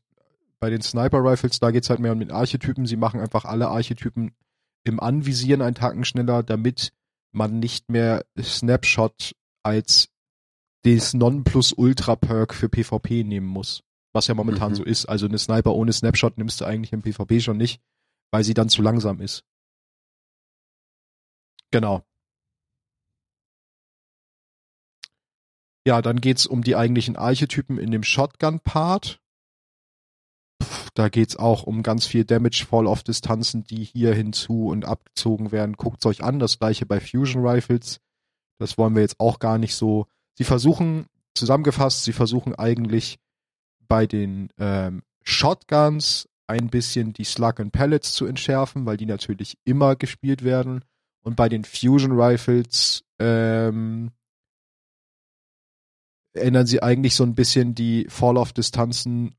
bei 0.59 0.69
den 0.69 0.83
Sniper 0.83 1.25
Rifles, 1.25 1.59
da 1.59 1.71
geht's 1.71 1.89
halt 1.89 2.01
mehr 2.01 2.13
um 2.13 2.21
den 2.21 2.31
Archetypen. 2.31 2.87
Sie 2.87 2.97
machen 2.97 3.21
einfach 3.21 3.47
alle 3.47 3.69
Archetypen 3.69 4.35
im 4.85 5.01
Anvisieren 5.01 5.63
einen 5.63 5.75
Tacken 5.75 6.05
schneller, 6.05 6.43
damit 6.43 6.93
man 7.33 7.59
nicht 7.59 7.91
mehr 7.91 8.25
Snapshot 8.39 9.35
als 9.63 10.09
das 10.83 11.15
Nonplusultra-Perk 11.15 12.55
für 12.55 12.69
PvP 12.69 13.25
nehmen 13.25 13.47
muss. 13.47 13.83
Was 14.13 14.27
ja 14.27 14.35
momentan 14.35 14.73
Mhm. 14.73 14.77
so 14.77 14.85
ist. 14.85 15.07
Also 15.07 15.27
eine 15.27 15.39
Sniper 15.39 15.75
ohne 15.75 15.93
Snapshot 15.93 16.37
nimmst 16.39 16.61
du 16.61 16.65
eigentlich 16.65 16.93
im 16.93 17.03
PvP 17.03 17.41
schon 17.41 17.57
nicht, 17.57 17.81
weil 18.33 18.43
sie 18.45 18.55
dann 18.55 18.69
zu 18.69 18.83
langsam 18.83 19.21
ist. 19.21 19.45
Genau. 21.71 22.03
Ja, 25.87 26.03
dann 26.03 26.21
geht's 26.21 26.47
um 26.47 26.63
die 26.63 26.77
eigentlichen 26.77 27.17
Archetypen 27.17 27.79
in 27.79 27.91
dem 27.91 28.03
Shotgun-Part. 28.03 29.21
Da 30.95 31.09
geht's 31.09 31.37
auch 31.37 31.63
um 31.63 31.83
ganz 31.83 32.05
viel 32.07 32.25
Damage, 32.25 32.67
Fall-Off-Distanzen, 32.69 33.65
die 33.65 33.85
hier 33.85 34.13
hinzu 34.15 34.67
und 34.67 34.85
abgezogen 34.85 35.53
werden. 35.53 35.77
Guckt's 35.77 36.05
euch 36.05 36.23
an, 36.23 36.39
das 36.39 36.59
gleiche 36.59 36.85
bei 36.85 37.01
Fusion 37.01 37.47
Rifles. 37.47 38.01
Das 38.59 38.77
wollen 38.77 38.95
wir 38.95 39.03
jetzt 39.03 39.21
auch 39.21 39.39
gar 39.39 39.57
nicht 39.57 39.75
so. 39.75 40.07
Sie 40.37 40.45
versuchen, 40.45 41.07
zusammengefasst, 41.35 42.05
sie 42.05 42.13
versuchen 42.13 42.55
eigentlich 42.55 43.19
bei 43.91 44.07
den 44.07 44.51
ähm, 44.57 45.03
Shotguns 45.25 46.29
ein 46.47 46.69
bisschen 46.69 47.13
die 47.13 47.25
Slug 47.25 47.59
and 47.59 47.73
Pellets 47.73 48.15
zu 48.15 48.25
entschärfen, 48.25 48.87
weil 48.87 48.97
die 48.97 49.05
natürlich 49.05 49.59
immer 49.65 49.97
gespielt 49.97 50.45
werden. 50.45 50.85
Und 51.23 51.35
bei 51.35 51.49
den 51.49 51.65
Fusion 51.65 52.13
Rifles 52.13 53.05
ähm, 53.19 54.13
ändern 56.35 56.67
sie 56.67 56.83
eigentlich 56.83 57.17
so 57.17 57.25
ein 57.25 57.35
bisschen 57.35 57.75
die 57.75 58.07
Fall-Off-Distanzen. 58.09 59.35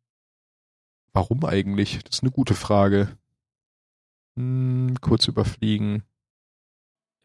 Warum 1.13 1.45
eigentlich? 1.45 2.03
Das 2.03 2.17
ist 2.17 2.23
eine 2.23 2.31
gute 2.31 2.53
Frage. 2.53 3.17
Hm, 4.35 4.95
kurz 4.99 5.27
überfliegen. 5.29 6.03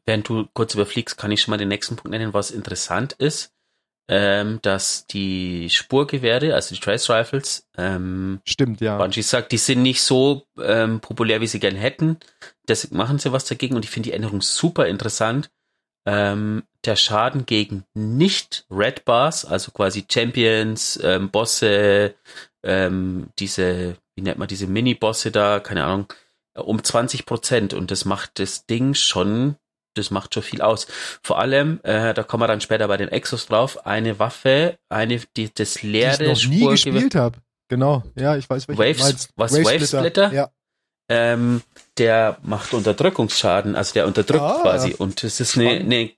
während 0.05 0.29
du 0.29 0.47
kurz 0.53 0.75
überfliegst, 0.75 1.19
kann 1.19 1.33
ich 1.33 1.43
schon 1.43 1.51
mal 1.51 1.59
den 1.59 1.69
nächsten 1.69 1.97
Punkt 1.97 2.11
nennen, 2.11 2.33
was 2.33 2.53
interessant 2.53 3.15
ist, 3.15 3.56
ähm, 4.09 4.61
dass 4.63 5.07
die 5.07 5.69
Spurgewehre, 5.71 6.55
also 6.55 6.75
die 6.75 6.81
Trace 6.81 7.11
Rifles, 7.11 7.69
ähm, 7.77 8.41
Stimmt, 8.45 8.81
ja. 8.81 8.99
Bungie 8.99 9.23
sagt, 9.23 9.53
die 9.53 9.59
sind 9.59 9.83
nicht 9.83 10.03
so 10.03 10.47
ähm, 10.63 11.01
populär, 11.01 11.41
wie 11.41 11.47
sie 11.47 11.61
gern 11.61 11.75
hätten. 11.75 12.19
Deswegen 12.69 12.97
machen 12.97 13.19
sie 13.19 13.33
was 13.33 13.47
dagegen 13.47 13.75
und 13.75 13.85
ich 13.85 13.91
finde 13.91 14.11
die 14.11 14.15
Änderung 14.15 14.43
super 14.43 14.87
interessant. 14.87 15.51
Ähm, 16.07 16.63
der 16.85 16.95
Schaden 16.95 17.47
gegen 17.47 17.85
nicht 17.95 18.65
Red 18.71 19.05
Bars, 19.05 19.45
also 19.45 19.73
quasi 19.73 20.05
Champions, 20.09 21.01
ähm, 21.03 21.31
Bosse, 21.31 22.15
ähm, 22.63 23.31
diese, 23.41 23.97
wie 24.15 24.23
nennt 24.23 24.39
man 24.39 24.47
diese 24.47 24.69
Mini-Bosse 24.69 25.33
da, 25.33 25.59
keine 25.59 25.85
Ahnung, 25.85 26.13
um 26.55 26.83
20 26.83 27.27
Prozent 27.27 27.75
und 27.75 27.91
das 27.91 28.05
macht 28.05 28.39
das 28.39 28.67
Ding 28.67 28.95
schon, 28.95 29.57
das 29.97 30.11
macht 30.11 30.35
schon 30.35 30.43
viel 30.43 30.61
aus. 30.63 30.87
Vor 31.23 31.39
allem, 31.39 31.81
äh, 31.83 32.15
da 32.15 32.23
kommen 32.23 32.43
wir 32.43 32.47
dann 32.49 32.61
später 32.61 32.87
bei 32.89 32.97
den 32.97 33.09
Exos 33.09 33.47
drauf, 33.47 33.87
eine 33.87 34.19
Waffe, 34.19 34.79
eine, 34.89 35.21
die, 35.37 35.53
das 35.53 35.75
die 35.75 35.87
leere 35.89 36.13
ich 36.33 36.45
noch 36.45 36.51
nie 36.51 36.59
Spurgewehr- 36.61 36.71
gespielt 36.93 37.15
habe. 37.15 37.39
Genau, 37.69 38.03
ja, 38.15 38.37
ich 38.37 38.49
weiß, 38.49 38.69
welche 38.69 38.81
Waves- 38.81 39.29
was, 39.37 39.53
Wavesplitter? 39.53 40.33
Ja, 40.33 40.51
ähm, 41.09 41.63
der 41.99 42.39
macht 42.43 42.75
Unterdrückungsschaden, 42.75 43.77
also 43.77 43.93
der 43.95 44.07
unterdrückt 44.07 44.43
Ah, 44.43 44.59
quasi. 44.63 44.95
Und 44.95 45.23
das 45.23 45.41
ist 45.41 45.57
eine, 45.57 45.71
eine, 45.71 46.11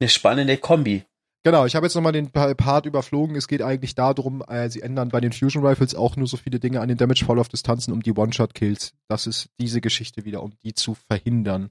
eine 0.00 0.08
spannende 0.08 0.56
Kombi. 0.56 1.04
genau. 1.44 1.66
Ich 1.66 1.76
habe 1.76 1.86
jetzt 1.86 1.94
nochmal 1.94 2.12
den 2.12 2.30
Pa- 2.30 2.54
Part 2.54 2.86
überflogen. 2.86 3.36
Es 3.36 3.46
geht 3.48 3.62
eigentlich 3.62 3.94
darum, 3.94 4.42
äh, 4.48 4.68
sie 4.70 4.82
ändern 4.82 5.08
bei 5.10 5.20
den 5.20 5.32
Fusion 5.32 5.64
Rifles 5.64 5.94
auch 5.94 6.16
nur 6.16 6.26
so 6.26 6.36
viele 6.36 6.58
Dinge 6.58 6.80
an 6.80 6.88
den 6.88 6.96
Damage 6.98 7.24
Fall 7.24 7.38
of 7.38 7.48
Distanzen 7.48 7.92
um 7.92 8.02
die 8.02 8.12
One-Shot-Kills. 8.12 8.92
Das 9.08 9.26
ist 9.26 9.48
diese 9.60 9.80
Geschichte 9.80 10.24
wieder, 10.24 10.42
um 10.42 10.52
die 10.64 10.74
zu 10.74 10.94
verhindern. 11.08 11.70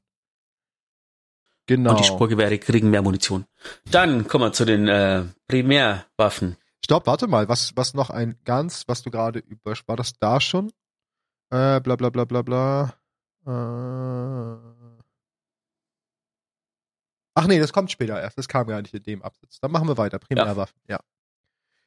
Genau. 1.65 1.91
Und 1.91 1.99
die 1.99 2.03
Spurgewehre 2.03 2.57
kriegen 2.59 2.89
mehr 2.89 3.01
Munition. 3.01 3.45
Dann 3.89 4.27
kommen 4.27 4.45
wir 4.45 4.53
zu 4.53 4.65
den 4.65 4.87
äh, 4.87 5.23
Primärwaffen. 5.47 6.57
Stopp, 6.83 7.07
warte 7.07 7.27
mal, 7.27 7.47
was, 7.47 7.71
was 7.75 7.93
noch 7.93 8.09
ein 8.09 8.37
ganz, 8.43 8.83
was 8.87 9.03
du 9.03 9.11
gerade 9.11 9.39
über, 9.39 9.73
war 9.85 9.95
das 9.95 10.13
da 10.19 10.41
schon? 10.41 10.67
Äh, 11.49 11.79
bla 11.79 11.95
bla 11.95 12.09
bla 12.09 12.25
bla 12.25 12.41
bla. 12.41 12.93
Äh. 13.45 14.73
Ach 17.35 17.47
nee, 17.47 17.59
das 17.59 17.73
kommt 17.73 17.91
später 17.91 18.19
erst. 18.19 18.37
Das 18.37 18.47
kam 18.47 18.67
gar 18.67 18.81
nicht 18.81 18.93
in 18.93 19.03
dem 19.03 19.21
Absatz. 19.21 19.59
Dann 19.59 19.71
machen 19.71 19.87
wir 19.87 19.97
weiter. 19.97 20.19
Primärwaffen, 20.19 20.79
ja. 20.87 20.99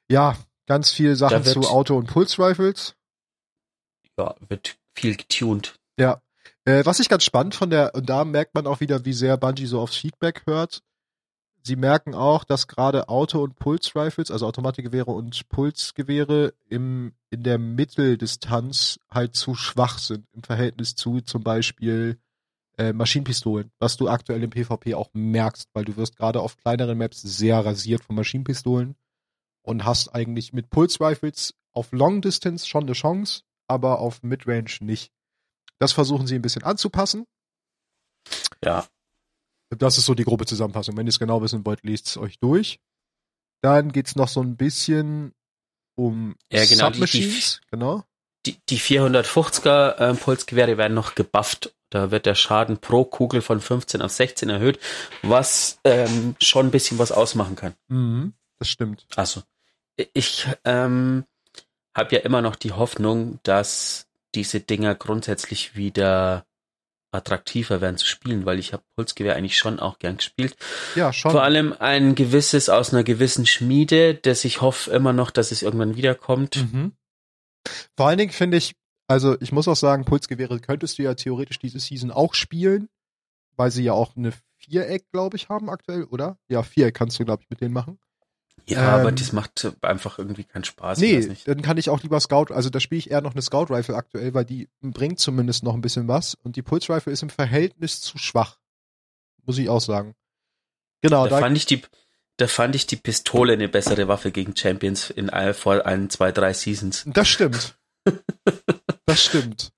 Ja, 0.09 0.37
ganz 0.67 0.91
viel 0.91 1.15
Sachen 1.17 1.45
zu 1.45 1.69
Auto- 1.69 1.97
und 1.97 2.07
Pulse-Rifles. 2.07 2.95
Ja, 4.19 4.35
wird 4.49 4.79
viel 4.95 5.17
getuned. 5.17 5.79
Ja. 5.99 6.23
Äh, 6.67 6.85
was 6.85 6.99
ich 6.99 7.09
ganz 7.09 7.25
spannend 7.25 7.55
von 7.55 7.71
der, 7.71 7.95
und 7.95 8.09
da 8.09 8.25
merkt 8.25 8.55
man 8.55 8.67
auch 8.67 8.81
wieder, 8.81 9.05
wie 9.05 9.13
sehr 9.13 9.37
Bungie 9.37 9.67
so 9.67 9.81
aufs 9.81 9.97
Feedback 9.97 10.43
hört. 10.47 10.83
Sie 11.63 11.77
merken 11.77 12.15
auch, 12.15 12.43
dass 12.45 12.67
gerade 12.67 13.09
Auto- 13.09 13.43
und 13.43 13.57
Pulse-Rifles, 13.57 14.31
also 14.33 14.47
Automatikgewehre 14.47 15.13
und 15.13 15.49
Pulsgewehre 15.49 16.55
im, 16.69 17.13
in 17.31 17.45
der 17.45 17.59
Mitteldistanz 17.59 18.99
halt 19.11 19.37
zu 19.37 19.55
schwach 19.55 19.99
sind 19.99 20.27
im 20.33 20.43
Verhältnis 20.43 20.97
zu 20.97 21.21
zum 21.21 21.43
Beispiel 21.43 22.19
äh, 22.79 22.93
Maschinenpistolen, 22.93 23.71
was 23.79 23.97
du 23.97 24.09
aktuell 24.09 24.43
im 24.43 24.51
PvP 24.51 24.95
auch 24.95 25.11
merkst, 25.13 25.69
weil 25.73 25.85
du 25.85 25.97
wirst 25.97 26.17
gerade 26.17 26.41
auf 26.41 26.57
kleineren 26.57 26.99
Maps 26.99 27.23
sehr 27.23 27.65
rasiert 27.65 28.03
von 28.05 28.17
Maschinenpistolen 28.17 28.97
und 29.63 29.85
hast 29.85 30.15
eigentlich 30.15 30.53
mit 30.53 30.71
Pulse-Rifles 30.71 31.55
auf 31.73 31.93
Long 31.93 32.23
Distance 32.23 32.67
schon 32.67 32.85
eine 32.85 32.93
Chance, 32.93 33.43
aber 33.69 34.01
auf 34.01 34.23
Midrange 34.23 34.79
nicht. 34.81 35.16
Das 35.79 35.93
versuchen 35.93 36.27
sie 36.27 36.35
ein 36.37 36.43
bisschen 36.43 36.63
anzupassen. 36.63 37.27
Ja, 38.65 38.87
Das 39.71 39.99
ist 39.99 40.07
so 40.07 40.15
die 40.15 40.25
grobe 40.25 40.47
Zusammenfassung. 40.47 40.97
Wenn 40.97 41.07
ihr 41.07 41.11
es 41.11 41.19
genau 41.19 41.43
wissen 41.43 41.65
wollt, 41.67 41.85
lest 41.85 42.07
es 42.07 42.17
euch 42.17 42.39
durch. 42.39 42.79
Dann 43.63 43.91
geht's 43.93 44.15
noch 44.17 44.29
so 44.29 44.41
ein 44.41 44.57
bisschen 44.57 45.33
um 45.97 46.37
Ja, 46.53 46.65
genau, 46.65 46.91
die- 46.91 46.95
Submachines, 46.99 47.61
genau. 47.71 48.05
Die, 48.47 48.59
die 48.69 48.79
450er 48.79 49.97
äh, 49.99 50.15
Pulsgewehre 50.15 50.79
werden 50.79 50.95
noch 50.95 51.15
gebufft. 51.17 51.75
Da 51.91 52.11
wird 52.13 52.27
der 52.27 52.35
Schaden 52.37 52.79
pro 52.79 53.05
Kugel 53.05 53.43
von 53.43 53.61
15 53.61 54.03
auf 54.03 54.13
16 54.13 54.49
erhöht, 54.51 54.79
was 55.23 55.81
ähm, 55.85 56.37
schon 56.41 56.67
ein 56.67 56.71
bisschen 56.71 56.99
was 56.99 57.11
ausmachen 57.13 57.57
kann. 57.57 57.75
Mhm, 57.89 58.35
das 58.59 58.69
stimmt. 58.69 59.07
Also, 59.17 59.43
ich 59.97 60.47
ähm, 60.65 61.25
habe 61.97 62.15
ja 62.15 62.21
immer 62.23 62.41
noch 62.43 62.55
die 62.57 62.73
Hoffnung, 62.73 63.41
dass 63.43 64.06
diese 64.37 64.61
Dinger 64.61 64.95
grundsätzlich 64.95 65.75
wieder 65.75 66.47
attraktiver 67.13 67.81
werden 67.81 67.97
zu 67.97 68.07
spielen, 68.07 68.45
weil 68.45 68.59
ich 68.59 68.73
habe 68.73 68.85
Pulsgewehr 68.95 69.37
eigentlich 69.37 69.57
schon 69.57 69.81
auch 69.81 69.99
gern 69.99 70.19
gespielt. 70.19 70.57
Ja, 70.95 71.13
schon. 71.13 71.31
Vor 71.31 71.43
allem 71.43 71.73
ein 71.73 72.15
gewisses 72.15 72.69
aus 72.69 72.93
einer 72.93 73.05
gewissen 73.05 73.47
Schmiede, 73.47 74.15
das 74.15 74.45
ich 74.45 74.61
hoffe 74.61 74.91
immer 74.91 75.13
noch, 75.13 75.31
dass 75.31 75.51
es 75.51 75.63
irgendwann 75.63 75.97
wiederkommt. 75.97 76.57
Mhm. 76.57 76.93
Vor 77.97 78.09
allen 78.09 78.19
Dingen 78.19 78.33
finde 78.33 78.59
ich, 78.59 78.75
also 79.09 79.41
ich 79.41 79.53
muss 79.53 79.69
auch 79.69 79.77
sagen, 79.77 80.05
Pulsgewehre 80.05 80.61
könntest 80.61 80.99
du 80.99 81.03
ja 81.03 81.15
theoretisch 81.15 81.59
diese 81.59 81.81
Season 81.81 82.11
auch 82.11 82.35
spielen, 82.35 82.89
weil 83.57 83.71
sie 83.71 83.85
ja 83.85 83.93
auch 83.93 84.15
eine 84.17 84.33
Viereck, 84.59 85.11
glaube 85.11 85.37
ich, 85.37 85.49
haben 85.49 85.71
aktuell, 85.71 86.05
oder? 86.05 86.39
Ja, 86.49 86.63
Viereck 86.63 86.95
kannst 86.95 87.19
du, 87.19 87.25
glaube 87.25 87.43
ich, 87.43 87.51
mit 87.51 87.61
denen 87.61 87.73
machen. 87.73 87.99
Ja, 88.69 88.97
aber 88.97 89.11
Ähm, 89.11 89.17
das 89.17 89.33
macht 89.33 89.73
einfach 89.83 90.19
irgendwie 90.19 90.45
keinen 90.45 90.65
Spaß. 90.65 90.99
Nee, 90.99 91.37
dann 91.45 91.63
kann 91.63 91.79
ich 91.79 91.89
auch 91.89 92.03
lieber 92.03 92.19
Scout, 92.19 92.53
also 92.53 92.69
da 92.69 92.81
spiele 92.81 92.99
ich 92.99 93.11
eher 93.11 93.21
noch 93.21 93.33
eine 93.33 93.43
Scout 93.43 93.67
Rifle 93.71 93.95
aktuell, 93.95 94.35
weil 94.35 94.45
die 94.45 94.69
bringt 94.81 95.21
zumindest 95.21 95.63
noch 95.63 95.75
ein 95.75 95.81
bisschen 95.81 96.09
was 96.09 96.35
und 96.35 96.57
die 96.57 96.63
Pulse 96.63 96.93
Rifle 96.93 97.13
ist 97.13 97.23
im 97.23 97.31
Verhältnis 97.31 98.01
zu 98.01 98.19
schwach. 98.19 98.59
Muss 99.45 99.59
ich 99.59 99.69
auch 99.69 99.81
sagen. 99.81 100.15
Genau, 101.03 101.25
da 101.25 101.31
da, 101.31 101.39
fand 101.39 101.57
ich 101.57 101.67
die, 101.67 101.83
da 102.39 102.49
fand 102.49 102.75
ich 102.75 102.87
die 102.87 102.97
Pistole 102.97 103.53
eine 103.53 103.69
bessere 103.69 104.09
Waffe 104.09 104.33
gegen 104.33 104.57
Champions 104.57 105.11
in 105.11 105.31
all, 105.31 105.55
vor 105.55 105.87
ein, 105.87 106.11
zwei, 106.11 106.33
drei 106.33 106.53
Seasons. 106.53 107.05
das 107.07 107.29
stimmt. 107.29 107.79
das 109.07 109.23
stimmt. 109.23 109.73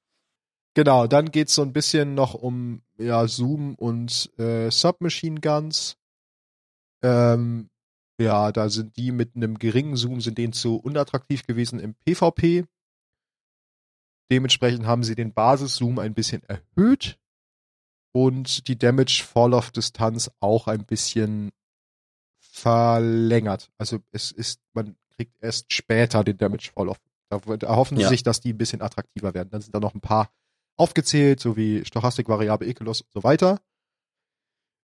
Genau, 0.75 1.07
dann 1.07 1.31
geht's 1.31 1.55
so 1.55 1.63
ein 1.63 1.73
bisschen 1.73 2.15
noch 2.15 2.35
um 2.35 2.83
ja, 2.97 3.27
Zoom 3.27 3.75
und 3.75 4.31
äh, 4.39 4.71
Submachine 4.71 5.41
Guns. 5.41 5.97
Ähm, 7.03 7.69
ja, 8.21 8.53
da 8.53 8.69
sind 8.69 8.97
die 8.97 9.13
mit 9.13 9.37
einem 9.37 9.59
geringen 9.59 9.97
Zoom, 9.97 10.21
sind 10.21 10.39
denen 10.39 10.53
zu 10.53 10.77
unattraktiv 10.77 11.47
gewesen 11.47 11.79
im 11.79 11.95
PvP. 11.95 12.65
Dementsprechend 14.31 14.87
haben 14.87 15.05
sie 15.05 15.15
den 15.15 15.33
Basis-Zoom 15.33 15.99
ein 15.99 16.15
bisschen 16.15 16.43
erhöht 16.45 17.19
und 18.13 18.69
die 18.69 18.79
Damage 18.79 19.23
Fall-Off 19.25 19.71
Distanz 19.71 20.31
auch 20.41 20.67
ein 20.67 20.85
bisschen 20.85 21.51
verlängert. 22.41 23.71
Also 23.79 24.01
es 24.11 24.33
ist, 24.33 24.61
man 24.75 24.97
kriegt 25.17 25.33
erst 25.41 25.73
später 25.73 26.25
den 26.25 26.37
Damage 26.37 26.71
Fall-Off. 26.75 26.99
Da 27.31 27.41
erhoffen 27.67 27.97
sie 27.99 28.03
Ja. 28.05 28.09
sich, 28.09 28.23
dass 28.23 28.41
die 28.41 28.53
ein 28.53 28.59
bisschen 28.59 28.83
attraktiver 28.83 29.35
werden. 29.35 29.51
Dann 29.51 29.61
sind 29.61 29.75
da 29.75 29.81
noch 29.81 29.95
ein 29.95 30.01
paar 30.01 30.31
aufgezählt, 30.77 31.41
so 31.41 31.57
wie 31.57 31.85
Stochastik, 31.85 32.29
Variable, 32.29 32.67
Ekelos 32.69 33.03
und 33.03 33.13
so 33.13 33.23
weiter. 33.23 33.61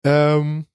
Ähm, 0.04 0.66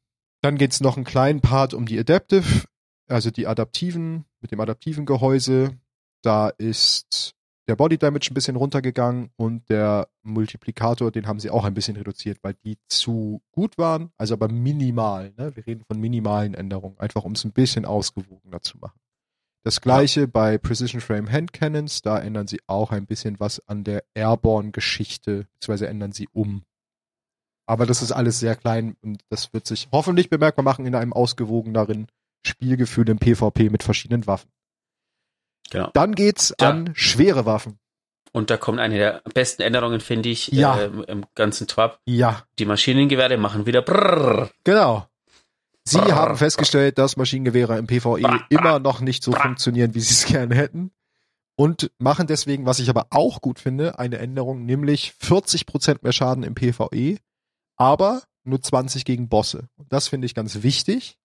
dann 0.46 0.60
geht's 0.60 0.80
noch 0.80 0.96
einen 0.96 1.06
kleinen 1.06 1.42
Part 1.42 1.74
um 1.74 1.88
die 1.88 1.98
Adaptive, 1.98 2.66
also 3.08 3.32
die 3.32 3.48
adaptiven, 3.48 4.26
mit 4.42 4.52
dem 4.52 4.60
adaptiven 4.60 5.08
Gehäuse. 5.08 5.76
Da 6.22 6.50
ist 6.50 7.34
der 7.68 7.76
Body 7.76 7.98
Damage 7.98 8.30
ein 8.30 8.36
bisschen 8.36 8.56
runtergegangen 8.56 9.32
und 9.38 9.68
der 9.72 10.08
Multiplikator, 10.22 11.10
den 11.10 11.26
haben 11.26 11.40
sie 11.40 11.50
auch 11.50 11.66
ein 11.66 11.74
bisschen 11.74 11.96
reduziert, 11.96 12.38
weil 12.44 12.54
die 12.64 12.78
zu 12.88 13.42
gut 13.52 13.80
waren, 13.80 14.12
also 14.20 14.36
aber 14.36 14.48
minimal. 14.48 15.34
Ne? 15.36 15.56
Wir 15.56 15.66
reden 15.66 15.84
von 15.88 16.00
minimalen 16.00 16.54
Änderungen, 16.54 17.00
einfach 17.00 17.24
um 17.24 17.32
es 17.32 17.44
ein 17.44 17.52
bisschen 17.52 17.86
ausgewogener 17.86 18.62
zu 18.62 18.78
machen. 18.78 19.00
Das 19.64 19.82
gleiche 19.82 20.28
bei 20.28 20.60
Precision 20.60 21.02
Frame 21.02 21.32
Hand 21.32 21.54
Cannons, 21.54 22.04
da 22.04 22.20
ändern 22.20 22.46
sie 22.46 22.60
auch 22.68 22.92
ein 22.92 23.08
bisschen 23.08 23.40
was 23.40 23.68
an 23.68 23.84
der 23.84 24.04
Airborne-Geschichte, 24.14 25.48
beziehungsweise 25.54 25.88
ändern 25.88 26.12
sie 26.12 26.28
um. 26.34 26.66
Aber 27.68 27.86
das 27.86 28.02
ist 28.02 28.12
alles 28.12 28.40
sehr 28.40 28.56
klein 28.56 28.96
und 29.02 29.22
das 29.30 29.52
wird 29.54 29.66
sich 29.66 29.88
hoffentlich 29.92 30.30
bemerkbar 30.30 30.64
machen 30.64 30.86
in 30.86 30.94
einem 30.96 31.14
ausgewogeneren 31.14 32.08
Spielgefühl 32.46 33.10
im 33.10 33.18
PvP 33.18 33.70
mit 33.70 33.82
verschiedenen 33.84 34.28
Waffen. 34.28 34.50
Genau. 35.72 35.90
Dann 35.94 36.14
geht's 36.14 36.54
Ja. 36.60 36.70
an 36.70 36.92
schwere 36.94 37.46
Waffen. 37.46 37.80
Und 38.32 38.50
da 38.50 38.58
kommt 38.58 38.80
eine 38.80 38.98
der 38.98 39.22
besten 39.34 39.62
Änderungen, 39.62 40.00
finde 40.02 40.30
ich, 40.30 40.50
Ja. 40.50 40.78
äh, 40.80 40.86
im 41.08 41.26
ganzen 41.36 41.68
Twab. 41.68 42.00
Ja, 42.06 42.44
Die 42.60 42.66
Maschinengewehre 42.66 43.38
machen 43.38 43.66
wieder 43.66 43.82
brrr. 43.82 44.52
genau. 44.64 45.08
Sie 45.88 45.98
Brrr. 46.00 46.16
haben 46.16 46.36
festgestellt, 46.38 46.98
dass 46.98 47.16
Maschinengewehre 47.18 47.78
im 47.78 47.88
PvE 47.88 48.20
Brrr. 48.22 48.46
immer 48.50 48.80
noch 48.80 49.00
nicht 49.02 49.24
so 49.24 49.32
Brrr. 49.32 49.42
funktionieren, 49.42 49.96
wie 49.96 50.02
sie 50.02 50.14
es 50.14 50.26
gerne 50.26 50.54
hätten. 50.56 50.92
Und 51.58 51.90
machen 52.00 52.28
deswegen, 52.28 52.66
was 52.66 52.80
ich 52.80 52.90
aber 52.90 53.08
auch 53.12 53.40
gut 53.42 53.60
finde, 53.60 53.98
eine 53.98 54.18
Änderung, 54.18 54.66
nämlich 54.66 55.14
40% 55.22 56.00
mehr 56.04 56.12
Schaden 56.12 56.44
im 56.44 56.54
PvE, 56.54 57.18
aber 57.78 58.24
nur 58.44 58.62
20 58.62 59.06
gegen 59.06 59.28
Bosse. 59.30 59.68
Und 59.78 59.92
das 59.92 60.08
finde 60.08 60.26
ich 60.26 60.36
ganz 60.36 60.62
wichtig. 60.64 61.18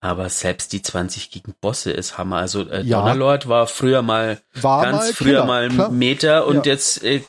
Aber 0.00 0.28
selbst 0.28 0.72
die 0.74 0.82
20 0.82 1.30
gegen 1.30 1.54
Bosse 1.62 1.90
ist 1.90 2.18
Hammer. 2.18 2.36
Also 2.36 2.68
äh, 2.68 2.82
Ja. 2.82 3.00
Donnerlord 3.00 3.48
war 3.48 3.66
früher 3.66 4.02
mal 4.02 4.40
War 4.52 4.82
ganz 4.84 4.96
mal 4.98 5.12
früher 5.14 5.26
Killer, 5.28 5.44
mal 5.46 5.68
klar. 5.70 5.90
Meter 5.90 6.46
und 6.46 6.56
Ja. 6.66 6.72
jetzt 6.72 7.02
äh, 7.02 7.22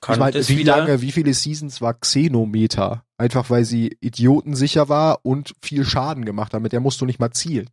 kann 0.00 0.14
Ich 0.14 0.20
meine, 0.20 0.32
das 0.32 0.48
wie 0.48 0.58
wieder. 0.58 0.78
lange, 0.78 1.02
wie 1.02 1.12
viele 1.12 1.34
Seasons 1.34 1.82
war 1.82 1.92
Xenometer? 1.94 3.04
Einfach 3.18 3.50
weil 3.50 3.64
sie 3.66 3.96
idiotensicher 4.00 4.88
war 4.88 5.20
und 5.24 5.52
viel 5.62 5.84
Schaden 5.84 6.24
gemacht 6.24 6.54
hat. 6.54 6.62
Mit 6.62 6.72
der 6.72 6.80
musst 6.80 7.00
du 7.02 7.04
nicht 7.06 7.20
mal 7.20 7.32
zielen. 7.32 7.68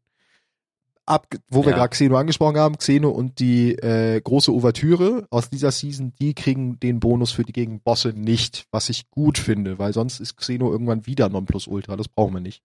Ab, 1.10 1.28
wo 1.49 1.64
wir 1.66 1.72
Ja. 1.72 1.78
gerade 1.78 1.89
Xeno 1.89 2.18
angesprochen 2.18 2.57
haben, 2.57 2.78
Xeno 2.78 3.10
und 3.10 3.39
die 3.39 3.74
äh, 3.74 4.22
große 4.22 4.51
Ouvertüre 4.51 5.26
aus 5.32 5.49
dieser 5.49 5.72
Season, 5.72 6.14
die 6.22 6.34
kriegen 6.36 6.80
den 6.80 6.99
Bonus 6.99 7.32
für 7.32 7.43
die 7.43 7.51
gegen 7.51 7.82
Bosse 7.82 8.10
nicht, 8.10 8.66
was 8.72 8.89
ich 8.89 9.10
gut 9.10 9.38
finde, 9.39 9.80
weil 9.80 9.91
sonst 9.93 10.20
ist 10.20 10.38
Xeno 10.38 10.72
irgendwann 10.72 11.05
wieder 11.07 11.28
Nonplusultra, 11.30 11.95
das 11.97 12.07
brauchen 12.07 12.36
wir 12.36 12.41
nicht. 12.41 12.62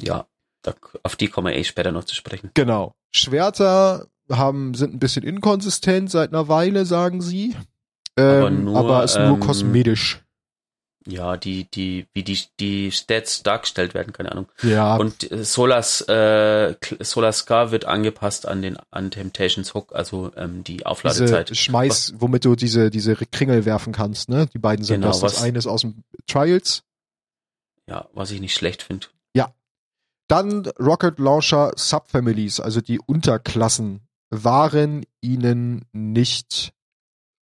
Ja, 0.00 0.26
da, 0.62 0.74
auf 1.02 1.16
die 1.16 1.28
kommen 1.28 1.48
wir 1.48 1.56
eh 1.56 1.64
später 1.64 1.92
noch 1.92 2.04
zu 2.04 2.14
sprechen. 2.14 2.50
Genau. 2.54 2.94
Schwerter 3.14 4.06
haben, 4.30 4.74
sind 4.74 4.94
ein 4.94 4.98
bisschen 4.98 5.22
inkonsistent 5.24 6.10
seit 6.10 6.30
einer 6.32 6.48
Weile, 6.48 6.86
sagen 6.86 7.20
sie. 7.20 7.54
Aber 8.16 8.48
Ähm, 8.48 8.64
nur, 8.64 8.76
aber 8.76 9.04
ist 9.04 9.16
nur 9.16 9.34
ähm, 9.34 9.40
kosmetisch. 9.40 10.22
Ja, 11.06 11.36
die, 11.36 11.64
die, 11.64 12.06
wie 12.12 12.22
die, 12.22 12.38
die 12.60 12.92
Stats 12.92 13.42
dargestellt 13.42 13.94
werden, 13.94 14.12
keine 14.12 14.32
Ahnung. 14.32 14.48
Ja, 14.62 14.96
Und 14.96 15.30
äh, 15.30 15.44
Solas, 15.44 16.02
äh, 16.02 16.74
Solar 17.00 17.32
Scar 17.32 17.70
wird 17.70 17.86
angepasst 17.86 18.46
an 18.46 18.60
den 18.60 18.76
an 18.90 19.10
Temptations 19.10 19.72
Hook, 19.74 19.94
also 19.94 20.32
ähm, 20.36 20.64
die 20.64 20.84
Aufladezeit. 20.84 21.48
diese 21.48 21.60
Schmeiß, 21.60 22.14
womit 22.18 22.44
du 22.44 22.56
diese, 22.56 22.90
diese 22.90 23.16
Kringel 23.16 23.64
werfen 23.64 23.92
kannst, 23.92 24.28
ne? 24.28 24.48
Die 24.52 24.58
beiden 24.58 24.84
sind 24.84 25.00
Genau, 25.00 25.08
das. 25.08 25.20
Das 25.20 25.42
eine 25.42 25.58
ist 25.58 25.66
aus 25.66 25.80
dem 25.82 26.02
Trials. 26.26 26.82
Ja, 27.86 28.08
was 28.12 28.30
ich 28.30 28.40
nicht 28.40 28.54
schlecht 28.54 28.82
finde. 28.82 29.06
Dann 30.28 30.66
Rocket 30.78 31.18
Launcher 31.18 31.72
Subfamilies, 31.74 32.60
also 32.60 32.82
die 32.82 33.00
Unterklassen, 33.00 34.02
waren 34.30 35.06
ihnen 35.22 35.86
nicht 35.92 36.74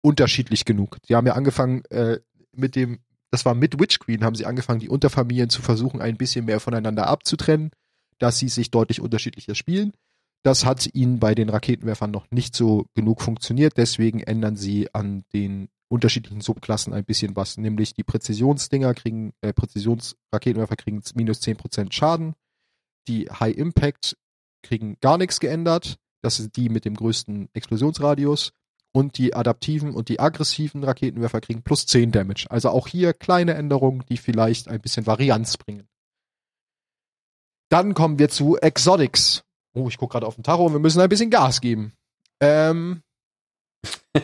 unterschiedlich 0.02 0.64
genug. 0.64 0.97
Die 1.04 1.16
haben 1.16 1.28
ja 1.28 1.34
angefangen 1.34 1.84
äh, 1.89 2.22
mit 2.54 2.78
dem, 2.78 3.00
das 3.32 3.45
war 3.45 3.55
mit 3.55 3.80
Witch 3.80 3.99
Queen, 3.99 4.23
haben 4.23 4.36
sie 4.36 4.45
angefangen, 4.45 4.80
die 4.80 4.89
Unterfamilien 4.89 5.49
zu 5.49 5.61
versuchen, 5.61 6.01
ein 6.01 6.17
bisschen 6.17 6.45
mehr 6.45 6.59
voneinander 6.59 7.07
abzutrennen, 7.07 7.71
dass 8.17 8.39
sie 8.39 8.49
sich 8.49 8.71
deutlich 8.71 9.01
unterschiedlicher 9.01 9.55
spielen. 9.55 9.93
Das 10.43 10.65
hat 10.65 10.89
ihnen 10.93 11.19
bei 11.19 11.36
den 11.36 11.49
Raketenwerfern 11.49 12.11
noch 12.11 12.30
nicht 12.32 12.55
so 12.55 12.86
genug 12.95 13.21
funktioniert, 13.21 13.73
deswegen 13.77 14.21
ändern 14.21 14.55
sie 14.55 14.93
an 14.93 15.23
den 15.34 15.69
unterschiedlichen 15.89 16.41
Subklassen 16.41 16.93
ein 16.93 17.03
bisschen 17.03 17.36
was, 17.36 17.57
nämlich 17.57 17.93
die 17.93 18.03
Präzisionsdinger 18.03 18.93
kriegen, 18.93 19.34
äh, 19.41 19.53
Präzisionsraketenwerfer 19.53 20.75
kriegen 20.75 21.01
minus 21.15 21.41
10% 21.41 21.93
Schaden, 21.93 22.36
die 23.07 23.30
High 23.30 23.57
Impact 23.57 24.15
kriegen 24.61 24.97
gar 25.01 25.17
nichts 25.17 25.39
geändert. 25.39 25.97
Das 26.21 26.38
sind 26.38 26.55
die 26.55 26.69
mit 26.69 26.86
dem 26.86 26.95
größten 26.95 27.49
Explosionsradius. 27.53 28.51
Und 28.91 29.17
die 29.17 29.35
adaptiven 29.35 29.93
und 29.93 30.09
die 30.09 30.19
aggressiven 30.19 30.83
Raketenwerfer 30.83 31.41
kriegen 31.41 31.61
plus 31.61 31.85
10 31.85 32.11
Damage. 32.11 32.47
Also 32.49 32.69
auch 32.69 32.87
hier 32.87 33.13
kleine 33.13 33.53
Änderungen, 33.53 34.03
die 34.09 34.17
vielleicht 34.17 34.67
ein 34.67 34.81
bisschen 34.81 35.05
Varianz 35.05 35.57
bringen. 35.57 35.87
Dann 37.69 37.93
kommen 37.93 38.17
wir 38.17 38.29
zu 38.29 38.57
Exotics. 38.57 39.43
Oh, 39.73 39.87
ich 39.87 39.97
gucke 39.97 40.13
gerade 40.13 40.25
auf 40.25 40.35
den 40.35 40.43
Tacho. 40.43 40.71
Wir 40.71 40.79
müssen 40.79 41.01
ein 41.01 41.09
bisschen 41.09 41.29
Gas 41.29 41.61
geben. 41.61 41.93
Ähm, 42.39 43.03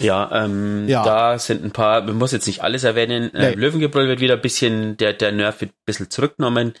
Ja, 0.00 0.44
ähm, 0.44 0.86
Ja. 0.88 1.02
da 1.04 1.38
sind 1.38 1.64
ein 1.64 1.70
paar, 1.70 2.02
man 2.02 2.16
muss 2.16 2.32
jetzt 2.32 2.46
nicht 2.46 2.62
alles 2.62 2.84
erwähnen. 2.84 3.34
Äh, 3.34 3.50
Nee. 3.50 3.54
Löwengebrüll 3.56 4.08
wird 4.08 4.20
wieder 4.20 4.34
ein 4.34 4.40
bisschen, 4.40 4.96
der, 4.96 5.12
der 5.12 5.32
Nerv 5.32 5.60
wird 5.60 5.70
ein 5.72 5.84
bisschen 5.86 6.10
zurückgenommen. 6.10 6.74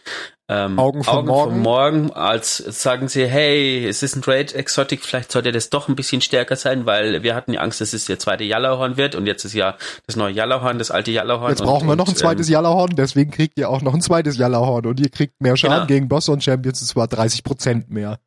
Ähm, 0.50 0.78
Augen 0.78 1.04
vom 1.04 1.26
Morgen. 1.26 1.50
vom 1.52 1.60
Morgen, 1.60 2.10
als 2.12 2.56
sagen 2.56 3.08
sie, 3.08 3.26
hey, 3.26 3.86
es 3.86 4.02
ist 4.02 4.16
ein 4.16 4.22
Raid 4.24 4.54
Exotic, 4.54 5.04
vielleicht 5.04 5.30
sollte 5.30 5.52
das 5.52 5.68
doch 5.68 5.88
ein 5.88 5.94
bisschen 5.96 6.22
stärker 6.22 6.56
sein, 6.56 6.86
weil 6.86 7.22
wir 7.22 7.34
hatten 7.34 7.52
die 7.52 7.58
Angst, 7.58 7.82
dass 7.82 7.92
es 7.92 8.06
der 8.06 8.18
zweite 8.18 8.44
Yellowhorn 8.44 8.96
wird 8.96 9.14
und 9.14 9.26
jetzt 9.26 9.44
ist 9.44 9.52
ja 9.52 9.76
das 10.06 10.16
neue 10.16 10.32
Yellowhorn, 10.34 10.78
das 10.78 10.90
alte 10.90 11.10
Yellowhorn. 11.10 11.50
jetzt 11.50 11.60
und, 11.60 11.66
brauchen 11.66 11.86
wir 11.86 11.96
noch 11.96 12.08
ein 12.08 12.16
zweites 12.16 12.48
ähm, 12.48 12.54
Jallerhorn, 12.54 12.96
deswegen 12.96 13.30
kriegt 13.30 13.58
ihr 13.58 13.68
auch 13.68 13.82
noch 13.82 13.92
ein 13.92 14.00
zweites 14.00 14.38
Jallerhorn 14.38 14.86
und 14.86 14.98
ihr 15.00 15.10
kriegt 15.10 15.34
mehr 15.42 15.56
Schaden 15.58 15.74
Genau. 15.74 15.86
gegen 15.86 16.08
Bosse 16.08 16.32
und 16.32 16.42
Champions 16.42 16.80
und 16.80 16.86
zwar 16.88 17.08
30% 17.08 17.84
mehr. 17.88 18.18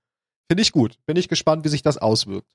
Finde 0.48 0.62
ich 0.62 0.72
gut. 0.72 0.98
Bin 1.08 1.16
ich 1.18 1.28
gespannt, 1.28 1.66
wie 1.66 1.70
sich 1.70 1.82
das 1.82 1.98
auswirkt. 1.98 2.46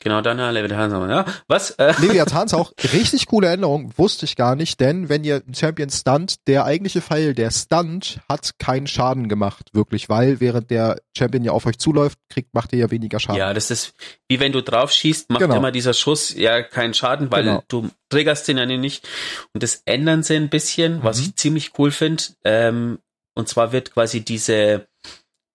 Genau, 0.00 0.20
dann 0.20 0.38
äh, 0.38 0.50
Leviathan. 0.50 1.08
Ja, 1.10 1.24
was? 1.48 1.70
Äh, 1.72 1.94
Leviathans 2.00 2.52
auch 2.54 2.72
richtig 2.92 3.26
coole 3.26 3.48
Änderung, 3.48 3.92
wusste 3.96 4.24
ich 4.26 4.36
gar 4.36 4.54
nicht, 4.56 4.80
denn 4.80 5.08
wenn 5.08 5.24
ihr 5.24 5.42
einen 5.44 5.54
Champion 5.54 5.90
stunt, 5.90 6.46
der 6.46 6.64
eigentliche 6.64 7.00
Pfeil, 7.00 7.34
der 7.34 7.50
Stunt, 7.50 8.20
hat 8.28 8.52
keinen 8.58 8.86
Schaden 8.86 9.28
gemacht, 9.28 9.70
wirklich, 9.72 10.08
weil 10.08 10.40
während 10.40 10.70
der 10.70 11.00
Champion 11.16 11.44
ja 11.44 11.52
auf 11.52 11.66
euch 11.66 11.78
zuläuft, 11.78 12.18
kriegt, 12.28 12.52
macht 12.54 12.72
ihr 12.72 12.78
ja 12.80 12.90
weniger 12.90 13.18
Schaden. 13.20 13.38
ja, 13.38 13.54
das 13.54 13.70
ist 13.70 13.92
wie 14.28 14.40
wenn 14.40 14.52
du 14.52 14.62
drauf 14.62 14.90
schießt, 14.90 15.30
macht 15.30 15.40
Genau. 15.42 15.56
immer 15.56 15.70
dieser 15.70 15.92
Schuss 15.94 16.34
ja 16.34 16.62
keinen 16.62 16.94
Schaden, 16.94 17.30
weil 17.30 17.44
Genau. 17.44 17.62
du 17.68 17.88
triggerst 18.08 18.48
den 18.48 18.58
ja 18.58 18.66
nicht. 18.66 19.06
Und 19.52 19.62
das 19.62 19.82
ändern 19.84 20.22
sie 20.22 20.34
ein 20.36 20.48
bisschen, 20.48 21.02
was 21.04 21.18
Mhm. 21.18 21.24
ich 21.24 21.36
ziemlich 21.36 21.72
cool 21.78 21.90
finde. 21.90 22.22
Ähm, 22.44 22.98
und 23.34 23.48
zwar 23.48 23.72
wird 23.72 23.92
quasi 23.92 24.20
diese 24.24 24.86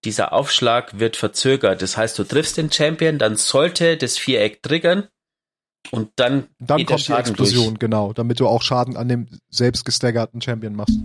dieser 0.06 0.34
Aufschlag 0.34 1.00
wird 1.00 1.16
verzögert. 1.16 1.82
Das 1.82 1.98
heißt, 1.98 2.18
du 2.18 2.24
triffst 2.24 2.58
den 2.58 2.72
Champion, 2.72 3.18
dann 3.18 3.36
sollte 3.36 3.98
das 3.98 4.18
Viereck 4.18 4.64
triggern 4.64 5.08
und 5.92 6.12
dann, 6.16 6.48
Dann 6.60 6.86
kommt 6.86 7.08
die 7.08 7.14
Explosion, 7.14 7.70
durch. 7.70 7.80
genau, 7.80 8.14
damit 8.14 8.40
du 8.40 8.48
auch 8.48 8.62
Schaden 8.62 8.98
an 8.98 9.08
dem 9.08 9.28
selbst 9.50 9.86
gestaggerten 9.86 10.42
Champion 10.42 10.76
machst. 10.76 10.98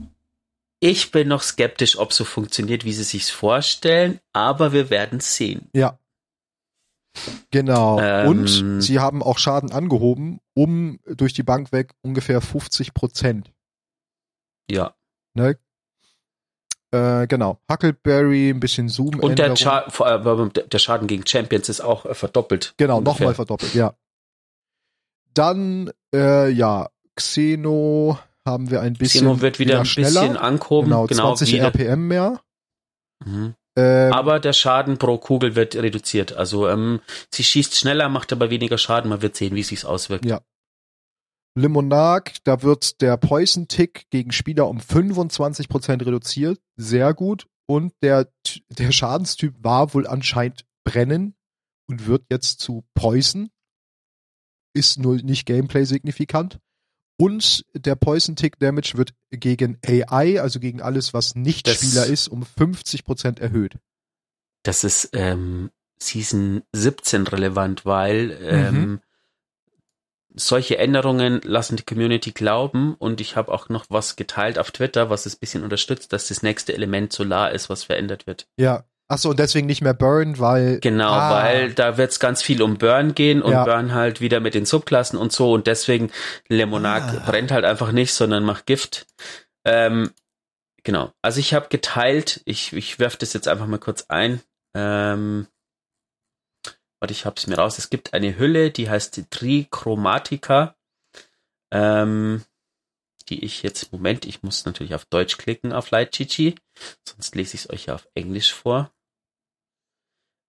Ich 0.80 1.10
bin 1.10 1.28
noch 1.28 1.42
skeptisch, 1.42 1.98
ob 1.98 2.12
so 2.12 2.24
funktioniert, 2.24 2.84
wie 2.84 2.92
sie 2.92 3.04
sich's 3.04 3.30
vorstellen, 3.30 4.20
aber 4.32 4.72
wir 4.72 4.90
werden 4.90 5.20
sehen. 5.20 5.68
Ja. 5.72 5.98
Genau. 7.50 8.00
Ähm. 8.00 8.28
Und 8.28 8.82
sie 8.82 8.98
haben 8.98 9.22
auch 9.22 9.38
Schaden 9.38 9.72
angehoben, 9.72 10.40
um 10.52 10.98
durch 11.06 11.32
die 11.32 11.44
Bank 11.44 11.72
weg 11.72 11.94
ungefähr 12.02 12.40
50 12.40 12.92
Prozent. 12.92 13.52
Ja. 14.68 14.94
Ne? 15.34 15.56
Äh, 16.94 17.26
genau. 17.26 17.58
Huckleberry, 17.70 18.50
ein 18.50 18.60
bisschen 18.60 18.88
Zoom. 18.88 19.18
Und 19.20 19.38
der, 19.38 19.56
Scha 19.56 19.80
allem 20.00 20.52
der 20.52 20.78
Schaden 20.78 21.08
gegen 21.08 21.26
Champions 21.26 21.68
ist 21.68 21.80
auch 21.80 22.04
äh, 22.06 22.14
verdoppelt. 22.14 22.74
Genau, 22.76 23.00
nochmal 23.00 23.34
verdoppelt, 23.34 23.74
ja. 23.74 23.94
Dann, 25.34 25.90
äh, 26.14 26.48
ja, 26.50 26.88
Xeno 27.16 28.18
haben 28.46 28.70
wir 28.70 28.80
ein 28.80 28.92
bisschen. 28.94 29.22
Xeno 29.22 29.40
wird 29.40 29.58
wieder 29.58 29.80
ein 29.80 29.86
schneller. 29.86 30.20
bisschen 30.20 30.36
angehoben, 30.36 30.88
Genau, 30.90 31.06
genau, 31.06 31.34
20 31.34 31.48
wie 31.52 31.56
der- 31.56 31.64
RPM 31.66 32.06
mehr. 32.06 32.40
Mhm. 33.24 33.54
Ähm, 33.76 34.12
Aber 34.12 34.38
der 34.38 34.52
Schaden 34.52 34.98
pro 34.98 35.18
Kugel 35.18 35.56
wird 35.56 35.74
reduziert. 35.74 36.32
Also 36.34 36.68
ähm, 36.68 37.00
sie 37.32 37.42
schießt 37.42 37.74
schneller, 37.74 38.08
macht 38.08 38.32
aber 38.32 38.50
weniger 38.50 38.78
Schaden. 38.78 39.08
Man 39.08 39.20
wird 39.22 39.34
sehen, 39.34 39.56
wie 39.56 39.60
es 39.62 39.68
sich 39.68 39.84
auswirkt. 39.84 40.24
Ja. 40.24 40.40
Limonark, 41.56 42.34
da 42.44 42.62
wird 42.62 43.00
der 43.00 43.16
Poison-Tick 43.16 44.06
gegen 44.10 44.32
Spieler 44.32 44.68
um 44.68 44.78
25% 44.78 46.04
reduziert. 46.04 46.60
Sehr 46.76 47.14
gut. 47.14 47.46
Und 47.66 47.92
der, 48.02 48.28
der 48.68 48.92
Schadenstyp 48.92 49.54
war 49.58 49.94
wohl 49.94 50.06
anscheinend 50.06 50.64
Brennen 50.84 51.34
und 51.88 52.06
wird 52.06 52.24
jetzt 52.30 52.60
zu 52.60 52.84
Poison. 52.94 53.50
Ist 54.74 54.98
nur 54.98 55.16
nicht 55.16 55.46
Gameplay 55.46 55.84
signifikant. 55.84 56.58
Und 57.16 57.64
der 57.74 57.94
Poison-Tick 57.94 58.58
Damage 58.58 58.94
wird 58.96 59.14
gegen 59.30 59.78
AI, 59.86 60.40
also 60.40 60.58
gegen 60.58 60.82
alles, 60.82 61.14
was 61.14 61.36
nicht 61.36 61.68
Das- 61.68 61.76
Spieler 61.76 62.06
ist, 62.06 62.26
um 62.28 62.42
50% 62.42 63.38
erhöht. 63.40 63.78
Das 64.64 64.82
ist 64.82 65.10
ähm, 65.12 65.70
Season 66.00 66.62
17 66.72 67.26
relevant, 67.28 67.84
weil 67.86 68.36
ähm, 68.42 68.74
Mhm. 68.74 69.00
Solche 70.34 70.78
Änderungen 70.78 71.40
lassen 71.44 71.76
die 71.76 71.84
Community 71.84 72.32
glauben 72.32 72.94
und 72.98 73.20
ich 73.20 73.36
habe 73.36 73.52
auch 73.52 73.68
noch 73.68 73.86
was 73.88 74.16
geteilt 74.16 74.58
auf 74.58 74.70
Twitter, 74.72 75.08
was 75.10 75.26
es 75.26 75.36
ein 75.36 75.40
bisschen 75.40 75.62
unterstützt, 75.64 76.12
dass 76.12 76.28
das 76.28 76.42
nächste 76.42 76.74
Element 76.74 77.12
Solar 77.12 77.52
ist, 77.52 77.70
was 77.70 77.84
verändert 77.84 78.26
wird. 78.26 78.46
Ja. 78.58 78.84
Achso, 79.06 79.28
und 79.28 79.38
deswegen 79.38 79.66
nicht 79.66 79.82
mehr 79.82 79.92
Burn, 79.92 80.38
weil. 80.38 80.80
Genau, 80.80 81.10
Ah. 81.12 81.34
weil 81.44 81.74
da 81.74 81.98
wird 81.98 82.10
es 82.10 82.18
ganz 82.20 82.42
viel 82.42 82.62
um 82.62 82.78
Burn 82.78 83.14
gehen 83.14 83.42
und 83.42 83.52
Ja. 83.52 83.64
Burn 83.64 83.92
halt 83.92 84.22
wieder 84.22 84.40
mit 84.40 84.54
den 84.54 84.64
Subklassen 84.64 85.18
und 85.18 85.30
so 85.30 85.52
und 85.52 85.66
deswegen 85.66 86.10
Lemonade 86.48 87.20
Ah. 87.22 87.30
brennt 87.30 87.52
halt 87.52 87.66
einfach 87.66 87.92
nicht, 87.92 88.14
sondern 88.14 88.44
macht 88.44 88.64
Gift. 88.64 89.06
Ähm, 89.66 90.10
genau, 90.84 91.12
also 91.20 91.38
ich 91.38 91.52
habe 91.52 91.66
geteilt, 91.68 92.40
ich, 92.46 92.72
ich 92.72 92.98
werf 92.98 93.16
das 93.16 93.34
jetzt 93.34 93.46
einfach 93.46 93.66
mal 93.66 93.78
kurz 93.78 94.06
ein. 94.08 94.40
Ähm, 94.74 95.48
warte, 97.04 97.12
ich 97.12 97.26
hab's 97.26 97.46
mir 97.46 97.58
raus. 97.58 97.76
Es 97.76 97.90
gibt 97.90 98.14
eine 98.14 98.38
Hülle, 98.38 98.70
die 98.70 98.88
heißt 98.88 99.26
Trichromatica, 99.28 100.74
ähm, 101.70 102.42
die 103.28 103.44
ich 103.44 103.62
jetzt, 103.62 103.92
Moment, 103.92 104.24
ich 104.24 104.42
muss 104.42 104.64
natürlich 104.64 104.94
auf 104.94 105.04
Deutsch 105.04 105.36
klicken 105.36 105.74
auf 105.74 105.90
Light 105.90 106.14
sonst 106.16 107.34
lese 107.34 107.56
ich 107.56 107.64
es 107.64 107.70
euch 107.70 107.86
ja 107.86 107.94
auf 107.94 108.08
Englisch 108.14 108.54
vor. 108.54 108.90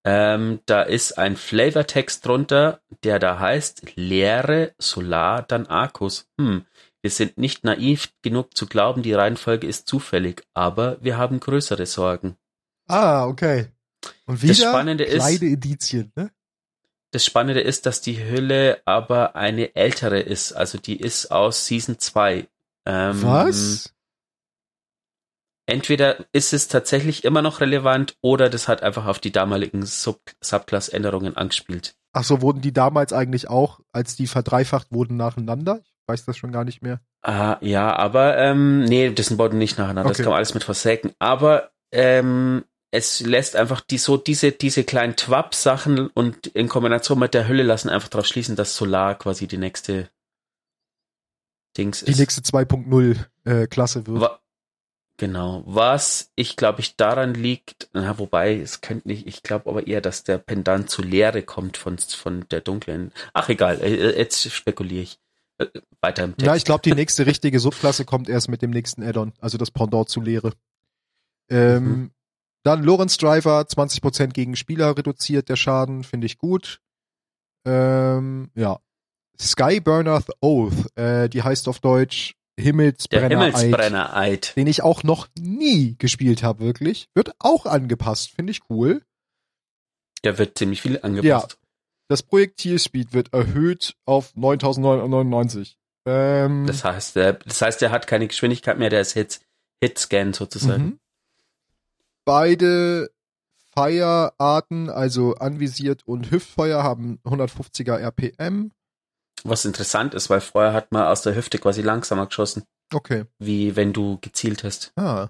Ähm, 0.05 0.61
da 0.65 0.83
ist 0.83 1.17
ein 1.17 1.35
Flavortext 1.35 2.25
drunter, 2.25 2.79
der 3.03 3.19
da 3.19 3.37
heißt 3.37 3.97
Leere 3.97 4.73
Solar 4.77 5.41
dann 5.41 5.67
Arcus. 5.67 6.29
Hm, 6.39 6.65
wir 7.01 7.11
sind 7.11 7.37
nicht 7.37 7.65
naiv 7.65 8.13
genug 8.21 8.55
zu 8.55 8.65
glauben, 8.65 9.01
die 9.03 9.13
Reihenfolge 9.13 9.67
ist 9.67 9.89
zufällig, 9.89 10.47
aber 10.53 11.03
wir 11.03 11.17
haben 11.17 11.41
größere 11.41 11.85
Sorgen. 11.85 12.37
Ah, 12.87 13.25
okay. 13.25 13.67
Und 14.25 14.41
wieder 14.41 14.53
Spannende 14.53 15.03
ist- 15.03 15.25
kleine 15.25 15.51
Indizien, 15.51 16.13
ne? 16.15 16.31
Das 17.15 17.23
Spannende 17.23 17.61
ist, 17.61 17.85
dass 17.85 18.01
die 18.01 18.21
Hülle 18.27 18.81
aber 18.83 19.37
eine 19.37 19.73
ältere 19.73 20.19
ist, 20.19 20.51
also 20.51 20.77
die 20.77 20.99
ist 20.99 21.31
aus 21.31 21.65
Season 21.65 21.97
2. 21.97 22.45
Ähm, 22.85 23.23
Was? 23.23 23.93
Entweder 25.65 26.25
ist 26.33 26.51
es 26.51 26.67
tatsächlich 26.67 27.23
immer 27.23 27.41
noch 27.41 27.61
relevant 27.61 28.17
oder 28.19 28.49
das 28.49 28.67
hat 28.67 28.83
einfach 28.83 29.05
auf 29.05 29.19
die 29.19 29.31
damaligen 29.31 29.85
Sub 29.85 30.19
Subclass-Änderungen 30.41 31.37
angespielt. 31.37 31.95
Ach 32.11 32.25
so, 32.25 32.41
wurden 32.41 32.59
die 32.59 32.73
damals 32.73 33.13
eigentlich 33.13 33.49
auch, 33.49 33.79
als 33.93 34.17
die 34.17 34.27
verdreifacht 34.27 34.91
wurden, 34.91 35.15
nacheinander? 35.15 35.79
Ich 35.85 36.07
weiß 36.07 36.25
das 36.25 36.35
schon 36.35 36.51
gar 36.51 36.65
nicht 36.65 36.81
mehr. 36.81 36.99
Ah, 37.21 37.55
ja, 37.61 37.95
aber 37.95 38.37
ähm, 38.39 38.83
nee, 38.83 39.09
das 39.09 39.37
beide 39.37 39.55
nicht 39.55 39.77
nacheinander. 39.77 40.09
Das 40.09 40.17
Okay. 40.17 40.23
kann 40.23 40.31
man 40.31 40.37
alles 40.39 40.53
mit 40.53 40.65
Forsaken. 40.65 41.13
Aber 41.19 41.71
ähm, 41.93 42.65
es 42.91 43.19
lässt 43.19 43.55
einfach 43.55 43.81
die 43.81 43.97
so 43.97 44.17
diese 44.17 44.51
diese 44.51 44.83
kleinen 44.83 45.15
Twap-Sachen 45.15 46.07
und 46.07 46.47
in 46.47 46.69
Kombination 46.69 47.19
mit 47.19 47.33
der 47.33 47.47
Hülle 47.47 47.63
lassen 47.63 47.89
einfach 47.89 48.07
darauf 48.09 48.25
schließen, 48.27 48.55
dass 48.55 48.75
Solar 48.75 49.15
quasi 49.15 49.47
die 49.47 49.57
nächste 49.57 50.09
Dings 51.77 52.01
Die 52.05 52.11
ist. 52.11 52.19
nächste 52.19 52.41
2.0 52.41 53.17
äh, 53.43 53.67
Klasse 53.67 54.07
wird. 54.07 54.21
Wa 54.21 54.39
genau. 55.17 55.63
Was 55.65 56.31
ich 56.35 56.55
glaube 56.55 56.79
ich 56.81 56.95
daran 56.95 57.33
liegt, 57.33 57.89
na, 57.93 58.17
wobei 58.17 58.57
es 58.59 58.81
könnte 58.81 59.07
nicht, 59.09 59.27
ich 59.27 59.43
glaube 59.43 59.69
aber 59.69 59.85
eher, 59.87 59.99
dass 60.01 60.23
der 60.23 60.37
Pendant 60.37 60.89
zu 60.89 61.01
Leere 61.01 61.41
kommt 61.43 61.75
von 61.77 61.97
von 61.97 62.47
der 62.49 62.61
dunklen. 62.61 63.11
Ach 63.33 63.49
egal, 63.49 63.81
äh, 63.81 64.17
jetzt 64.17 64.49
spekuliere 64.51 65.03
ich. 65.03 65.19
Äh, 65.57 65.67
Weiter 66.01 66.23
im 66.25 66.31
Text. 66.37 66.45
Ja, 66.45 66.55
ich 66.55 66.63
glaube, 66.65 66.81
die 66.83 66.93
nächste 66.95 67.25
richtige 67.25 67.59
Subklasse 67.59 68.05
kommt 68.05 68.29
erst 68.29 68.47
mit 68.47 68.61
dem 68.61 68.71
nächsten 68.71 69.03
Add-on, 69.03 69.33
also 69.39 69.57
das 69.57 69.71
Pendant 69.71 70.07
zu 70.07 70.21
Leere. 70.21 70.53
Ähm, 71.49 71.83
Mhm. 71.83 72.11
Dann 72.65 72.83
Lorenz 72.83 73.17
Driver, 73.17 73.61
20% 73.61 74.29
gegen 74.29 74.55
Spieler 74.55 74.97
reduziert 74.97 75.49
der 75.49 75.55
Schaden, 75.55 76.03
finde 76.03 76.25
ich 76.25 76.39
gut. 76.39 76.81
Ähm, 77.63 78.49
ja. 78.55 78.79
Skyburner's 79.39 80.25
Oath, 80.41 80.97
äh, 80.97 81.29
die 81.29 81.43
heißt 81.43 81.67
auf 81.67 81.79
Deutsch 81.79 82.33
der 82.57 82.65
Himmelsbrenner, 82.65 83.27
Himmelsbrenner 83.27 84.15
Eid. 84.15 84.55
den 84.55 84.65
ich 84.65 84.81
auch 84.81 85.03
noch 85.03 85.27
nie 85.37 85.95
gespielt 85.99 86.41
habe, 86.41 86.63
wirklich. 86.63 87.07
Wird 87.13 87.35
auch 87.37 87.67
angepasst, 87.67 88.31
finde 88.31 88.51
ich 88.51 88.61
cool. 88.69 89.03
Der 90.23 90.39
wird 90.39 90.57
ziemlich 90.57 90.81
viel 90.81 90.99
angepasst. 91.03 91.59
Das 92.07 92.23
Projektilspeed 92.23 93.13
wird 93.13 93.31
erhöht 93.33 93.95
auf 94.05 94.35
9999. 94.35 95.77
Ähm, 96.07 96.65
Das 96.65 96.83
heißt, 96.83 97.15
der, 97.15 97.33
das 97.33 97.61
heißt, 97.61 97.81
der 97.81 97.91
hat 97.91 98.07
keine 98.07 98.27
Geschwindigkeit 98.27 98.79
mehr, 98.79 98.89
der 98.89 99.01
ist 99.01 99.13
Hit, 99.13 99.41
Hitscan 99.83 100.33
sozusagen. 100.33 100.99
Beide 102.25 103.11
Firearten, 103.77 104.89
also 104.89 105.35
anvisiert 105.35 106.07
und 106.07 106.31
Hüftfeuer, 106.31 106.83
haben 106.83 107.19
150er 107.23 107.97
RPM. 107.97 108.71
Was 109.43 109.65
interessant 109.65 110.13
ist, 110.13 110.29
weil 110.29 110.41
vorher 110.41 110.73
hat 110.73 110.91
man 110.91 111.05
aus 111.07 111.21
der 111.21 111.35
Hüfte 111.35 111.59
quasi 111.59 111.81
langsamer 111.81 112.25
geschossen, 112.25 112.63
Okay. 112.93 113.25
wie 113.37 113.75
wenn 113.75 113.93
du 113.93 114.17
gezielt 114.21 114.63
hast. 114.63 114.91
Ah. 114.95 115.29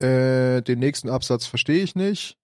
Äh, 0.00 0.62
den 0.62 0.78
nächsten 0.78 1.08
Absatz 1.08 1.46
verstehe 1.46 1.82
ich 1.82 1.94
nicht. 1.96 2.36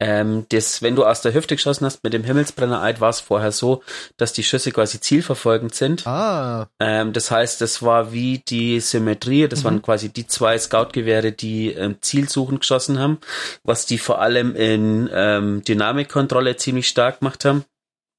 Ähm, 0.00 0.46
das, 0.48 0.82
wenn 0.82 0.96
du 0.96 1.04
aus 1.04 1.20
der 1.22 1.34
Hüfte 1.34 1.54
geschossen 1.54 1.86
hast 1.86 2.02
mit 2.02 2.12
dem 2.12 2.24
Himmelsbrenner 2.24 2.82
Eid, 2.82 3.00
war 3.00 3.10
es 3.10 3.20
vorher 3.20 3.52
so, 3.52 3.82
dass 4.16 4.32
die 4.32 4.42
Schüsse 4.42 4.72
quasi 4.72 5.00
zielverfolgend 5.00 5.74
sind. 5.74 6.06
Ah. 6.06 6.68
Ähm, 6.80 7.12
das 7.12 7.30
heißt, 7.30 7.60
das 7.60 7.80
war 7.82 8.12
wie 8.12 8.38
die 8.48 8.80
Symmetrie, 8.80 9.46
das 9.48 9.60
Mhm. 9.60 9.64
waren 9.64 9.82
quasi 9.82 10.08
die 10.08 10.26
zwei 10.26 10.58
Scout-Gewehre, 10.58 11.30
die 11.32 11.70
ähm, 11.72 11.98
zielsuchend 12.00 12.60
geschossen 12.60 12.98
haben, 12.98 13.18
was 13.62 13.86
die 13.86 13.98
vor 13.98 14.20
allem 14.20 14.56
in 14.56 15.08
ähm, 15.12 15.62
Dynamikkontrolle 15.62 16.56
ziemlich 16.56 16.88
stark 16.88 17.20
gemacht 17.20 17.44
haben, 17.44 17.64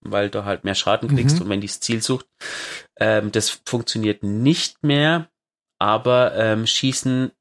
weil 0.02 0.30
du 0.30 0.46
halt 0.46 0.64
mehr 0.64 0.76
Schaden 0.76 1.10
kriegst 1.14 1.36
Mhm. 1.38 1.42
und 1.44 1.50
wenn 1.50 1.62
die 1.62 1.68
das 1.68 1.82
Ziel 1.82 2.02
sucht. 2.02 2.26
Ähm, 3.00 3.32
das 3.34 3.62
funktioniert 3.66 4.24
nicht 4.24 4.82
mehr, 4.82 5.28
aber 5.78 6.34
ähm, 6.36 6.66
Schießen 6.66 7.32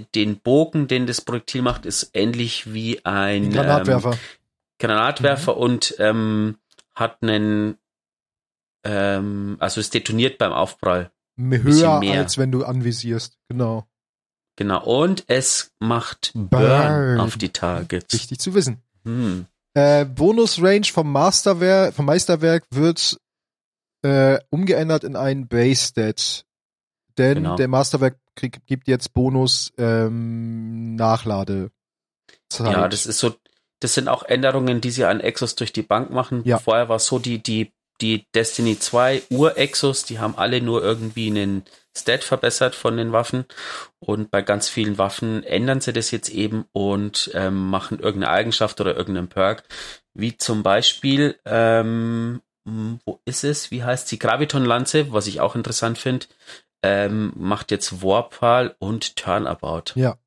den 0.00 0.38
Bogen, 0.40 0.88
den 0.88 1.06
das 1.06 1.20
Projektil 1.20 1.62
macht, 1.62 1.86
ist 1.86 2.10
ähnlich 2.14 2.72
wie 2.72 3.04
ein 3.04 3.50
Granatwerfer. 3.52 4.12
Ähm, 4.12 4.18
Granatwerfer 4.78 5.56
und 5.56 5.94
ähm, 5.98 6.56
hat 6.94 7.22
einen, 7.22 7.78
ähm, 8.84 9.56
also 9.60 9.80
es 9.80 9.90
detoniert 9.90 10.38
beim 10.38 10.52
Aufprall. 10.52 11.10
Höher 11.38 11.98
mehr. 11.98 12.20
als 12.20 12.38
wenn 12.38 12.52
du 12.52 12.64
anvisierst. 12.64 13.36
Genau. 13.48 13.86
Genau. 14.56 14.84
Und 14.84 15.24
es 15.26 15.72
macht 15.80 16.30
Burn, 16.34 16.48
Burn. 16.50 17.20
auf 17.20 17.36
die 17.36 17.48
Targets. 17.48 18.12
Wichtig 18.14 18.38
zu 18.38 18.54
wissen. 18.54 18.80
Hm. 19.04 19.46
Äh, 19.74 20.04
Bonus-Range 20.04 20.86
vom 20.86 21.10
Masterwerk, 21.10 21.94
vom 21.94 22.06
Meisterwerk 22.06 22.64
wird 22.70 23.18
äh, 24.02 24.38
umgeändert 24.50 25.02
in 25.02 25.16
ein 25.16 25.48
Base-Stat. 25.48 26.44
Denn 27.18 27.38
Genau. 27.38 27.56
der 27.56 27.66
Masterwerk 27.68 28.16
krieg, 28.34 28.60
gibt 28.66 28.88
jetzt 28.88 29.14
Bonus 29.14 29.72
ähm, 29.78 30.94
Nachlade. 30.96 31.70
Ja, 32.58 32.88
das 32.88 33.06
ist 33.06 33.18
so, 33.18 33.34
das 33.80 33.94
sind 33.94 34.08
auch 34.08 34.22
Änderungen, 34.22 34.80
die 34.80 34.90
sie 34.90 35.04
an 35.04 35.20
Exos 35.20 35.54
durch 35.56 35.72
die 35.72 35.82
Bank 35.82 36.10
machen. 36.10 36.42
Ja. 36.44 36.58
Vorher 36.58 36.88
war 36.88 36.96
es 36.96 37.06
so, 37.06 37.18
die, 37.18 37.42
die, 37.42 37.72
die 38.00 38.26
Destiny 38.34 38.78
2 38.78 39.22
Ur-Exos, 39.30 40.04
die 40.04 40.18
haben 40.18 40.36
alle 40.36 40.60
nur 40.60 40.82
irgendwie 40.82 41.28
einen 41.28 41.64
Stat 41.96 42.24
verbessert 42.24 42.74
von 42.74 42.96
den 42.96 43.12
Waffen. 43.12 43.44
Und 43.98 44.30
bei 44.30 44.42
ganz 44.42 44.68
vielen 44.68 44.98
Waffen 44.98 45.42
ändern 45.44 45.80
sie 45.80 45.92
das 45.92 46.10
jetzt 46.10 46.28
eben 46.28 46.64
und 46.72 47.30
ähm, 47.34 47.68
machen 47.70 47.98
irgendeine 48.00 48.32
Eigenschaft 48.32 48.80
oder 48.80 48.96
irgendeinen 48.96 49.28
Perk. 49.28 49.64
Wie 50.12 50.36
zum 50.36 50.62
Beispiel, 50.62 51.38
ähm, 51.44 52.40
hm, 52.66 53.00
wo 53.04 53.20
ist 53.24 53.44
es? 53.44 53.70
Wie 53.70 53.84
heißt 53.84 54.10
die 54.10 54.18
Graviton-Lanze, 54.18 55.12
was 55.12 55.26
ich 55.26 55.40
auch 55.40 55.54
interessant 55.54 55.98
finde, 55.98 56.26
ähm, 56.84 57.32
macht 57.34 57.70
jetzt 57.70 58.02
Warpal 58.02 58.76
und 58.78 59.16
Turnabout. 59.16 59.92
Ja. 59.94 60.18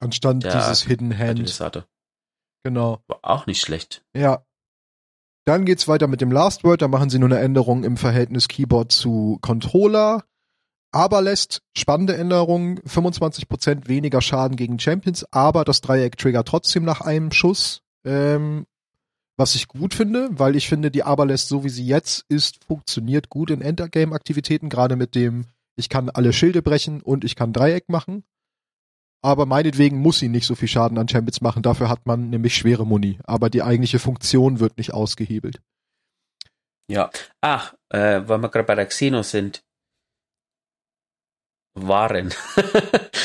Anstatt 0.00 0.42
Der 0.42 0.54
dieses 0.54 0.82
Hidden 0.82 1.16
Hand. 1.16 1.38
Genau. 2.62 3.00
War 3.06 3.18
auch 3.22 3.46
nicht 3.46 3.62
schlecht. 3.62 4.04
Ja. 4.14 4.44
Dann 5.46 5.64
geht's 5.64 5.88
weiter 5.88 6.06
mit 6.06 6.20
dem 6.20 6.30
Last 6.30 6.62
Word. 6.62 6.82
Da 6.82 6.88
machen 6.88 7.08
sie 7.08 7.18
nur 7.18 7.30
eine 7.30 7.38
Änderung 7.38 7.84
im 7.84 7.96
Verhältnis 7.96 8.48
Keyboard 8.48 8.92
zu 8.92 9.38
Controller. 9.40 10.24
Aber 10.92 11.22
lässt 11.22 11.62
spannende 11.74 12.16
Änderung. 12.16 12.80
25% 12.80 13.88
weniger 13.88 14.20
Schaden 14.20 14.56
gegen 14.56 14.78
Champions, 14.78 15.24
aber 15.32 15.64
das 15.64 15.80
Dreieck 15.80 16.18
triggert 16.18 16.48
trotzdem 16.48 16.84
nach 16.84 17.00
einem 17.00 17.32
Schuss. 17.32 17.82
Ähm, 18.04 18.66
was 19.38 19.54
ich 19.54 19.68
gut 19.68 19.94
finde, 19.94 20.28
weil 20.32 20.56
ich 20.56 20.68
finde, 20.68 20.90
die 20.90 21.04
Aberlässt, 21.04 21.48
so 21.48 21.64
wie 21.64 21.68
sie 21.68 21.86
jetzt 21.86 22.24
ist, 22.28 22.64
funktioniert 22.64 23.30
gut 23.30 23.50
in 23.50 23.62
Endgame-Aktivitäten, 23.62 24.68
gerade 24.68 24.96
mit 24.96 25.14
dem, 25.14 25.46
ich 25.78 25.88
kann 25.88 26.10
alle 26.10 26.32
Schilde 26.32 26.62
brechen 26.62 27.00
und 27.00 27.24
ich 27.24 27.36
kann 27.36 27.52
Dreieck 27.52 27.88
machen. 27.88 28.24
Aber 29.22 29.46
meinetwegen 29.46 29.98
muss 29.98 30.18
sie 30.18 30.28
nicht 30.28 30.46
so 30.46 30.54
viel 30.54 30.68
Schaden 30.68 30.98
an 30.98 31.08
Champions 31.08 31.40
machen, 31.40 31.62
dafür 31.62 31.88
hat 31.88 32.06
man 32.06 32.30
nämlich 32.30 32.54
schwere 32.54 32.86
Muni. 32.86 33.18
Aber 33.24 33.50
die 33.50 33.62
eigentliche 33.62 33.98
Funktion 33.98 34.60
wird 34.60 34.78
nicht 34.78 34.92
ausgehebelt. 34.92 35.60
Ja. 36.90 37.10
Ach, 37.40 37.74
äh, 37.90 38.22
weil 38.26 38.38
wir 38.38 38.48
gerade 38.48 38.64
bei 38.64 38.74
der 38.74 38.86
Xeno 38.86 39.22
sind. 39.22 39.62
Waren. 41.74 42.34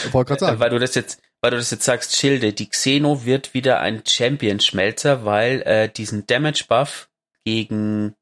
Ich 0.06 0.14
wollte 0.14 0.30
gerade 0.30 0.40
sagen. 0.40 0.60
weil 0.60 0.70
du 0.70 0.80
das 0.80 0.96
jetzt, 0.96 1.22
weil 1.42 1.52
du 1.52 1.58
das 1.58 1.72
jetzt 1.72 1.86
sagst, 1.86 2.16
Schilde. 2.16 2.54
Die 2.54 2.70
Xeno 2.70 3.26
wird 3.26 3.54
wieder 3.54 3.80
ein 3.80 4.04
Champion-Schmelzer, 4.06 5.26
weil 5.26 5.62
äh, 5.62 5.90
diesen 5.90 6.28
Damage-Buff 6.28 7.10
gegen 7.46 8.16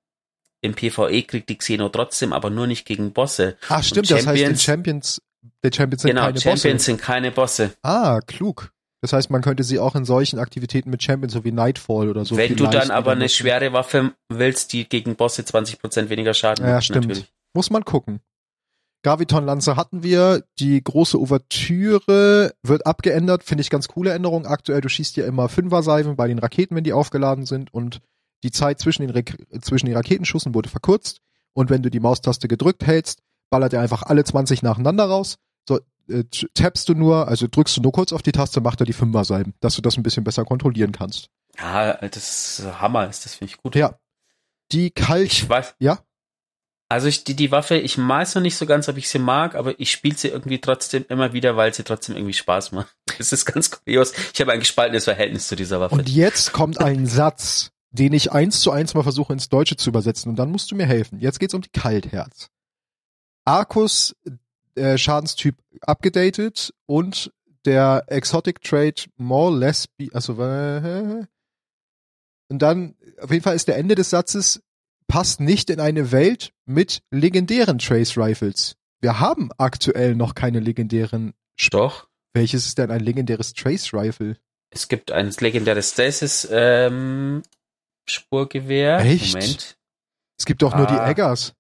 im 0.62 0.74
PvE 0.76 1.24
kriegt 1.24 1.49
die 1.49 1.57
Xeno 1.57 1.89
trotzdem, 1.89 2.34
aber 2.34 2.49
nur 2.49 2.68
nicht 2.68 2.86
gegen 2.86 3.12
Bosse. 3.14 3.57
Ah, 3.68 3.82
stimmt, 3.84 4.09
das 4.12 4.26
heißt, 4.28 4.39
den 4.39 4.55
Champions- 4.57 4.64
Champions, 4.64 5.22
der 5.64 5.72
Champions 5.74 6.01
sind 6.03 6.09
genau, 6.12 6.22
keine 6.28 6.39
Champions 6.39 6.64
Bosse. 6.64 6.86
sind 6.86 7.01
keine 7.01 7.32
Bosse. 7.32 7.74
Ah, 7.82 8.20
klug. 8.26 8.72
Das 9.03 9.14
heißt, 9.14 9.32
man 9.32 9.41
könnte 9.41 9.64
sie 9.64 9.80
auch 9.80 9.95
in 9.95 10.05
solchen 10.05 10.38
Aktivitäten 10.38 10.91
mit 10.91 11.01
Champions, 11.01 11.34
so 11.34 11.43
wie 11.43 11.51
Nightfall 11.51 12.07
oder 12.09 12.24
so. 12.24 12.38
Wenn 12.38 12.55
du 12.55 12.68
dann 12.68 12.91
aber 12.91 13.14
eine 13.14 13.30
schwere 13.30 13.74
Waffe 13.74 14.12
willst, 14.30 14.74
die 14.74 14.88
gegen 14.88 15.16
Bosse 15.16 15.41
20% 15.41 16.09
weniger 16.09 16.36
Schaden 16.36 16.64
Ja, 16.68 16.74
macht, 16.76 16.84
stimmt. 16.84 17.07
natürlich. 17.07 17.32
Muss 17.55 17.72
man 17.72 17.84
gucken. 17.84 18.20
Graviton 19.03 19.43
Lanze 19.45 19.76
hatten 19.76 20.03
wir. 20.03 20.43
Die 20.59 20.84
große 20.84 21.18
Ouvertüre 21.20 22.53
wird 22.64 22.86
abgeändert. 22.86 23.43
Finde 23.43 23.64
ich 23.64 23.72
ganz 23.72 23.88
coole 23.88 24.12
Änderung. 24.14 24.45
Aktuell, 24.45 24.82
du 24.82 24.89
schießt 24.89 25.18
ja 25.18 25.26
immer 25.26 25.49
Fünfer-Seifen 25.49 26.16
bei 26.16 26.28
den 26.28 26.38
Raketen, 26.39 26.76
wenn 26.76 26.84
die 26.84 26.93
aufgeladen 26.93 27.45
sind. 27.47 27.74
Und 27.74 28.01
die 28.44 28.52
Zeit 28.52 28.80
zwischen 28.80 29.08
den, 29.08 29.26
zwischen 29.62 29.86
den 29.86 29.96
Raketenschüssen 29.96 30.54
wurde 30.54 30.70
verkürzt. 30.70 31.22
Und 31.54 31.70
wenn 31.70 31.84
du 31.84 31.89
die 31.89 32.00
Maustaste 32.00 32.48
gedrückt 32.48 32.86
hältst, 32.86 33.22
ballert 33.50 33.74
er 33.74 33.82
einfach 33.82 34.04
alle 34.04 34.24
20 34.24 34.64
nacheinander 34.64 35.06
raus. 35.06 35.38
So, 35.68 35.80
äh, 36.10 36.24
tappst 36.54 36.89
du 36.89 36.94
nur, 36.94 37.28
also 37.28 37.48
drückst 37.50 37.78
du 37.78 37.82
nur 37.82 37.92
kurz 37.92 38.14
auf 38.14 38.22
die 38.22 38.32
Taste, 38.32 38.62
macht 38.62 38.80
er 38.80 38.86
die 38.86 38.94
Fünfer-Seiben, 38.94 39.54
dass 39.60 39.76
du 39.76 39.82
das 39.82 39.98
ein 39.98 40.04
bisschen 40.04 40.24
besser 40.24 40.46
kontrollieren 40.46 40.92
kannst. 40.92 41.30
Ja, 41.60 41.94
das 41.94 42.60
ist 42.60 42.82
Hammer, 42.82 43.10
ist 43.10 43.26
das 43.26 43.36
finde 43.36 43.52
ich 43.52 43.58
gut. 43.58 43.76
Ja. 43.76 44.00
Die 44.72 44.89
Kalt, 44.89 45.32
Ich 45.32 45.50
weiß. 45.50 45.76
Ja? 45.80 46.00
Also 46.92 47.08
ich, 47.08 47.24
die, 47.24 47.36
die 47.36 47.52
Waffe, 47.52 47.78
ich 47.78 47.98
weiß 47.98 48.36
noch 48.36 48.42
nicht 48.42 48.58
so 48.58 48.66
ganz, 48.66 48.89
ob 48.89 48.98
ich 48.98 49.08
sie 49.08 49.20
mag, 49.20 49.56
aber 49.56 49.80
ich 49.80 49.92
spiele 49.92 50.18
sie 50.18 50.28
irgendwie 50.28 50.60
trotzdem 50.60 51.06
immer 51.08 51.32
wieder, 51.32 51.56
weil 51.56 51.74
sie 51.74 51.84
trotzdem 51.84 52.16
irgendwie 52.16 52.34
Spaß 52.34 52.72
macht. 52.74 52.94
Das 53.18 53.32
ist 53.32 53.46
ganz 53.46 53.70
kurios. 53.70 54.14
Ich 54.34 54.42
habe 54.42 54.52
ein 54.52 54.60
gespaltenes 54.60 55.04
Verhältnis 55.04 55.48
zu 55.48 55.56
dieser 55.56 55.80
Waffe. 55.80 55.94
Und 55.94 56.10
jetzt 56.10 56.54
kommt 56.54 56.82
ein 56.82 57.06
Satz, 57.06 57.72
den 57.92 58.14
ich 58.14 58.32
eins 58.32 58.62
zu 58.62 58.72
eins 58.72 58.94
mal 58.94 59.04
versuche 59.04 59.34
ins 59.34 59.50
Deutsche 59.50 59.76
zu 59.76 59.89
übersetzen 59.89 60.30
und 60.30 60.38
dann 60.38 60.52
musst 60.52 60.72
du 60.72 60.76
mir 60.76 60.86
helfen. 60.86 61.20
Jetzt 61.20 61.39
geht's 61.39 61.54
um 61.54 61.62
die 61.62 61.70
Kaltherz. 61.70 62.50
Arcus 63.46 64.16
äh, 64.76 64.98
Schadenstyp 64.98 65.56
abgedatet 65.82 66.74
und 66.86 67.32
der 67.66 68.06
Exotic 68.08 68.62
Trait 68.62 69.10
more 69.18 69.56
less 69.56 69.88
be, 69.88 70.10
also 70.14 70.42
äh, 70.42 71.26
und 72.50 72.62
dann 72.62 72.96
auf 73.20 73.32
jeden 73.32 73.44
Fall 73.44 73.56
ist 73.56 73.68
der 73.68 73.78
Ende 73.78 73.96
des 73.96 74.10
Satzes 74.10 74.62
passt 75.08 75.42
nicht 75.42 75.70
in 75.70 75.80
eine 75.80 76.12
Welt 76.12 76.54
mit 76.66 77.02
legendären 77.12 77.80
Trace 77.80 78.18
Rifles. 78.18 78.76
Wir 79.02 79.20
haben 79.20 79.50
aktuell 79.58 80.16
noch 80.16 80.36
keine 80.36 80.60
legendären. 80.60 81.34
Doch. 81.72 82.08
Welches 82.34 82.66
ist 82.66 82.78
denn 82.78 82.92
ein 82.92 83.02
legendäres 83.02 83.54
Trace 83.54 83.94
Rifle? 83.94 84.38
Es 84.70 84.88
gibt 84.88 85.12
ein 85.12 85.32
legendäres 85.39 85.92
Stasis 85.92 86.48
ähm, 86.50 87.42
Spurgewehr. 88.06 88.99
Echt? 88.99 89.34
Moment. 89.34 89.78
Es 90.38 90.45
gibt 90.45 90.62
doch 90.62 90.76
nur 90.76 90.88
die 90.88 90.93
Ah. 90.95 91.10
Eggers. 91.10 91.54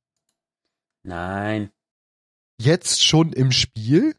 Nein. 1.03 1.71
Jetzt 2.59 3.03
schon 3.03 3.33
im 3.33 3.51
Spiel? 3.51 4.15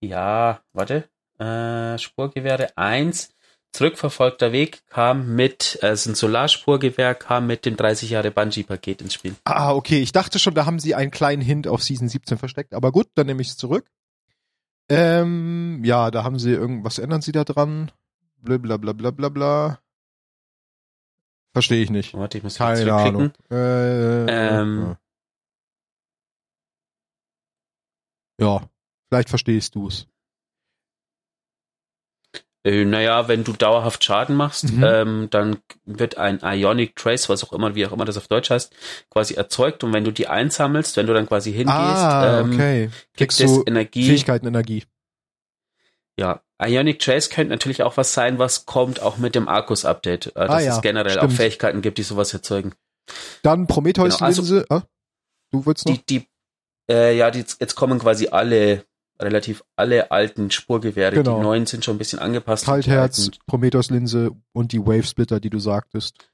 Ja, 0.00 0.60
warte. 0.72 1.08
Äh, 1.38 1.98
Spurgewehre 1.98 2.76
1. 2.76 3.30
Zurückverfolgter 3.72 4.52
Weg 4.52 4.86
kam 4.86 5.34
mit, 5.34 5.78
es 5.82 6.02
ist 6.02 6.06
ein 6.06 6.14
Solarspurgewehr, 6.14 7.14
kam 7.16 7.48
mit 7.48 7.66
dem 7.66 7.76
30 7.76 8.10
Jahre 8.10 8.30
Bungee-Paket 8.30 9.02
ins 9.02 9.14
Spiel. 9.14 9.34
Ah, 9.42 9.72
okay. 9.72 10.00
Ich 10.00 10.12
dachte 10.12 10.38
schon, 10.38 10.54
da 10.54 10.64
haben 10.64 10.78
sie 10.78 10.94
einen 10.94 11.10
kleinen 11.10 11.42
Hint 11.42 11.66
auf 11.66 11.82
Season 11.82 12.08
17 12.08 12.38
versteckt. 12.38 12.72
Aber 12.72 12.92
gut, 12.92 13.08
dann 13.16 13.26
nehme 13.26 13.42
ich 13.42 13.48
es 13.48 13.56
zurück. 13.56 13.90
Ähm, 14.88 15.80
ja, 15.84 16.10
da 16.12 16.22
haben 16.22 16.38
sie 16.38 16.50
irgendwas 16.52 16.98
ändern 16.98 17.22
sie 17.22 17.32
da 17.32 17.42
dran? 17.44 17.90
Blablabla 18.42 18.92
bla 18.92 19.10
bla 19.10 19.28
bla 19.28 19.28
bla. 19.30 19.78
Verstehe 21.54 21.82
ich 21.82 21.90
nicht. 21.90 22.12
Warte, 22.14 22.36
ich 22.38 22.44
muss 22.44 22.56
Keine 22.58 22.80
zurückklicken. 22.80 23.16
Ahnung. 23.16 23.32
Äh, 23.50 24.58
Ähm. 24.60 24.96
ja, 28.40 28.68
vielleicht 29.08 29.28
verstehst 29.30 29.74
du 29.76 29.86
es. 29.86 30.06
Äh, 32.66 32.86
naja, 32.86 33.28
wenn 33.28 33.44
du 33.44 33.52
dauerhaft 33.52 34.02
Schaden 34.02 34.36
machst, 34.36 34.72
Mhm. 34.72 34.84
ähm, 34.84 35.28
dann 35.30 35.58
wird 35.84 36.16
ein 36.16 36.40
Ionic 36.42 36.96
Trace, 36.96 37.28
was 37.28 37.44
auch 37.44 37.52
immer, 37.52 37.74
wie 37.74 37.86
auch 37.86 37.92
immer 37.92 38.06
das 38.06 38.16
auf 38.16 38.26
Deutsch 38.26 38.48
heißt, 38.50 38.74
quasi 39.10 39.34
erzeugt. 39.34 39.84
Und 39.84 39.92
wenn 39.92 40.02
du 40.04 40.10
die 40.12 40.28
einsammelst, 40.28 40.96
wenn 40.96 41.06
du 41.06 41.12
dann 41.12 41.26
quasi 41.26 41.52
hingehst, 41.52 41.70
Ah, 41.76 42.40
ähm, 42.40 42.54
okay. 42.54 42.86
gibt 42.86 43.32
Kriegst 43.32 43.40
es 43.42 43.52
du 43.52 43.64
Energie. 43.66 44.06
Fähigkeiten, 44.06 44.46
Energie. 44.46 44.84
Ja, 46.18 46.42
Ionic 46.62 47.00
Trace 47.00 47.30
könnte 47.30 47.50
natürlich 47.50 47.82
auch 47.82 47.96
was 47.96 48.14
sein, 48.14 48.38
was 48.38 48.66
kommt 48.66 49.00
auch 49.02 49.18
mit 49.18 49.34
dem 49.34 49.48
Arcus-Update. 49.48 50.28
Äh, 50.28 50.32
dass 50.34 50.50
Ah 50.50 50.60
ja, 50.60 50.76
es 50.76 50.82
generell 50.82 51.12
stimmt. 51.12 51.32
auch 51.32 51.36
Fähigkeiten 51.36 51.82
gibt, 51.82 51.98
die 51.98 52.02
sowas 52.02 52.32
erzeugen. 52.32 52.72
Dann 53.42 53.66
Prometheus-Linse. 53.66 54.64
Genau, 54.68 54.80
ah, 54.80 54.86
du 55.50 55.66
willst 55.66 55.86
noch? 55.86 55.94
Die, 55.94 56.06
die, 56.06 56.28
äh, 56.90 57.16
ja, 57.16 57.30
die, 57.30 57.44
jetzt 57.58 57.74
kommen 57.74 57.98
quasi 57.98 58.28
alle, 58.28 58.84
relativ 59.20 59.64
alle 59.76 60.10
alten 60.10 60.50
Spurgewehre. 60.50 61.16
Genau. 61.16 61.36
Die 61.36 61.42
neuen 61.42 61.66
sind 61.66 61.84
schon 61.84 61.96
ein 61.96 61.98
bisschen 61.98 62.20
angepasst. 62.20 62.64
Kaltherz, 62.64 63.30
Prometheus-Linse 63.46 64.30
und 64.52 64.72
die 64.72 64.80
Wave-Splitter, 64.80 65.40
die 65.40 65.50
du 65.50 65.58
sagtest. 65.58 66.30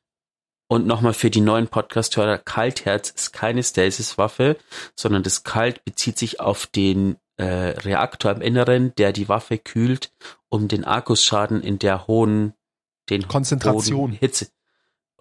Und 0.68 0.86
nochmal 0.86 1.14
für 1.14 1.30
die 1.30 1.40
neuen 1.40 1.66
Podcast-Hörer, 1.66 2.38
Kaltherz 2.38 3.10
ist 3.10 3.32
keine 3.32 3.62
Stasis-Waffe, 3.62 4.56
sondern 4.94 5.24
das 5.24 5.42
Kalt 5.42 5.84
bezieht 5.84 6.16
sich 6.16 6.38
auf 6.38 6.66
den 6.66 7.16
äh, 7.40 7.78
Reaktor 7.80 8.32
im 8.32 8.42
Inneren, 8.42 8.94
der 8.96 9.12
die 9.12 9.28
Waffe 9.28 9.58
kühlt, 9.58 10.12
um 10.48 10.68
den 10.68 10.84
Arkusschaden 10.84 11.62
in 11.62 11.78
der 11.78 12.06
hohen, 12.06 12.54
den 13.08 13.28
Konzentration. 13.28 13.98
hohen 13.98 14.12
Hitze, 14.12 14.48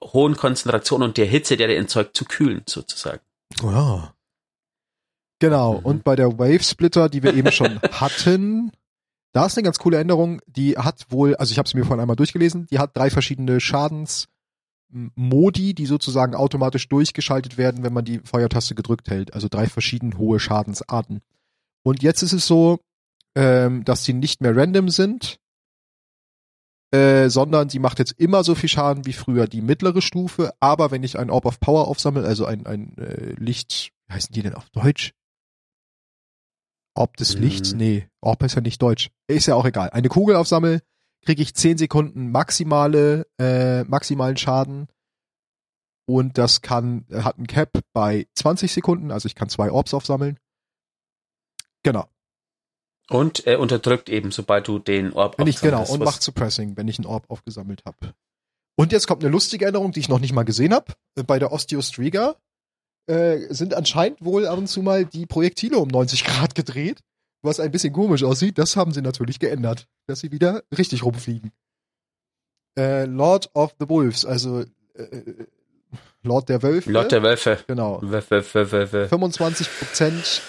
hohen 0.02 0.36
Konzentration 0.36 1.02
und 1.02 1.18
der 1.18 1.26
Hitze, 1.26 1.58
der 1.58 1.68
der 1.68 1.78
entzeugt, 1.78 2.18
zu 2.18 2.26
kühlen, 2.26 2.64
sozusagen. 2.68 3.22
Oh. 3.64 4.04
Genau. 5.40 5.80
Mhm. 5.80 5.86
Und 5.86 6.04
bei 6.04 6.16
der 6.16 6.38
Wave 6.38 6.64
Splitter, 6.64 7.10
die 7.10 7.24
wir 7.24 7.34
eben 7.34 7.52
schon 7.52 7.80
hatten, 7.92 8.72
Da 9.32 9.46
ist 9.46 9.58
eine 9.58 9.64
ganz 9.64 9.80
coole 9.80 10.00
Änderung, 10.00 10.42
die 10.48 10.78
hat 10.78 11.06
wohl, 11.10 11.36
also 11.36 11.52
ich 11.52 11.60
habe 11.60 11.68
es 11.68 11.74
mir 11.74 11.86
vorhin 11.86 12.02
einmal 12.02 12.16
durchgelesen, 12.16 12.68
die 12.68 12.80
hat 12.80 12.98
drei 12.98 13.10
verschiedene 13.12 13.60
Schadensmodi, 13.62 15.76
die 15.76 15.86
sozusagen 15.86 16.36
automatisch 16.36 16.90
durchgeschaltet 16.90 17.58
werden, 17.58 17.84
wenn 17.84 17.94
man 17.94 18.06
die 18.06 18.20
Feuertaste 18.20 18.76
gedrückt 18.76 19.10
hält. 19.10 19.34
Also 19.36 19.48
drei 19.48 19.68
verschieden 19.68 20.18
hohe 20.18 20.40
Schadensarten. 20.40 21.22
Und 21.84 22.04
jetzt 22.04 22.22
ist 22.22 22.34
es 22.34 22.46
so, 22.46 22.80
ähm, 23.36 23.84
dass 23.86 24.04
die 24.04 24.14
nicht 24.14 24.42
mehr 24.42 24.56
random 24.56 24.90
sind, 24.90 25.40
äh, 26.92 27.30
sondern 27.30 27.70
sie 27.70 27.80
macht 27.80 28.00
jetzt 28.00 28.14
immer 28.14 28.44
so 28.44 28.56
viel 28.56 28.70
Schaden 28.70 29.06
wie 29.06 29.14
früher 29.14 29.48
die 29.48 29.62
mittlere 29.62 30.02
Stufe. 30.02 30.54
Aber 30.60 30.92
wenn 30.92 31.04
ich 31.04 31.20
ein 31.20 31.30
Orb 31.30 31.46
of 31.46 31.60
Power 31.60 31.88
aufsammle, 31.88 32.26
also 32.26 32.46
ein, 32.46 32.66
ein 32.66 32.98
äh, 32.98 33.34
Licht, 33.38 33.92
wie 34.08 34.14
heißen 34.14 34.34
die 34.34 34.42
denn 34.42 34.56
auf 34.56 34.70
Deutsch? 34.72 35.14
Orb 36.96 37.16
des 37.18 37.36
Hm. 37.36 37.42
Lichts? 37.42 37.74
Nee, 37.74 38.10
Orb 38.22 38.44
ist 38.44 38.56
ja 38.56 38.62
nicht 38.62 38.82
Deutsch. 38.82 39.10
Ist 39.28 39.46
ja 39.46 39.56
auch 39.56 39.66
egal. 39.66 39.92
Eine 39.92 40.10
Kugel 40.10 40.36
aufsammel, 40.36 40.82
kriege 41.24 41.42
ich 41.42 41.54
10 41.54 41.78
Sekunden 41.78 42.32
maximale, 42.32 43.28
äh, 43.40 43.84
maximalen 43.84 44.38
Schaden. 44.38 44.88
Und 46.08 46.40
das 46.40 46.62
kann, 46.62 47.06
hat 47.14 47.38
ein 47.38 47.46
Cap 47.46 47.80
bei 47.94 48.26
20 48.34 48.74
Sekunden, 48.74 49.12
also 49.12 49.28
ich 49.28 49.36
kann 49.36 49.48
zwei 49.48 49.72
Orbs 49.72 49.94
aufsammeln. 49.94 50.40
Genau. 51.84 52.08
Und 53.10 53.48
er 53.48 53.60
unterdrückt 53.60 54.10
eben, 54.10 54.32
sobald 54.32 54.68
du 54.68 54.78
den 54.78 55.14
Orb 55.14 55.40
Wenn 55.40 55.48
ich, 55.48 55.60
genau, 55.62 55.84
und 55.86 56.04
macht 56.04 56.22
Suppressing, 56.22 56.78
wenn 56.78 56.88
ich 56.88 57.00
einen 57.00 57.08
Orb 57.08 57.26
aufgesammelt 57.30 57.84
habe. 57.86 58.14
Und 58.76 58.92
jetzt 58.92 59.08
kommt 59.08 59.24
eine 59.24 59.32
lustige 59.32 59.66
Änderung, 59.66 59.92
die 59.92 60.00
ich 60.00 60.10
noch 60.10 60.20
nicht 60.20 60.32
mal 60.34 60.44
gesehen 60.44 60.74
habe. 60.74 60.94
Bei 61.26 61.40
der 61.40 61.52
Osteostriga 61.52 62.36
äh, 63.08 63.54
sind 63.54 63.74
anscheinend 63.74 64.24
wohl 64.24 64.46
ab 64.46 64.58
und 64.58 64.68
zu 64.68 64.82
mal 64.82 65.06
die 65.06 65.26
Projektile 65.26 65.80
um 65.80 65.88
90 65.88 66.24
Grad 66.24 66.54
gedreht, 66.54 67.02
was 67.42 67.60
ein 67.60 67.72
bisschen 67.72 67.94
komisch 67.94 68.24
aussieht. 68.24 68.58
Das 68.58 68.76
haben 68.76 68.94
sie 68.94 69.02
natürlich 69.02 69.40
geändert, 69.40 69.88
dass 70.08 70.20
sie 70.20 70.32
wieder 70.32 70.64
richtig 70.78 71.04
rumfliegen. 71.04 71.52
Äh, 72.78 73.06
Lord 73.06 73.50
of 73.56 73.76
the 73.80 73.90
Wolves, 73.90 74.24
also 74.24 74.62
äh, 74.94 75.46
Lord 76.22 76.50
der 76.50 76.62
Wölfe. 76.62 76.92
Lord 76.92 77.12
der 77.12 77.24
Wölfe. 77.24 77.64
genau. 77.66 78.00
Wölfe, 78.04 78.46
Wölfe, 78.54 78.94
Wölfe. 78.94 79.16
25% 79.16 80.42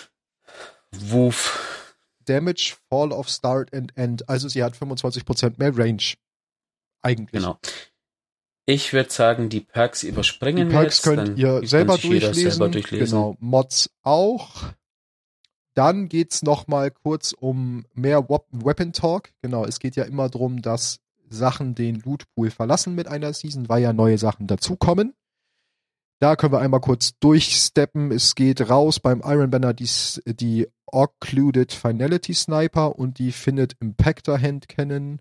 Woof. 0.93 1.97
Damage, 2.25 2.77
Fall 2.89 3.13
of 3.13 3.29
Start 3.29 3.73
and 3.75 3.97
End. 3.97 4.29
Also 4.29 4.49
sie 4.49 4.63
hat 4.63 4.77
25% 4.77 5.55
mehr 5.59 5.77
Range. 5.77 6.03
Eigentlich. 7.03 7.33
Genau. 7.33 7.59
Ich 8.67 8.93
würde 8.93 9.11
sagen, 9.11 9.49
die 9.49 9.61
Perks 9.61 10.03
überspringen 10.05 10.69
Die 10.69 10.73
wir 10.73 10.81
Perks 10.81 10.99
jetzt. 10.99 11.03
könnt 11.05 11.29
dann 11.29 11.37
ihr 11.37 11.67
selber 11.67 11.99
durchlesen. 11.99 12.51
selber 12.51 12.69
durchlesen. 12.69 13.07
Genau, 13.19 13.37
Mods 13.41 13.91
auch. 14.03 14.65
Dann 15.75 16.09
geht's 16.09 16.43
noch 16.43 16.67
mal 16.67 16.91
kurz 16.91 17.33
um 17.33 17.87
mehr 17.95 18.29
Weapon 18.29 18.93
Talk. 18.93 19.31
Genau, 19.43 19.65
es 19.65 19.79
geht 19.81 19.97
ja 19.97 20.05
immer 20.05 20.29
drum, 20.29 20.63
dass 20.63 21.01
Sachen 21.29 21.75
den 21.75 21.97
Lootpool 22.01 22.51
verlassen 22.51 22.95
mit 22.95 23.09
einer 23.09 23.33
Season, 23.33 23.69
weil 23.69 23.83
ja 23.83 23.93
neue 23.93 24.19
Sachen 24.19 24.47
dazukommen. 24.47 25.15
Da 26.21 26.37
können 26.37 26.53
wir 26.53 26.61
einmal 26.61 26.81
kurz 26.81 27.19
durchsteppen. 27.19 28.13
Es 28.13 28.35
geht 28.35 28.69
raus 28.69 29.01
beim 29.01 29.23
Iron 29.25 29.51
Banner 29.51 29.73
die, 29.73 29.89
die 30.27 30.69
Occluded 30.87 31.73
Finality 31.73 32.35
Sniper 32.35 32.99
und 32.99 33.19
die 33.19 33.33
findet 33.33 33.75
Impactor 33.81 34.39
Hand 34.39 34.69
Cannon, 34.69 35.21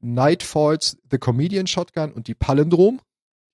Nightfalls, 0.00 0.98
The 1.10 1.18
Comedian 1.18 1.68
Shotgun 1.68 2.12
und 2.12 2.26
die 2.26 2.34
Palindrom, 2.34 3.00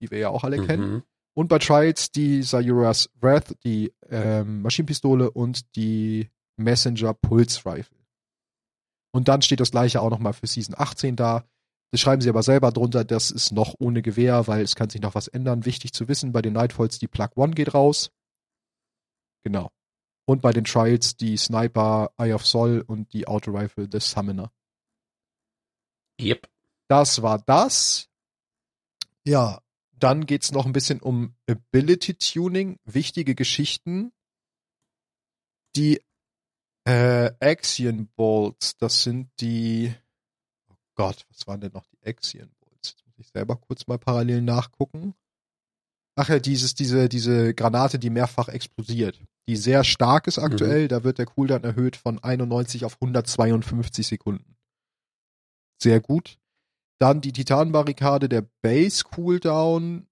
die 0.01 0.11
wir 0.11 0.19
ja 0.19 0.29
auch 0.31 0.45
alle 0.45 0.65
kennen. 0.65 0.93
Mhm. 0.93 1.03
Und 1.35 1.49
bei 1.49 1.59
Trials 1.59 2.11
die 2.11 2.43
Sayura's 2.43 3.11
Wrath, 3.21 3.55
die 3.65 3.93
ähm, 4.09 4.63
Maschinenpistole 4.63 5.31
und 5.31 5.77
die 5.77 6.31
Messenger 6.57 7.13
Pulse 7.13 7.67
Rifle. 7.67 7.99
Und 9.13 9.29
dann 9.29 9.43
steht 9.43 9.61
das 9.61 9.73
gleiche 9.73 10.01
auch 10.01 10.11
nochmal 10.11 10.33
für 10.33 10.47
Season 10.47 10.75
18 10.79 11.17
da. 11.17 11.45
Das 11.95 12.01
schreiben 12.01 12.21
sie 12.21 12.29
aber 12.29 12.43
selber 12.43 12.73
drunter, 12.73 13.05
das 13.05 13.31
ist 13.31 13.53
noch 13.53 13.77
ohne 13.79 14.03
Gewehr, 14.03 14.49
weil 14.49 14.63
es 14.63 14.75
kann 14.75 14.91
sich 14.91 15.01
noch 15.01 15.15
was 15.15 15.29
ändern. 15.29 15.65
Wichtig 15.65 15.93
zu 15.93 16.09
wissen, 16.09 16.33
bei 16.33 16.43
den 16.43 16.55
Nightfalls 16.55 16.99
die 16.99 17.07
Plug 17.07 17.29
One 17.37 17.55
geht 17.55 17.73
raus. 17.73 18.11
Genau. 19.45 19.71
Und 20.25 20.43
bei 20.43 20.51
den 20.51 20.65
Trials 20.65 21.17
die 21.17 21.37
Sniper 21.37 22.11
Eye 22.19 22.33
of 22.33 22.45
Sol 22.45 22.83
und 22.85 23.13
die 23.13 23.29
Auto 23.29 23.53
Rifle 23.53 23.89
The 23.89 24.01
Summoner. 24.01 24.51
Yep. 26.21 26.49
Das 26.89 27.23
war 27.23 27.39
das. 27.39 28.09
Ja, 29.25 29.61
dann 29.93 30.27
geht's 30.27 30.51
noch 30.51 30.67
ein 30.67 30.73
bisschen 30.73 31.01
um 31.01 31.37
Ability 31.49 32.15
Tuning, 32.15 32.81
wichtige 32.85 33.37
Geschichten. 33.37 34.13
Die 35.77 36.03
äh, 36.89 37.31
Axion 37.39 38.09
Bolts, 38.17 38.77
das 38.79 39.05
sind 39.05 39.31
die. 39.39 39.95
Gott, 40.95 41.27
was 41.29 41.47
waren 41.47 41.61
denn 41.61 41.73
noch 41.73 41.87
die 41.87 42.07
Axion 42.07 42.51
Bolts? 42.61 42.91
Jetzt 42.91 43.07
muss 43.07 43.19
ich 43.19 43.29
selber 43.29 43.57
kurz 43.57 43.87
mal 43.87 43.99
parallel 43.99 44.43
nachgucken. 44.43 45.15
Ach 46.17 46.29
ja, 46.29 46.39
dieses, 46.39 46.75
diese, 46.75 47.09
diese 47.09 47.55
Granate, 47.55 47.99
die 47.99 48.11
mehrfach 48.11 48.49
explodiert. 48.49 49.21
Die 49.49 49.57
sehr 49.57 49.85
stark 49.85 50.27
ist 50.27 50.39
aktuell, 50.39 50.89
da 50.89 51.05
wird 51.05 51.19
der 51.19 51.27
Cooldown 51.27 51.65
erhöht 51.65 51.97
von 51.97 52.23
91 52.23 52.85
auf 52.85 52.95
152 52.95 54.07
Sekunden. 54.07 54.57
Sehr 55.83 56.01
gut. 56.01 56.39
Dann 57.01 57.21
die 57.21 57.33
Titanbarrikade, 57.33 58.29
der 58.29 58.47
Base 58.63 59.05
Cooldown 59.05 60.07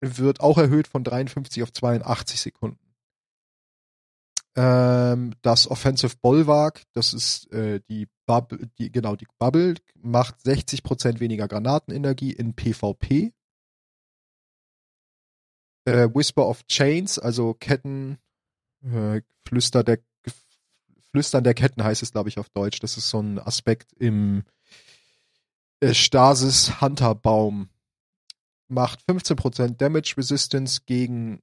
wird 0.00 0.40
auch 0.40 0.58
erhöht 0.58 0.88
von 0.88 1.04
53 1.04 1.62
auf 1.62 1.72
82 1.72 2.40
Sekunden. 2.40 2.87
Ähm, 4.58 5.36
das 5.42 5.70
Offensive 5.70 6.16
Bulwark, 6.20 6.82
das 6.92 7.14
ist 7.14 7.48
äh, 7.52 7.80
die 7.88 8.08
Bubble, 8.26 8.68
die, 8.76 8.90
genau, 8.90 9.14
die 9.14 9.28
Bubble, 9.38 9.76
macht 9.94 10.34
60% 10.40 11.20
weniger 11.20 11.46
Granatenenergie 11.46 12.32
in 12.32 12.54
PvP. 12.54 13.32
Äh, 15.84 16.08
Whisper 16.12 16.48
of 16.48 16.66
Chains, 16.66 17.20
also 17.20 17.54
Ketten, 17.54 18.18
äh, 18.82 19.20
Flüster 19.46 19.84
der, 19.84 20.00
Flüstern 21.12 21.44
der 21.44 21.54
Ketten 21.54 21.84
heißt 21.84 22.02
es, 22.02 22.10
glaube 22.10 22.28
ich, 22.28 22.40
auf 22.40 22.48
Deutsch. 22.48 22.80
Das 22.80 22.96
ist 22.96 23.10
so 23.10 23.20
ein 23.20 23.38
Aspekt 23.38 23.92
im 23.92 24.42
äh, 25.78 25.94
Stasis 25.94 26.80
Hunterbaum. 26.80 27.68
Macht 28.66 29.04
15% 29.08 29.76
Damage 29.76 30.14
Resistance 30.16 30.80
gegen 30.84 31.42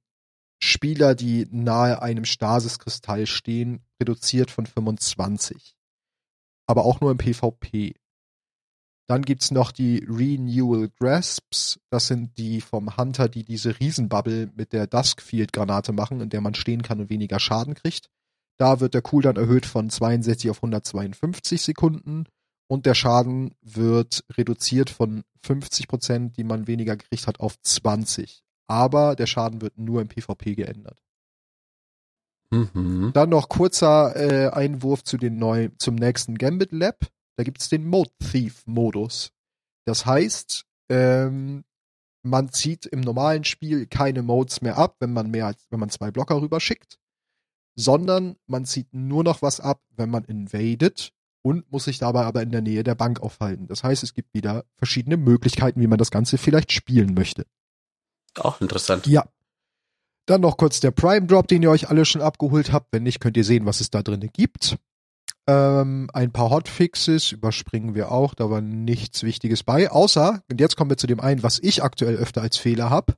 Spieler, 0.66 1.14
die 1.14 1.46
nahe 1.50 2.02
einem 2.02 2.24
Stasis-Kristall 2.24 3.26
stehen, 3.26 3.84
reduziert 4.00 4.50
von 4.50 4.66
25. 4.66 5.76
Aber 6.66 6.84
auch 6.84 7.00
nur 7.00 7.10
im 7.10 7.18
PvP. 7.18 7.94
Dann 9.08 9.22
gibt's 9.22 9.52
noch 9.52 9.70
die 9.70 10.04
Renewal 10.08 10.88
Grasps. 10.98 11.78
Das 11.90 12.08
sind 12.08 12.36
die 12.38 12.60
vom 12.60 12.96
Hunter, 12.96 13.28
die 13.28 13.44
diese 13.44 13.78
Riesenbubble 13.78 14.50
mit 14.56 14.72
der 14.72 14.88
Duskfield-Granate 14.88 15.92
machen, 15.92 16.20
in 16.20 16.28
der 16.28 16.40
man 16.40 16.54
stehen 16.54 16.82
kann 16.82 17.00
und 17.00 17.10
weniger 17.10 17.38
Schaden 17.38 17.74
kriegt. 17.74 18.10
Da 18.58 18.80
wird 18.80 18.94
der 18.94 19.02
Cooldown 19.02 19.36
erhöht 19.36 19.66
von 19.66 19.90
62 19.90 20.50
auf 20.50 20.58
152 20.58 21.62
Sekunden 21.62 22.24
und 22.68 22.86
der 22.86 22.94
Schaden 22.94 23.54
wird 23.60 24.24
reduziert 24.32 24.90
von 24.90 25.22
50 25.44 25.86
Prozent, 25.86 26.36
die 26.36 26.44
man 26.44 26.66
weniger 26.66 26.96
gekriegt 26.96 27.28
hat, 27.28 27.38
auf 27.38 27.60
20. 27.62 28.45
Aber 28.66 29.16
der 29.16 29.26
Schaden 29.26 29.60
wird 29.60 29.78
nur 29.78 30.00
im 30.00 30.08
PvP 30.08 30.54
geändert. 30.54 31.02
Mhm. 32.50 33.10
Dann 33.12 33.30
noch 33.30 33.48
kurzer 33.48 34.14
äh, 34.16 34.50
Einwurf 34.50 35.04
zu 35.04 35.16
den 35.16 35.38
neu, 35.38 35.68
zum 35.78 35.94
nächsten 35.94 36.38
Gambit 36.38 36.72
Lab. 36.72 37.06
Da 37.36 37.44
gibt's 37.44 37.68
den 37.68 37.86
Mode 37.86 38.10
Thief 38.20 38.66
Modus. 38.66 39.32
Das 39.84 40.06
heißt, 40.06 40.64
ähm, 40.88 41.64
man 42.22 42.50
zieht 42.50 42.86
im 42.86 43.00
normalen 43.00 43.44
Spiel 43.44 43.86
keine 43.86 44.22
Modes 44.22 44.62
mehr 44.62 44.78
ab, 44.78 44.96
wenn 45.00 45.12
man 45.12 45.30
mehr 45.30 45.46
als, 45.46 45.66
wenn 45.70 45.80
man 45.80 45.90
zwei 45.90 46.10
Blocker 46.10 46.40
rüberschickt, 46.40 46.98
sondern 47.76 48.36
man 48.46 48.64
zieht 48.64 48.92
nur 48.92 49.22
noch 49.22 49.42
was 49.42 49.60
ab, 49.60 49.80
wenn 49.90 50.10
man 50.10 50.24
invadet 50.24 51.12
und 51.42 51.70
muss 51.70 51.84
sich 51.84 51.98
dabei 51.98 52.24
aber 52.24 52.42
in 52.42 52.50
der 52.50 52.62
Nähe 52.62 52.82
der 52.82 52.96
Bank 52.96 53.20
aufhalten. 53.20 53.68
Das 53.68 53.84
heißt, 53.84 54.02
es 54.02 54.14
gibt 54.14 54.34
wieder 54.34 54.64
verschiedene 54.76 55.16
Möglichkeiten, 55.16 55.80
wie 55.80 55.86
man 55.86 55.98
das 55.98 56.10
Ganze 56.10 56.38
vielleicht 56.38 56.72
spielen 56.72 57.14
möchte. 57.14 57.46
Auch 58.38 58.60
interessant. 58.60 59.06
Ja. 59.06 59.24
Dann 60.26 60.40
noch 60.40 60.56
kurz 60.56 60.80
der 60.80 60.90
Prime 60.90 61.26
Drop, 61.26 61.46
den 61.46 61.62
ihr 61.62 61.70
euch 61.70 61.88
alle 61.88 62.04
schon 62.04 62.20
abgeholt 62.20 62.72
habt. 62.72 62.88
Wenn 62.92 63.04
nicht, 63.04 63.20
könnt 63.20 63.36
ihr 63.36 63.44
sehen, 63.44 63.64
was 63.64 63.80
es 63.80 63.90
da 63.90 64.02
drin 64.02 64.28
gibt. 64.32 64.76
Ähm, 65.48 66.10
ein 66.12 66.32
paar 66.32 66.50
Hotfixes 66.50 67.30
überspringen 67.30 67.94
wir 67.94 68.10
auch, 68.10 68.34
da 68.34 68.50
war 68.50 68.60
nichts 68.60 69.22
Wichtiges 69.22 69.62
bei. 69.62 69.90
Außer, 69.90 70.42
und 70.50 70.60
jetzt 70.60 70.76
kommen 70.76 70.90
wir 70.90 70.96
zu 70.96 71.06
dem 71.06 71.20
einen, 71.20 71.44
was 71.44 71.60
ich 71.60 71.84
aktuell 71.84 72.16
öfter 72.16 72.42
als 72.42 72.56
Fehler 72.56 72.90
habe. 72.90 73.14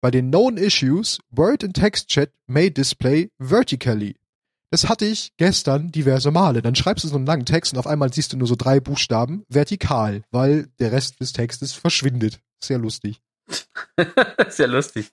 Bei 0.00 0.10
den 0.10 0.30
Known 0.30 0.56
Issues, 0.56 1.18
Word 1.30 1.62
and 1.62 1.74
Text 1.74 2.08
Chat 2.08 2.32
may 2.46 2.70
display 2.70 3.30
vertically. 3.38 4.16
Das 4.70 4.88
hatte 4.88 5.04
ich 5.04 5.32
gestern 5.36 5.92
diverse 5.92 6.30
Male. 6.30 6.62
Dann 6.62 6.74
schreibst 6.74 7.04
du 7.04 7.08
so 7.08 7.16
einen 7.16 7.26
langen 7.26 7.44
Text 7.44 7.74
und 7.74 7.78
auf 7.78 7.86
einmal 7.86 8.10
siehst 8.12 8.32
du 8.32 8.38
nur 8.38 8.48
so 8.48 8.56
drei 8.56 8.80
Buchstaben 8.80 9.44
vertikal, 9.48 10.22
weil 10.30 10.68
der 10.78 10.92
Rest 10.92 11.20
des 11.20 11.32
Textes 11.32 11.74
verschwindet. 11.74 12.40
Sehr 12.62 12.78
lustig. 12.78 13.20
Sehr 14.48 14.68
lustig. 14.68 15.10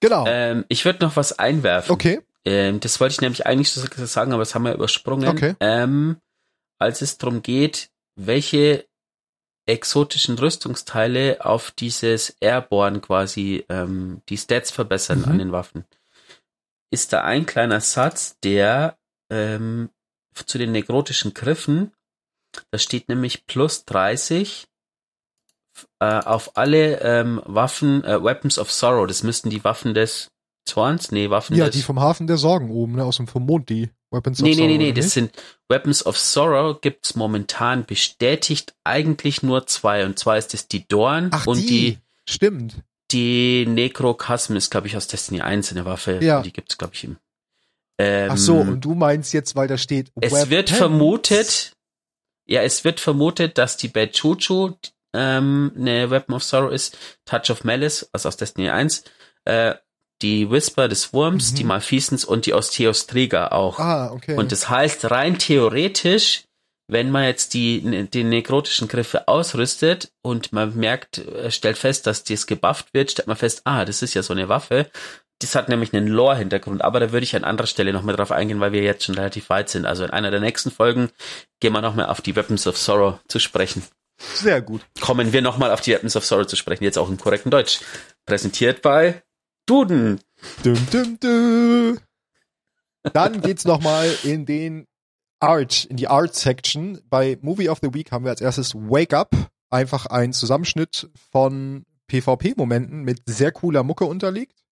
Genau. 0.00 0.24
Ähm, 0.26 0.64
ich 0.68 0.84
würde 0.84 1.04
noch 1.04 1.16
was 1.16 1.38
einwerfen. 1.38 1.92
Okay. 1.92 2.20
Ähm, 2.44 2.80
das 2.80 3.00
wollte 3.00 3.12
ich 3.12 3.20
nämlich 3.20 3.46
eigentlich 3.46 3.72
sagen, 3.72 4.32
aber 4.32 4.42
das 4.42 4.54
haben 4.54 4.64
wir 4.64 4.74
übersprungen. 4.74 5.28
Okay. 5.28 5.54
Ähm, 5.60 6.18
als 6.78 7.02
es 7.02 7.18
darum 7.18 7.42
geht, 7.42 7.90
welche 8.16 8.86
exotischen 9.66 10.38
Rüstungsteile 10.38 11.44
auf 11.44 11.70
dieses 11.72 12.36
Airborne 12.40 13.00
quasi 13.00 13.64
ähm, 13.68 14.22
die 14.28 14.38
Stats 14.38 14.70
verbessern 14.70 15.20
Mhm. 15.20 15.28
an 15.28 15.38
den 15.38 15.52
Waffen, 15.52 15.84
ist 16.90 17.12
da 17.12 17.22
ein 17.22 17.44
kleiner 17.44 17.80
Satz, 17.80 18.38
der 18.42 18.96
ähm, 19.30 19.90
zu 20.46 20.56
den 20.56 20.72
negrotischen 20.72 21.34
Griffen, 21.34 21.92
da 22.70 22.78
steht 22.78 23.08
nämlich 23.08 23.46
plus 23.46 23.84
30 23.84 24.67
äh, 26.00 26.06
auf 26.06 26.56
alle 26.56 27.00
ähm, 27.00 27.40
Waffen, 27.44 28.02
äh, 28.04 28.22
Weapons 28.22 28.58
of 28.58 28.70
Sorrow, 28.72 29.06
das 29.06 29.22
müssten 29.22 29.50
die 29.50 29.62
Waffen 29.64 29.94
des 29.94 30.28
Zorns, 30.66 31.12
nee, 31.12 31.30
Waffen 31.30 31.56
Ja, 31.56 31.66
des 31.66 31.76
die 31.76 31.82
vom 31.82 32.00
Hafen 32.00 32.26
der 32.26 32.36
Sorgen 32.36 32.70
oben, 32.70 32.96
ne, 32.96 33.04
aus 33.04 33.16
dem 33.16 33.26
vom 33.26 33.46
Mond, 33.46 33.68
die 33.70 33.90
Weapons 34.10 34.40
Nee, 34.40 34.50
of 34.52 34.56
nee, 34.56 34.66
nee, 34.66 34.68
Sorrow, 34.74 34.78
nee, 34.78 34.84
oder 34.86 34.94
das 34.96 35.04
nicht? 35.06 35.14
sind 35.14 35.32
Weapons 35.68 36.04
of 36.06 36.18
Sorrow 36.18 36.80
gibt's 36.80 37.14
momentan 37.14 37.84
bestätigt 37.86 38.74
eigentlich 38.84 39.42
nur 39.42 39.66
zwei. 39.66 40.04
Und 40.04 40.18
zwar 40.18 40.36
ist 40.38 40.54
es 40.54 40.68
die 40.68 40.86
Dorn 40.88 41.28
Ach, 41.32 41.46
und 41.46 41.58
die. 41.58 41.66
die, 41.66 41.98
Stimmt. 42.28 42.82
die 43.12 43.64
Necrocasm 43.66 44.56
ist, 44.56 44.70
glaube 44.70 44.86
ich, 44.86 44.96
aus 44.96 45.06
Destiny 45.08 45.40
1 45.40 45.72
eine 45.72 45.84
Waffe. 45.86 46.18
Ja. 46.22 46.42
Die 46.42 46.52
gibt's, 46.52 46.76
glaube 46.78 46.94
ich, 46.94 47.04
im. 47.04 47.16
Ähm, 47.98 48.30
Ach 48.32 48.36
so, 48.38 48.56
und 48.56 48.80
du 48.82 48.94
meinst 48.94 49.32
jetzt, 49.32 49.56
weil 49.56 49.66
da 49.68 49.76
steht 49.78 50.12
es 50.20 50.32
Weapons. 50.32 50.50
wird 50.50 50.70
vermutet, 50.70 51.72
ja, 52.46 52.62
es 52.62 52.84
wird 52.84 53.00
vermutet, 53.00 53.58
dass 53.58 53.76
die 53.76 53.88
Bad 53.88 54.12
Chuchu 54.12 54.72
ähm, 55.18 55.72
eine 55.76 56.10
Weapon 56.10 56.34
of 56.36 56.44
Sorrow 56.44 56.72
ist, 56.72 56.96
Touch 57.26 57.50
of 57.50 57.64
Malice, 57.64 58.08
also 58.12 58.28
aus 58.28 58.36
Destiny 58.36 58.70
1, 58.70 59.04
äh, 59.44 59.74
die 60.22 60.50
Whisper 60.50 60.88
des 60.88 61.12
Wurms, 61.12 61.52
Mhm. 61.52 61.56
die 61.56 61.64
Malfeasance 61.64 62.26
und 62.26 62.46
die 62.46 62.54
Osteos 62.54 63.06
Trigger 63.06 63.52
auch. 63.52 63.78
Ah, 63.78 64.10
okay. 64.12 64.36
Und 64.36 64.50
das 64.52 64.68
heißt, 64.68 65.10
rein 65.10 65.38
theoretisch, 65.38 66.44
wenn 66.90 67.10
man 67.10 67.24
jetzt 67.24 67.54
die, 67.54 68.08
die 68.12 68.24
nekrotischen 68.24 68.88
Griffe 68.88 69.28
ausrüstet 69.28 70.10
und 70.22 70.52
man 70.52 70.74
merkt, 70.76 71.18
äh, 71.18 71.50
stellt 71.50 71.76
fest, 71.78 72.06
dass 72.06 72.24
das 72.24 72.46
gebufft 72.46 72.94
wird, 72.94 73.10
stellt 73.10 73.28
man 73.28 73.36
fest, 73.36 73.62
ah, 73.64 73.84
das 73.84 74.02
ist 74.02 74.14
ja 74.14 74.22
so 74.22 74.32
eine 74.32 74.48
Waffe. 74.48 74.90
Das 75.40 75.54
hat 75.54 75.68
nämlich 75.68 75.94
einen 75.94 76.08
Lore-Hintergrund, 76.08 76.82
aber 76.82 76.98
da 76.98 77.12
würde 77.12 77.22
ich 77.22 77.36
an 77.36 77.44
anderer 77.44 77.68
Stelle 77.68 77.92
nochmal 77.92 78.16
drauf 78.16 78.32
eingehen, 78.32 78.58
weil 78.58 78.72
wir 78.72 78.82
jetzt 78.82 79.04
schon 79.04 79.14
relativ 79.14 79.50
weit 79.50 79.68
sind. 79.68 79.86
Also 79.86 80.02
in 80.02 80.10
einer 80.10 80.32
der 80.32 80.40
nächsten 80.40 80.72
Folgen 80.72 81.10
gehen 81.60 81.72
wir 81.74 81.80
nochmal 81.80 82.06
auf 82.06 82.20
die 82.20 82.34
Weapons 82.34 82.66
of 82.66 82.76
Sorrow 82.76 83.20
zu 83.28 83.38
sprechen. 83.38 83.84
Sehr 84.18 84.60
gut. 84.60 84.84
Kommen 85.00 85.32
wir 85.32 85.42
nochmal 85.42 85.70
auf 85.70 85.80
die 85.80 85.92
Weapons 85.92 86.16
of 86.16 86.24
Sorrow 86.24 86.46
zu 86.46 86.56
sprechen, 86.56 86.84
jetzt 86.84 86.98
auch 86.98 87.08
im 87.08 87.18
korrekten 87.18 87.50
Deutsch. 87.50 87.80
Präsentiert 88.26 88.82
bei 88.82 89.22
Duden. 89.66 90.20
Dum, 90.62 90.78
dum, 90.90 91.20
dum. 91.20 91.98
Dann 93.12 93.40
geht's 93.40 93.64
nochmal 93.64 94.12
in 94.24 94.44
den 94.44 94.86
Art, 95.40 95.84
in 95.84 95.96
die 95.96 96.08
Art-Section. 96.08 97.00
Bei 97.08 97.38
Movie 97.42 97.68
of 97.68 97.78
the 97.80 97.94
Week 97.94 98.10
haben 98.10 98.24
wir 98.24 98.30
als 98.30 98.40
erstes 98.40 98.74
Wake 98.74 99.14
Up. 99.14 99.34
Einfach 99.70 100.06
ein 100.06 100.32
Zusammenschnitt 100.32 101.08
von 101.30 101.84
PvP-Momenten 102.08 103.02
mit 103.02 103.22
sehr 103.26 103.52
cooler 103.52 103.82
Mucke 103.82 104.04
unterlegt. 104.04 104.64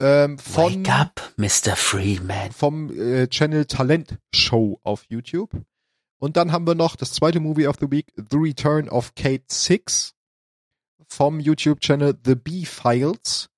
Ähm, 0.00 0.38
von, 0.38 0.84
Wake 0.84 0.90
up, 0.90 1.32
Mr. 1.36 1.74
Freeman. 1.74 2.52
vom 2.52 2.90
äh, 2.90 3.28
Channel 3.28 3.64
Talent 3.64 4.18
Show 4.34 4.78
auf 4.82 5.04
YouTube. 5.08 5.50
Und 6.18 6.36
dann 6.36 6.52
haben 6.52 6.66
wir 6.66 6.74
noch 6.74 6.96
das 6.96 7.12
zweite 7.12 7.40
Movie 7.40 7.66
of 7.66 7.76
the 7.80 7.90
Week, 7.90 8.12
The 8.16 8.36
Return 8.36 8.88
of 8.88 9.14
Kate 9.14 9.44
Six 9.48 10.14
vom 11.08 11.40
YouTube-Channel 11.40 12.18
The 12.24 12.34
B-Files, 12.34 13.48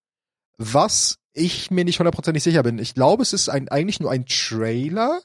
was 0.58 1.18
ich 1.32 1.70
mir 1.70 1.84
nicht 1.84 1.98
hundertprozentig 1.98 2.42
sicher 2.42 2.62
bin. 2.62 2.78
Ich 2.78 2.94
glaube, 2.94 3.22
es 3.22 3.32
ist 3.32 3.48
ein, 3.48 3.68
eigentlich 3.68 4.00
nur 4.00 4.10
ein 4.10 4.26
Trailer. 4.26 5.22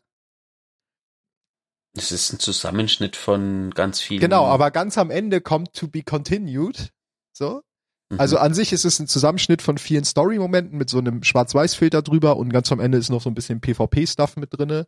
Das 1.95 2.11
ist 2.11 2.31
ein 2.31 2.39
Zusammenschnitt 2.39 3.15
von 3.15 3.71
ganz 3.71 3.99
vielen. 3.99 4.21
Genau, 4.21 4.45
aber 4.45 4.71
ganz 4.71 4.97
am 4.97 5.11
Ende 5.11 5.41
kommt 5.41 5.73
To 5.73 5.88
Be 5.88 6.03
Continued. 6.03 6.91
So. 7.34 7.61
Mhm. 8.09 8.19
Also 8.19 8.38
an 8.38 8.53
sich 8.53 8.73
ist 8.73 8.86
es 8.86 8.99
ein 8.99 9.07
Zusammenschnitt 9.07 9.61
von 9.61 9.77
vielen 9.77 10.03
Story-Momenten 10.03 10.77
mit 10.77 10.89
so 10.89 10.99
einem 10.99 11.23
Schwarz-Weiß-Filter 11.23 12.01
drüber 12.01 12.38
und 12.38 12.49
ganz 12.49 12.71
am 12.71 12.79
Ende 12.79 12.97
ist 12.97 13.09
noch 13.09 13.21
so 13.21 13.29
ein 13.29 13.36
bisschen 13.36 13.61
PvP-Stuff 13.61 14.38
mit 14.38 14.57
drinne. 14.57 14.88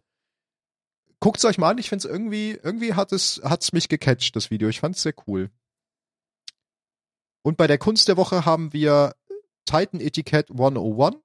Guckt's 1.20 1.46
euch 1.46 1.58
mal 1.58 1.72
an, 1.72 1.78
ich 1.78 1.90
find's 1.90 2.06
irgendwie, 2.06 2.52
irgendwie 2.62 2.94
hat 2.94 3.12
es, 3.12 3.42
hat's 3.44 3.74
mich 3.74 3.90
gecatcht, 3.90 4.36
das 4.36 4.52
Video. 4.52 4.70
Ich 4.70 4.80
fand's 4.80 5.02
sehr 5.02 5.14
cool. 5.28 5.50
Und 7.44 7.58
bei 7.58 7.68
der 7.68 7.78
Kunst 7.78 8.08
der 8.08 8.18
Woche 8.18 8.46
haben 8.46 8.74
wir 8.74 9.16
Titan 9.66 10.00
Etiquette 10.00 10.52
101. 10.54 11.18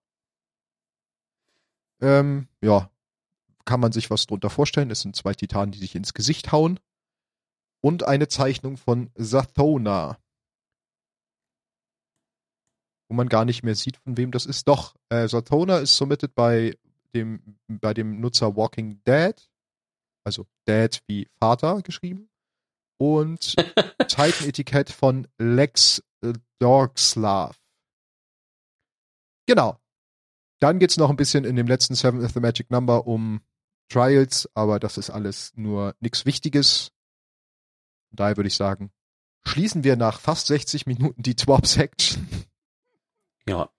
Ähm, 2.02 2.48
ja, 2.60 2.90
kann 3.64 3.80
man 3.80 3.92
sich 3.92 4.10
was 4.10 4.26
drunter 4.26 4.50
vorstellen. 4.50 4.90
Es 4.90 5.00
sind 5.00 5.16
zwei 5.16 5.34
Titanen, 5.34 5.72
die 5.72 5.78
sich 5.78 5.94
ins 5.94 6.14
Gesicht 6.14 6.52
hauen. 6.52 6.80
Und 7.82 8.02
eine 8.02 8.28
Zeichnung 8.28 8.76
von 8.76 9.10
Zathona. 9.18 10.18
Wo 13.08 13.14
man 13.14 13.28
gar 13.28 13.44
nicht 13.44 13.62
mehr 13.62 13.74
sieht, 13.74 13.96
von 13.96 14.16
wem 14.16 14.30
das 14.30 14.46
ist. 14.46 14.68
Doch, 14.68 14.94
äh, 15.08 15.26
Zathona 15.28 15.78
ist 15.78 15.96
submitted 15.96 16.34
bei 16.34 16.76
dem, 17.14 17.58
bei 17.66 17.94
dem 17.94 18.20
Nutzer 18.20 18.56
Walking 18.56 19.02
Dead. 19.04 19.49
Also 20.24 20.46
Dad 20.66 21.00
wie 21.06 21.28
Vater 21.38 21.82
geschrieben. 21.82 22.28
Und 22.98 23.54
Titan 24.08 24.48
Etikett 24.48 24.90
von 24.90 25.26
Lex 25.38 26.02
äh, 26.22 26.32
Dorkslav. 26.58 27.56
Genau. 29.46 29.78
Dann 30.60 30.78
geht's 30.78 30.98
noch 30.98 31.08
ein 31.10 31.16
bisschen 31.16 31.44
in 31.44 31.56
dem 31.56 31.66
letzten 31.66 31.94
Seven 31.94 32.22
of 32.24 32.32
the 32.32 32.40
Magic 32.40 32.70
Number 32.70 33.06
um 33.06 33.40
Trials, 33.88 34.48
aber 34.54 34.78
das 34.78 34.98
ist 34.98 35.10
alles 35.10 35.52
nur 35.56 35.94
nichts 36.00 36.26
Wichtiges. 36.26 36.92
Daher 38.12 38.36
würde 38.36 38.48
ich 38.48 38.56
sagen, 38.56 38.92
schließen 39.46 39.82
wir 39.84 39.96
nach 39.96 40.20
fast 40.20 40.46
60 40.48 40.86
Minuten 40.86 41.22
die 41.22 41.34
Twop-Section. 41.34 42.28
Ja. 43.48 43.70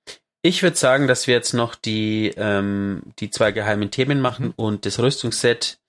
Ich 0.42 0.64
würde 0.64 0.76
sagen, 0.76 1.08
dass 1.08 1.28
wir 1.28 1.36
jetzt 1.36 1.54
noch 1.54 1.76
die, 1.76 2.34
ähm, 2.36 3.04
die 3.20 3.30
zwei 3.30 3.52
geheimen 3.52 3.92
Themen 3.92 4.20
machen 4.22 4.48
Mhm. 4.48 4.54
und 4.56 4.86
das 4.88 4.98
Rüstungsset, 4.98 5.80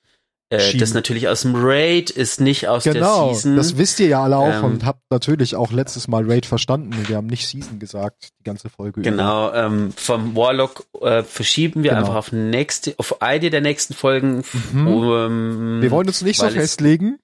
äh, 0.53 0.77
das 0.77 0.95
natürlich 0.95 1.29
aus 1.29 1.43
dem 1.43 1.55
Raid 1.57 2.11
ist, 2.11 2.41
nicht 2.41 2.69
aus 2.69 2.85
Genau, 2.85 3.27
der 3.27 3.35
Season. 3.35 3.57
das 3.57 3.77
wisst 3.79 4.01
ihr 4.01 4.07
ja 4.09 4.23
alle 4.23 4.37
auch 4.37 4.47
Ähm, 4.59 4.65
und 4.65 4.85
habt 4.85 5.01
natürlich 5.11 5.57
auch 5.57 5.73
letztes 5.73 6.09
Mal 6.09 6.25
Raid 6.31 6.47
verstanden. 6.47 6.93
Wir 7.09 7.17
haben 7.17 7.27
nicht 7.27 7.47
Season 7.49 7.79
gesagt, 7.79 8.29
die 8.41 8.45
ganze 8.45 8.69
Folge 8.71 9.01
über. 9.01 9.11
Genau, 9.11 9.53
ähm, 9.53 9.93
vom 9.97 10.37
Warlock 10.37 10.85
äh, 11.01 11.23
verschieben 11.23 11.83
wir 11.83 11.91
Genau. 11.91 12.03
einfach 12.03 12.15
auf 12.17 12.33
nächste, 12.33 12.95
auf 12.99 13.23
eine 13.23 13.51
der 13.51 13.61
nächsten 13.61 13.95
Folgen. 13.95 14.43
Mhm. 14.73 14.87
Um, 14.87 15.83
Wir 15.83 15.91
wollen 15.91 16.07
uns 16.09 16.23
nicht 16.23 16.39
so 16.39 16.49
festlegen. 16.49 17.19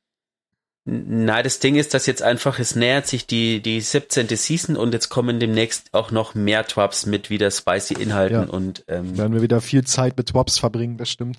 Nein, 0.91 1.45
das 1.45 1.59
Ding 1.59 1.75
ist, 1.77 1.93
dass 1.93 2.07
jetzt 2.07 2.23
einfach, 2.23 2.59
es 2.59 2.75
nähert 2.75 3.07
sich 3.07 3.27
die, 3.27 3.61
die 3.61 3.83
17. 3.83 4.27
Season 4.29 4.75
und 4.75 4.95
jetzt 4.95 5.11
kommen 5.11 5.39
demnächst 5.39 5.93
auch 5.93 6.11
noch 6.13 6.35
mehr 6.35 6.67
Twaps 6.67 7.05
mit 7.05 7.29
wieder 7.29 7.51
spicy 7.51 7.93
Inhalten 7.93 8.45
Ja. 8.45 8.49
und 8.49 8.85
ähm, 8.89 9.19
Werden 9.19 9.35
wir 9.35 9.43
wieder 9.43 9.61
viel 9.61 9.85
Zeit 9.85 10.17
mit 10.17 10.29
Twops 10.31 10.59
verbringen, 10.59 10.97
das 10.97 11.11
stimmt. 11.11 11.37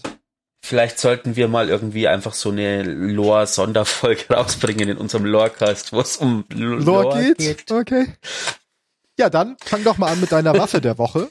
Vielleicht 0.61 0.99
sollten 0.99 1.35
wir 1.35 1.47
mal 1.47 1.69
irgendwie 1.69 2.07
einfach 2.07 2.33
so 2.33 2.49
eine 2.51 2.83
Lore-Sonderfolge 2.83 4.25
rausbringen 4.33 4.89
in 4.89 4.97
unserem 4.97 5.25
Lorecast, 5.25 5.93
wo 5.93 6.01
es 6.01 6.17
um 6.17 6.45
L- 6.51 6.83
Lore 6.83 7.33
geht. 7.33 7.71
Okay. 7.71 8.07
Ja, 9.17 9.29
dann 9.29 9.57
fang 9.63 9.83
doch 9.83 9.97
mal 9.97 10.11
an 10.11 10.21
mit 10.21 10.31
deiner 10.31 10.57
Waffe 10.57 10.79
der 10.81 10.97
Woche. 10.97 11.29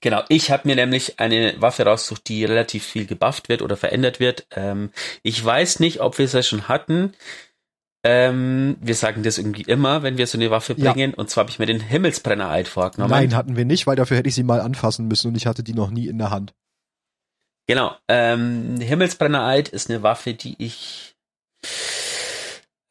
Genau, 0.00 0.22
ich 0.28 0.50
habe 0.50 0.66
mir 0.66 0.74
nämlich 0.74 1.20
eine 1.20 1.54
Waffe 1.60 1.84
rausgesucht, 1.84 2.28
die 2.28 2.44
relativ 2.44 2.84
viel 2.84 3.06
gebufft 3.06 3.48
wird 3.48 3.62
oder 3.62 3.76
verändert 3.76 4.18
wird. 4.18 4.46
Ähm, 4.50 4.90
ich 5.22 5.44
weiß 5.44 5.78
nicht, 5.78 6.00
ob 6.00 6.18
wir 6.18 6.24
es 6.24 6.32
ja 6.32 6.42
schon 6.42 6.66
hatten. 6.66 7.12
Ähm, 8.04 8.76
wir 8.80 8.96
sagen 8.96 9.22
das 9.22 9.38
irgendwie 9.38 9.62
immer, 9.62 10.02
wenn 10.02 10.18
wir 10.18 10.26
so 10.26 10.36
eine 10.36 10.50
Waffe 10.50 10.74
Ja. 10.76 10.92
bringen. 10.92 11.14
Und 11.14 11.30
zwar 11.30 11.42
habe 11.42 11.50
ich 11.52 11.60
mir 11.60 11.66
den 11.66 11.78
Himmelsbrenner-Eid 11.78 12.66
vorgenommen. 12.66 13.12
Nein, 13.12 13.36
hatten 13.36 13.54
wir 13.54 13.64
nicht, 13.64 13.86
weil 13.86 13.94
dafür 13.94 14.16
hätte 14.16 14.28
ich 14.28 14.34
sie 14.34 14.42
mal 14.42 14.60
anfassen 14.60 15.06
müssen 15.06 15.28
und 15.28 15.36
ich 15.36 15.46
hatte 15.46 15.62
die 15.62 15.74
noch 15.74 15.90
nie 15.90 16.08
in 16.08 16.18
der 16.18 16.30
Hand. 16.30 16.52
Genau. 17.66 17.96
Ähm, 18.08 18.80
Himmelsbrenner-Eid 18.80 19.68
ist 19.68 19.90
eine 19.90 20.02
Waffe, 20.02 20.34
die 20.34 20.56
ich 20.58 21.14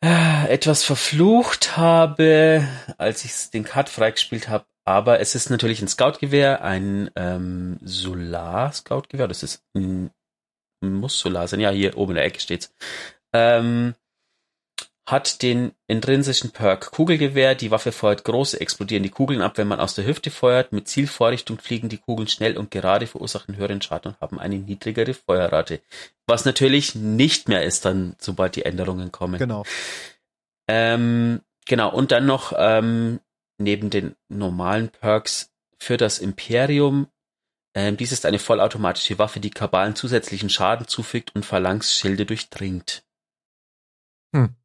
äh, 0.03 0.47
etwas 0.51 0.83
verflucht 0.83 1.77
habe, 1.77 2.67
als 2.97 3.25
ich 3.25 3.51
den 3.51 3.63
Cut 3.63 3.89
freigespielt 3.89 4.47
habe. 4.49 4.65
Aber 4.85 5.19
es 5.19 5.35
ist 5.35 5.49
natürlich 5.49 5.81
ein 5.81 5.87
Scoutgewehr, 5.87 6.63
ein 6.63 7.11
ähm, 7.15 7.77
Solar-Scoutgewehr. 7.81 9.27
Das 9.27 9.43
ist 9.43 9.63
ein, 9.75 10.09
muss 10.83 11.19
Solar 11.19 11.47
sein. 11.47 11.59
Ja, 11.59 11.69
hier 11.69 11.97
oben 11.97 12.11
in 12.11 12.15
der 12.15 12.25
Ecke 12.25 12.39
steht's. 12.39 12.73
Ähm, 13.33 13.93
hat 15.11 15.41
den 15.41 15.73
intrinsischen 15.87 16.51
Perk 16.51 16.91
Kugelgewehr. 16.91 17.53
Die 17.53 17.69
Waffe 17.69 17.91
feuert 17.91 18.23
große, 18.23 18.59
explodierende 18.59 19.09
Kugeln 19.09 19.41
ab, 19.41 19.57
wenn 19.57 19.67
man 19.67 19.81
aus 19.81 19.93
der 19.93 20.05
Hüfte 20.05 20.31
feuert. 20.31 20.71
Mit 20.71 20.87
Zielvorrichtung 20.87 21.59
fliegen 21.59 21.89
die 21.89 21.97
Kugeln 21.97 22.29
schnell 22.29 22.57
und 22.57 22.71
gerade, 22.71 23.07
verursachen 23.07 23.57
höheren 23.57 23.81
Schaden 23.81 24.13
und 24.13 24.21
haben 24.21 24.39
eine 24.39 24.55
niedrigere 24.57 25.13
Feuerrate. 25.13 25.81
Was 26.27 26.45
natürlich 26.45 26.95
nicht 26.95 27.49
mehr 27.49 27.63
ist 27.63 27.83
dann, 27.83 28.15
sobald 28.19 28.55
die 28.55 28.63
Änderungen 28.63 29.11
kommen. 29.11 29.37
Genau. 29.37 29.65
Ähm, 30.67 31.41
genau, 31.65 31.93
und 31.93 32.11
dann 32.11 32.25
noch 32.25 32.53
ähm, 32.57 33.19
neben 33.57 33.89
den 33.89 34.15
normalen 34.29 34.89
Perks 34.89 35.51
für 35.77 35.97
das 35.97 36.19
Imperium 36.19 37.07
Ähm, 37.73 37.95
dies 37.95 38.11
ist 38.11 38.25
eine 38.25 38.39
vollautomatische 38.39 39.17
Waffe, 39.17 39.39
die 39.39 39.49
Kabalen 39.49 39.95
zusätzlichen 39.95 40.49
Schaden 40.49 40.87
zufügt 40.87 41.33
und 41.35 41.45
Phalanx-Schilde 41.45 42.25
durchdringt. 42.25 43.03
Hm. 44.33 44.55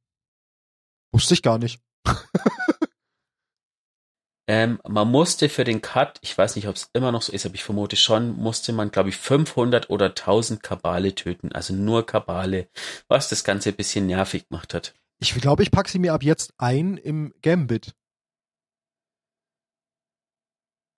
Wusste 1.13 1.35
ich 1.35 1.43
gar 1.43 1.59
nicht. 1.59 1.81
ähm, 4.49 4.81
man 4.87 5.09
musste 5.09 5.49
für 5.49 5.65
den 5.65 5.81
Cut, 5.83 6.19
ich 6.23 6.37
weiß 6.37 6.57
nicht, 6.57 6.69
ob 6.69 6.77
es 6.77 6.91
immer 6.93 7.13
noch 7.13 7.23
so 7.23 7.33
ist, 7.33 7.47
aber 7.47 7.55
ich 7.55 7.65
vermute 7.65 7.97
schon, 7.97 8.37
musste 8.37 8.73
man, 8.73 8.91
glaube 8.91 9.09
ich, 9.09 9.17
500 9.17 9.91
oder 9.91 10.07
1000 10.07 10.63
Kabale 10.63 11.15
töten. 11.15 11.53
Also 11.53 11.75
nur 11.75 12.07
Kabale, 12.07 12.69
was 13.09 13.29
das 13.29 13.45
Ganze 13.45 13.71
ein 13.71 13.77
bisschen 13.77 14.07
nervig 14.07 14.49
gemacht 14.49 14.75
hat. 14.75 14.95
Ich 15.19 15.35
glaube, 15.35 15.63
ich 15.63 15.71
packe 15.71 15.91
sie 15.91 15.99
mir 15.99 16.13
ab 16.13 16.23
jetzt 16.23 16.53
ein 16.59 16.97
im 16.99 17.33
Gambit. 17.41 17.95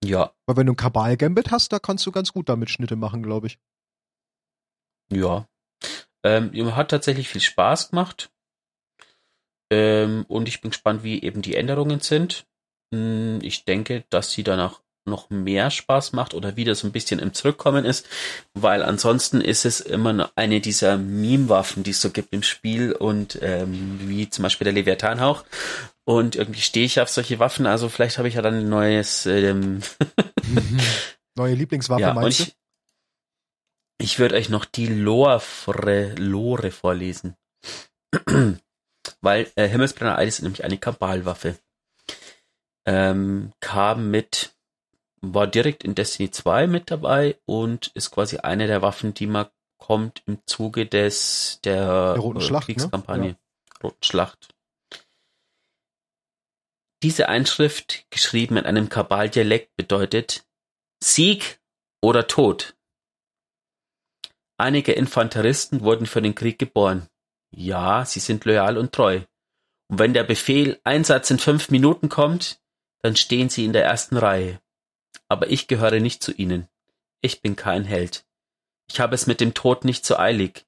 Ja. 0.04 0.32
Weil 0.46 0.56
wenn 0.56 0.66
du 0.66 0.72
ein 0.72 0.76
Kabal-Gambit 0.76 1.50
hast, 1.50 1.72
da 1.72 1.78
kannst 1.78 2.06
du 2.06 2.12
ganz 2.12 2.32
gut 2.32 2.48
damit 2.48 2.70
Schnitte 2.70 2.96
machen, 2.96 3.22
glaube 3.22 3.48
ich. 3.48 3.58
Ja. 5.10 5.48
Ähm, 6.24 6.52
hat 6.74 6.90
tatsächlich 6.90 7.28
viel 7.28 7.40
Spaß 7.40 7.90
gemacht. 7.90 8.30
Ähm, 9.70 10.24
und 10.28 10.48
ich 10.48 10.60
bin 10.60 10.70
gespannt, 10.70 11.02
wie 11.02 11.22
eben 11.22 11.42
die 11.42 11.54
Änderungen 11.54 12.00
sind. 12.00 12.46
Hm, 12.94 13.38
ich 13.42 13.64
denke, 13.64 14.04
dass 14.10 14.32
sie 14.32 14.42
danach 14.42 14.80
noch 15.08 15.30
mehr 15.30 15.70
Spaß 15.70 16.12
macht 16.12 16.34
oder 16.34 16.56
wieder 16.56 16.74
so 16.74 16.86
ein 16.86 16.92
bisschen 16.92 17.18
im 17.18 17.34
Zurückkommen 17.34 17.84
ist, 17.84 18.06
weil 18.54 18.82
ansonsten 18.82 19.40
ist 19.40 19.64
es 19.64 19.80
immer 19.80 20.30
eine 20.36 20.60
dieser 20.60 20.98
Meme-Waffen, 20.98 21.82
die 21.82 21.90
es 21.90 22.00
so 22.00 22.10
gibt 22.10 22.32
im 22.32 22.42
Spiel 22.42 22.92
und 22.92 23.38
ähm, 23.42 23.98
wie 24.02 24.30
zum 24.30 24.42
Beispiel 24.44 24.66
der 24.66 24.74
Leviathan-Hauch. 24.74 25.44
Und 26.04 26.36
irgendwie 26.36 26.60
stehe 26.60 26.86
ich 26.86 27.00
auf 27.00 27.08
solche 27.08 27.38
Waffen, 27.38 27.66
also 27.66 27.88
vielleicht 27.88 28.18
habe 28.18 28.28
ich 28.28 28.34
ja 28.34 28.42
dann 28.42 28.54
ein 28.54 28.68
neues 28.68 29.26
ähm 29.26 29.80
neue 31.36 31.54
Lieblingswaffe, 31.54 32.02
ja, 32.02 32.14
meinst 32.14 32.40
ich, 32.40 32.56
ich 34.00 34.18
würde 34.18 34.36
euch 34.36 34.48
noch 34.48 34.64
die 34.64 34.86
Lore, 34.86 36.14
Lore 36.16 36.70
vorlesen. 36.70 37.36
Weil 39.20 39.50
äh, 39.56 39.68
Himmelsbrenner 39.68 40.18
Eid 40.18 40.28
ist 40.28 40.42
nämlich 40.42 40.64
eine 40.64 40.78
Kabalwaffe. 40.78 41.58
Ähm, 42.86 43.52
kam 43.60 44.10
mit 44.10 44.54
war 45.20 45.46
direkt 45.46 45.84
in 45.84 45.94
Destiny 45.94 46.30
2 46.30 46.66
mit 46.66 46.90
dabei 46.90 47.38
und 47.44 47.88
ist 47.88 48.10
quasi 48.10 48.38
eine 48.38 48.66
der 48.66 48.82
Waffen, 48.82 49.14
die 49.14 49.26
man 49.26 49.46
kommt 49.78 50.22
im 50.26 50.40
Zuge 50.46 50.86
des 50.86 51.60
der, 51.64 52.14
der 52.14 52.22
Roten 52.22 52.40
Schlacht, 52.40 52.68
ne? 52.68 52.74
Kriegskampagne. 52.74 53.28
Ne? 53.30 53.38
Ja. 53.38 53.80
Roten 53.82 54.02
Schlacht. 54.02 54.54
Diese 57.02 57.28
Einschrift, 57.28 58.06
geschrieben 58.10 58.56
in 58.56 58.66
einem 58.66 58.88
Kabaldialekt, 58.88 59.76
bedeutet 59.76 60.44
Sieg 61.02 61.60
oder 62.02 62.26
Tod. 62.26 62.76
Einige 64.56 64.92
Infanteristen 64.92 65.82
wurden 65.82 66.06
für 66.06 66.20
den 66.20 66.34
Krieg 66.34 66.58
geboren. 66.58 67.08
Ja, 67.50 68.04
sie 68.04 68.20
sind 68.20 68.44
loyal 68.44 68.76
und 68.76 68.92
treu. 68.92 69.22
Und 69.88 69.98
wenn 69.98 70.14
der 70.14 70.24
Befehl 70.24 70.80
Einsatz 70.84 71.30
in 71.30 71.38
fünf 71.38 71.70
Minuten 71.70 72.08
kommt, 72.08 72.60
dann 73.02 73.16
stehen 73.16 73.48
sie 73.48 73.64
in 73.64 73.72
der 73.72 73.84
ersten 73.84 74.16
Reihe 74.16 74.60
aber 75.28 75.50
ich 75.50 75.68
gehöre 75.68 76.00
nicht 76.00 76.22
zu 76.22 76.32
ihnen. 76.32 76.68
Ich 77.20 77.42
bin 77.42 77.56
kein 77.56 77.84
Held. 77.84 78.24
Ich 78.90 79.00
habe 79.00 79.14
es 79.14 79.26
mit 79.26 79.40
dem 79.40 79.54
Tod 79.54 79.84
nicht 79.84 80.06
so 80.06 80.16
eilig. 80.16 80.66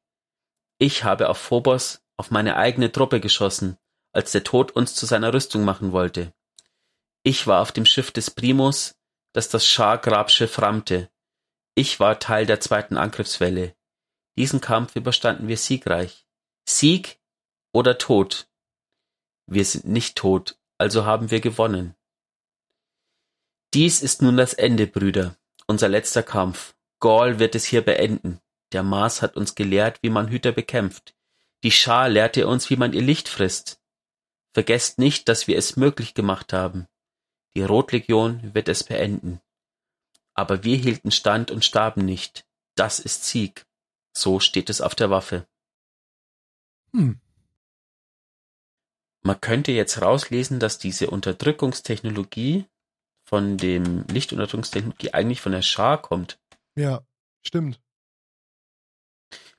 Ich 0.78 1.04
habe 1.04 1.28
auf 1.28 1.38
Phobos, 1.38 2.02
auf 2.16 2.30
meine 2.30 2.56
eigene 2.56 2.92
Truppe 2.92 3.20
geschossen, 3.20 3.78
als 4.12 4.32
der 4.32 4.44
Tod 4.44 4.72
uns 4.72 4.94
zu 4.94 5.06
seiner 5.06 5.32
Rüstung 5.32 5.64
machen 5.64 5.92
wollte. 5.92 6.32
Ich 7.22 7.46
war 7.46 7.60
auf 7.62 7.72
dem 7.72 7.86
Schiff 7.86 8.10
des 8.10 8.30
Primus, 8.30 8.96
das 9.32 9.48
das 9.48 9.66
Schar-Grabschiff 9.66 10.60
rammte. 10.60 11.10
Ich 11.74 12.00
war 12.00 12.18
Teil 12.18 12.46
der 12.46 12.60
zweiten 12.60 12.96
Angriffswelle. 12.96 13.74
Diesen 14.36 14.60
Kampf 14.60 14.96
überstanden 14.96 15.48
wir 15.48 15.56
siegreich. 15.56 16.26
Sieg 16.78 17.18
oder 17.72 17.98
Tod? 17.98 18.48
Wir 19.46 19.64
sind 19.64 19.86
nicht 19.86 20.16
tot, 20.16 20.56
also 20.78 21.04
haben 21.04 21.32
wir 21.32 21.40
gewonnen. 21.40 21.96
Dies 23.74 24.02
ist 24.02 24.22
nun 24.22 24.36
das 24.36 24.54
Ende, 24.54 24.86
Brüder, 24.86 25.36
unser 25.66 25.88
letzter 25.88 26.22
Kampf. 26.22 26.76
Gaul 27.00 27.40
wird 27.40 27.56
es 27.56 27.64
hier 27.64 27.82
beenden. 27.82 28.40
Der 28.70 28.84
Mars 28.84 29.20
hat 29.20 29.36
uns 29.36 29.56
gelehrt, 29.56 29.98
wie 30.02 30.10
man 30.10 30.28
Hüter 30.28 30.52
bekämpft. 30.52 31.16
Die 31.64 31.72
Schar 31.72 32.08
lehrte 32.08 32.46
uns, 32.46 32.70
wie 32.70 32.76
man 32.76 32.92
ihr 32.92 33.02
Licht 33.02 33.28
frisst. 33.28 33.80
Vergesst 34.54 34.98
nicht, 34.98 35.28
dass 35.28 35.48
wir 35.48 35.58
es 35.58 35.76
möglich 35.76 36.14
gemacht 36.14 36.52
haben. 36.52 36.86
Die 37.54 37.64
Rotlegion 37.64 38.54
wird 38.54 38.68
es 38.68 38.84
beenden. 38.84 39.40
Aber 40.34 40.62
wir 40.62 40.76
hielten 40.76 41.10
stand 41.10 41.50
und 41.50 41.64
starben 41.64 42.04
nicht. 42.04 42.46
Das 42.76 43.00
ist 43.00 43.24
Sieg. 43.24 43.66
So 44.16 44.38
steht 44.38 44.70
es 44.70 44.80
auf 44.80 44.94
der 44.94 45.10
Waffe. 45.10 45.48
Hm. 46.92 47.20
Man 49.22 49.40
könnte 49.40 49.72
jetzt 49.72 50.00
rauslesen, 50.00 50.60
dass 50.60 50.78
diese 50.78 51.10
Unterdrückungstechnologie 51.10 52.64
von 53.24 53.58
dem 53.58 54.06
Lichtunterdrückungstechnologie 54.08 55.12
eigentlich 55.12 55.40
von 55.40 55.52
der 55.52 55.62
Schar 55.62 56.00
kommt. 56.00 56.38
Ja, 56.74 57.04
stimmt. 57.46 57.80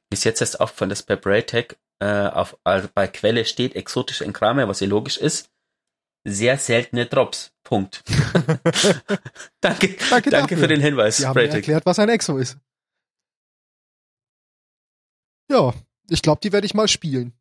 Bis 0.09 0.23
jetzt 0.23 0.41
ist 0.41 0.59
auch 0.59 0.69
von 0.69 0.89
das 0.89 1.03
bei 1.03 1.15
Braytech 1.15 1.77
äh, 1.99 2.27
auf, 2.27 2.57
also 2.63 2.89
bei 2.93 3.07
Quelle 3.07 3.45
steht 3.45 3.75
exotische 3.75 4.25
Enkrame, 4.25 4.67
was 4.67 4.79
ja 4.79 4.87
logisch 4.87 5.17
ist. 5.17 5.49
Sehr 6.25 6.57
seltene 6.57 7.05
Drops. 7.05 7.53
Punkt. 7.63 8.03
danke, 9.61 9.95
danke, 10.09 10.29
danke 10.29 10.57
für 10.57 10.67
den 10.67 10.81
Hinweis. 10.81 11.17
Sie 11.17 11.27
haben 11.27 11.37
erklärt, 11.37 11.85
was 11.85 11.99
ein 11.99 12.09
Exo 12.09 12.37
ist. 12.37 12.57
Ja, 15.49 15.73
ich 16.11 16.21
glaube, 16.21 16.41
die 16.43 16.51
werde 16.51 16.65
ich 16.65 16.73
mal 16.73 16.87
spielen. 16.87 17.33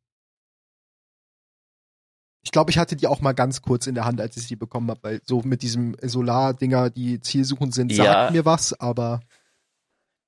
Ich 2.43 2.53
glaube, 2.53 2.71
ich 2.71 2.79
hatte 2.79 2.97
die 2.97 3.07
auch 3.07 3.21
mal 3.21 3.33
ganz 3.33 3.61
kurz 3.61 3.87
in 3.87 3.95
der 3.95 4.07
Hand, 4.07 4.21
als 4.21 4.37
ich 4.37 4.45
sie 4.45 4.57
bekommen 4.57 4.89
habe, 4.91 5.01
weil 5.03 5.21
so 5.25 5.43
mit 5.43 5.63
diesem 5.63 5.97
Solar-Dinger, 6.01 6.89
die 6.89 7.21
zielsuchend 7.21 7.75
sind, 7.75 7.93
sagt 7.93 8.07
ja, 8.07 8.31
mir 8.31 8.45
was, 8.45 8.79
aber. 8.81 9.21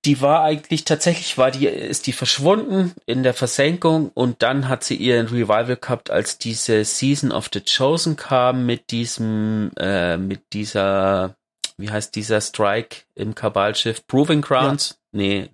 Die 0.04 0.20
war 0.20 0.42
eigentlich, 0.42 0.84
tatsächlich 0.84 1.38
war 1.38 1.52
die, 1.52 1.66
ist 1.66 2.06
die 2.06 2.12
verschwunden 2.12 2.92
in 3.06 3.22
der 3.22 3.32
Versenkung 3.32 4.10
und 4.12 4.42
dann 4.42 4.68
hat 4.68 4.84
sie 4.84 4.96
ihren 4.96 5.28
Revival 5.28 5.76
gehabt, 5.76 6.10
als 6.10 6.38
diese 6.38 6.84
Season 6.84 7.32
of 7.32 7.48
the 7.52 7.60
Chosen 7.60 8.16
kam 8.16 8.66
mit 8.66 8.90
diesem, 8.90 9.70
äh, 9.78 10.18
mit 10.18 10.52
dieser, 10.52 11.36
wie 11.78 11.90
heißt 11.90 12.14
dieser 12.14 12.40
Strike 12.40 13.04
im 13.14 13.34
Kabalschiff? 13.34 14.06
Proving 14.06 14.42
Grounds? 14.42 14.98
Ja. 15.12 15.18
Nee, 15.18 15.50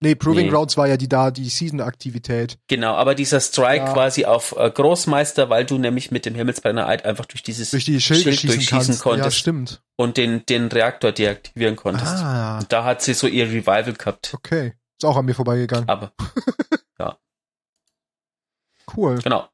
Nee, 0.00 0.14
Proving 0.14 0.46
nee. 0.46 0.52
Grounds 0.52 0.76
war 0.76 0.86
ja 0.86 0.98
die 0.98 1.08
da, 1.08 1.30
die 1.30 1.48
Season-Aktivität. 1.48 2.58
Genau, 2.68 2.94
aber 2.94 3.14
dieser 3.14 3.40
Strike 3.40 3.86
ja. 3.86 3.92
quasi 3.94 4.26
auf 4.26 4.54
äh, 4.56 4.70
Großmeister, 4.70 5.48
weil 5.48 5.64
du 5.64 5.78
nämlich 5.78 6.10
mit 6.10 6.26
dem 6.26 6.34
Himmelsbrenner 6.34 6.86
Eid 6.86 7.06
einfach 7.06 7.24
durch 7.24 7.42
dieses 7.42 7.70
durch 7.70 7.86
die 7.86 8.00
Schild 8.00 8.20
schießen 8.20 8.48
durchschießen 8.48 8.98
konntest. 8.98 9.24
Ja, 9.24 9.30
stimmt. 9.30 9.82
Und 9.96 10.18
den, 10.18 10.44
den 10.44 10.66
Reaktor 10.66 11.12
deaktivieren 11.12 11.76
konntest. 11.76 12.12
Ah. 12.12 12.58
Und 12.58 12.70
da 12.72 12.84
hat 12.84 13.00
sie 13.00 13.14
so 13.14 13.26
ihr 13.26 13.46
Revival 13.46 13.94
gehabt. 13.94 14.34
Okay. 14.34 14.74
Ist 14.98 15.04
auch 15.04 15.16
an 15.16 15.24
mir 15.24 15.34
vorbeigegangen. 15.34 15.88
Aber, 15.88 16.12
ja. 16.98 17.16
Cool. 18.94 19.18
Genau. 19.22 19.48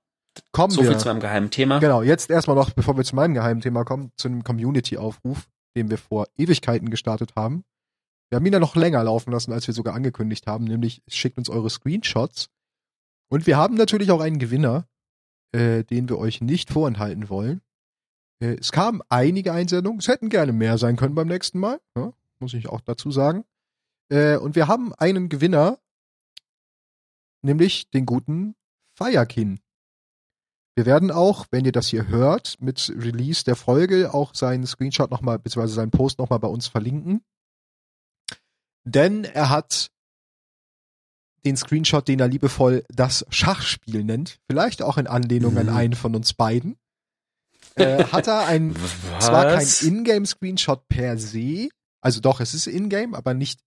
Kommen 0.51 0.73
so 0.73 0.83
wir. 0.83 0.91
viel 0.91 0.99
zu 0.99 1.09
meinem 1.09 1.21
geheimen 1.21 1.51
Thema. 1.51 1.79
Genau, 1.79 2.03
jetzt 2.03 2.31
erstmal 2.31 2.57
noch, 2.57 2.71
bevor 2.71 2.97
wir 2.97 3.05
zu 3.05 3.15
meinem 3.15 3.35
geheimen 3.35 3.61
Thema 3.61 3.85
kommen, 3.85 4.11
zu 4.17 4.29
einem 4.29 4.43
Community-Aufruf, 4.43 5.49
den 5.77 5.91
wir 5.91 5.99
vor 5.99 6.27
Ewigkeiten 6.37 6.91
gestartet 6.91 7.35
haben. 7.37 7.65
Wir 8.33 8.37
haben 8.37 8.47
ihn 8.47 8.55
ja 8.55 8.61
noch 8.61 8.77
länger 8.77 9.05
laufen 9.05 9.31
lassen, 9.31 9.53
als 9.53 9.67
wir 9.67 9.75
sogar 9.75 9.95
angekündigt 9.95 10.47
haben, 10.47 10.65
nämlich 10.65 11.03
schickt 11.07 11.37
uns 11.37 11.51
eure 11.51 11.69
Screenshots. 11.69 12.49
Und 13.29 13.47
wir 13.47 13.59
haben 13.59 13.75
natürlich 13.75 14.11
auch 14.11 14.23
einen 14.23 14.39
Gewinner, 14.39 14.89
äh, 15.55 15.85
den 15.85 16.09
wir 16.09 16.17
euch 16.17 16.41
nicht 16.41 16.71
vorenthalten 16.71 17.29
wollen. 17.29 17.61
Äh, 18.43 18.55
es 18.55 18.73
kamen 18.73 19.03
einige 19.11 19.53
Einsendungen, 19.53 19.99
es 19.99 20.09
hätten 20.09 20.31
gerne 20.31 20.55
mehr 20.55 20.79
sein 20.79 20.97
können 20.97 21.15
beim 21.15 21.29
nächsten 21.29 21.59
Mal, 21.59 21.79
ja, 21.95 22.15
muss 22.39 22.55
ich 22.55 22.71
auch 22.71 22.81
dazu 22.81 23.11
sagen. 23.11 23.45
Äh, 24.09 24.39
und 24.39 24.57
wir 24.57 24.67
haben 24.67 24.95
einen 24.95 25.29
Gewinner, 25.29 25.79
nämlich 27.43 27.91
den 27.91 28.07
guten 28.07 28.55
Firekin. 28.97 29.61
Wir 30.75 30.87
werden 30.87 31.11
auch, 31.11 31.45
wenn 31.51 31.67
ihr 31.67 31.73
das 31.73 31.89
hier 31.89 32.09
hört, 32.09 32.57
mit 32.61 32.95
Release 32.97 33.45
der 33.45 33.57
Folge 33.57 34.15
auch 34.15 34.35
seinen 34.35 34.67
Screenshot 34.67 35.11
nochmal, 35.11 35.39
beziehungsweise 35.39 35.75
seinen 35.75 35.91
Post 35.91 36.19
nochmal 36.19 36.39
bei 36.39 36.49
uns 36.49 36.67
verlinken. 36.67 37.23
Denn 38.85 39.25
er 39.25 39.51
hat 39.51 39.91
den 41.45 41.57
Screenshot, 41.57 42.07
den 42.07 42.21
er 42.21 42.29
liebevoll 42.29 42.85
das 42.89 43.27
Schachspiel 43.31 44.05
nennt, 44.05 44.39
vielleicht 44.49 44.83
auch 44.83 44.97
in 44.97 45.07
Anlehnung 45.07 45.53
mhm. 45.53 45.59
an 45.59 45.69
einen 45.71 45.95
von 45.95 46.15
uns 46.15 46.35
beiden, 46.35 46.77
äh, 47.77 48.05
hat 48.05 48.29
er 48.29 48.47
ein, 48.47 48.75
Was? 49.13 49.27
zwar 49.27 49.45
kein 49.47 49.67
Ingame-Screenshot 49.67 50.89
per 50.89 51.19
se, 51.19 51.69
also 52.01 52.21
doch, 52.21 52.41
es 52.41 52.55
ist 52.55 52.67
Ingame, 52.67 53.17
aber 53.17 53.35
nicht 53.35 53.61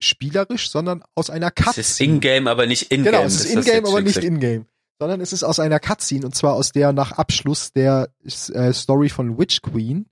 spielerisch, 0.00 0.70
sondern 0.70 1.02
aus 1.14 1.30
einer 1.30 1.50
Cutscene. 1.50 1.80
Es 1.80 1.90
ist 1.90 2.00
Ingame, 2.00 2.50
aber 2.50 2.66
nicht 2.66 2.92
Ingame. 2.92 3.10
Genau, 3.10 3.24
es 3.24 3.44
ist 3.44 3.52
Ingame, 3.52 3.88
aber 3.88 4.00
nicht 4.00 4.22
Ingame. 4.22 4.66
Sondern 5.00 5.20
es 5.20 5.32
ist 5.32 5.44
aus 5.44 5.60
einer 5.60 5.80
Cutscene, 5.80 6.26
und 6.26 6.34
zwar 6.34 6.54
aus 6.54 6.72
der 6.72 6.92
nach 6.92 7.12
Abschluss 7.12 7.72
der 7.72 8.10
äh, 8.24 8.72
Story 8.72 9.08
von 9.08 9.38
Witch 9.38 9.62
Queen, 9.62 10.06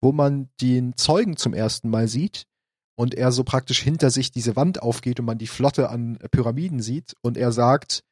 wo 0.00 0.12
man 0.12 0.48
den 0.60 0.96
Zeugen 0.96 1.36
zum 1.36 1.54
ersten 1.54 1.88
Mal 1.90 2.08
sieht, 2.08 2.46
und 2.96 3.14
er 3.14 3.32
so 3.32 3.44
praktisch 3.44 3.80
hinter 3.80 4.10
sich 4.10 4.30
diese 4.30 4.56
Wand 4.56 4.82
aufgeht 4.82 5.20
und 5.20 5.26
man 5.26 5.38
die 5.38 5.46
Flotte 5.46 5.88
an 5.88 6.18
Pyramiden 6.30 6.80
sieht 6.80 7.14
und 7.22 7.36
er 7.36 7.52
sagt, 7.52 8.02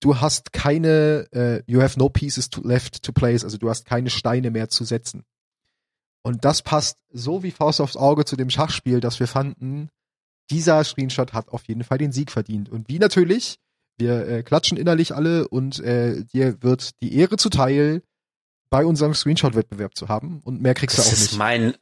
du 0.00 0.20
hast 0.20 0.52
keine, 0.52 1.26
äh, 1.32 1.62
you 1.66 1.82
have 1.82 1.98
no 1.98 2.08
pieces 2.08 2.50
to 2.50 2.66
left 2.66 3.02
to 3.02 3.12
place, 3.12 3.44
also 3.44 3.58
du 3.58 3.68
hast 3.68 3.84
keine 3.84 4.10
Steine 4.10 4.50
mehr 4.50 4.68
zu 4.68 4.84
setzen. 4.84 5.24
Und 6.22 6.44
das 6.44 6.62
passt 6.62 6.98
so 7.10 7.42
wie 7.42 7.50
Faust 7.50 7.80
aufs 7.80 7.96
Auge 7.96 8.24
zu 8.24 8.36
dem 8.36 8.50
Schachspiel, 8.50 9.00
dass 9.00 9.20
wir 9.20 9.26
fanden, 9.26 9.88
dieser 10.50 10.82
Screenshot 10.84 11.32
hat 11.32 11.48
auf 11.48 11.64
jeden 11.64 11.84
Fall 11.84 11.98
den 11.98 12.12
Sieg 12.12 12.30
verdient. 12.30 12.68
Und 12.68 12.88
wie 12.88 12.98
natürlich, 12.98 13.58
wir 13.98 14.26
äh, 14.26 14.42
klatschen 14.42 14.76
innerlich 14.76 15.14
alle 15.14 15.48
und 15.48 15.78
äh, 15.80 16.24
dir 16.24 16.62
wird 16.62 17.00
die 17.02 17.14
Ehre 17.14 17.36
zuteil, 17.36 18.02
bei 18.70 18.86
unserem 18.86 19.14
Screenshot-Wettbewerb 19.14 19.96
zu 19.96 20.08
haben. 20.08 20.40
Und 20.44 20.60
mehr 20.62 20.74
kriegst 20.74 20.98
das 20.98 21.06
du 21.06 21.08
auch 21.08 21.12
nicht. 21.12 21.24
Das 21.24 21.32
ist 21.32 21.38
mein, 21.38 21.74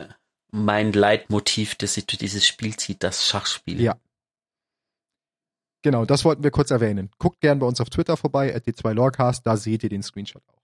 mein 0.51 0.93
Leitmotiv, 0.93 1.75
das 1.75 1.95
sich 1.95 2.07
durch 2.07 2.19
dieses 2.19 2.47
Spiel 2.47 2.77
zieht, 2.77 3.03
das 3.03 3.27
Schachspiel. 3.27 3.81
Ja. 3.81 3.97
Genau, 5.83 6.05
das 6.05 6.25
wollten 6.25 6.43
wir 6.43 6.51
kurz 6.51 6.71
erwähnen. 6.71 7.11
Guckt 7.19 7.41
gern 7.41 7.61
bei 7.61 7.67
uns 7.67 7.81
auf 7.81 7.91
Twitter 7.91 8.17
vorbei, 8.17 8.55
at 8.55 8.67
d2lorecast, 8.67 9.43
da 9.45 9.57
seht 9.57 9.85
ihr 9.85 9.89
den 9.89 10.03
Screenshot 10.03 10.43
auch. 10.49 10.63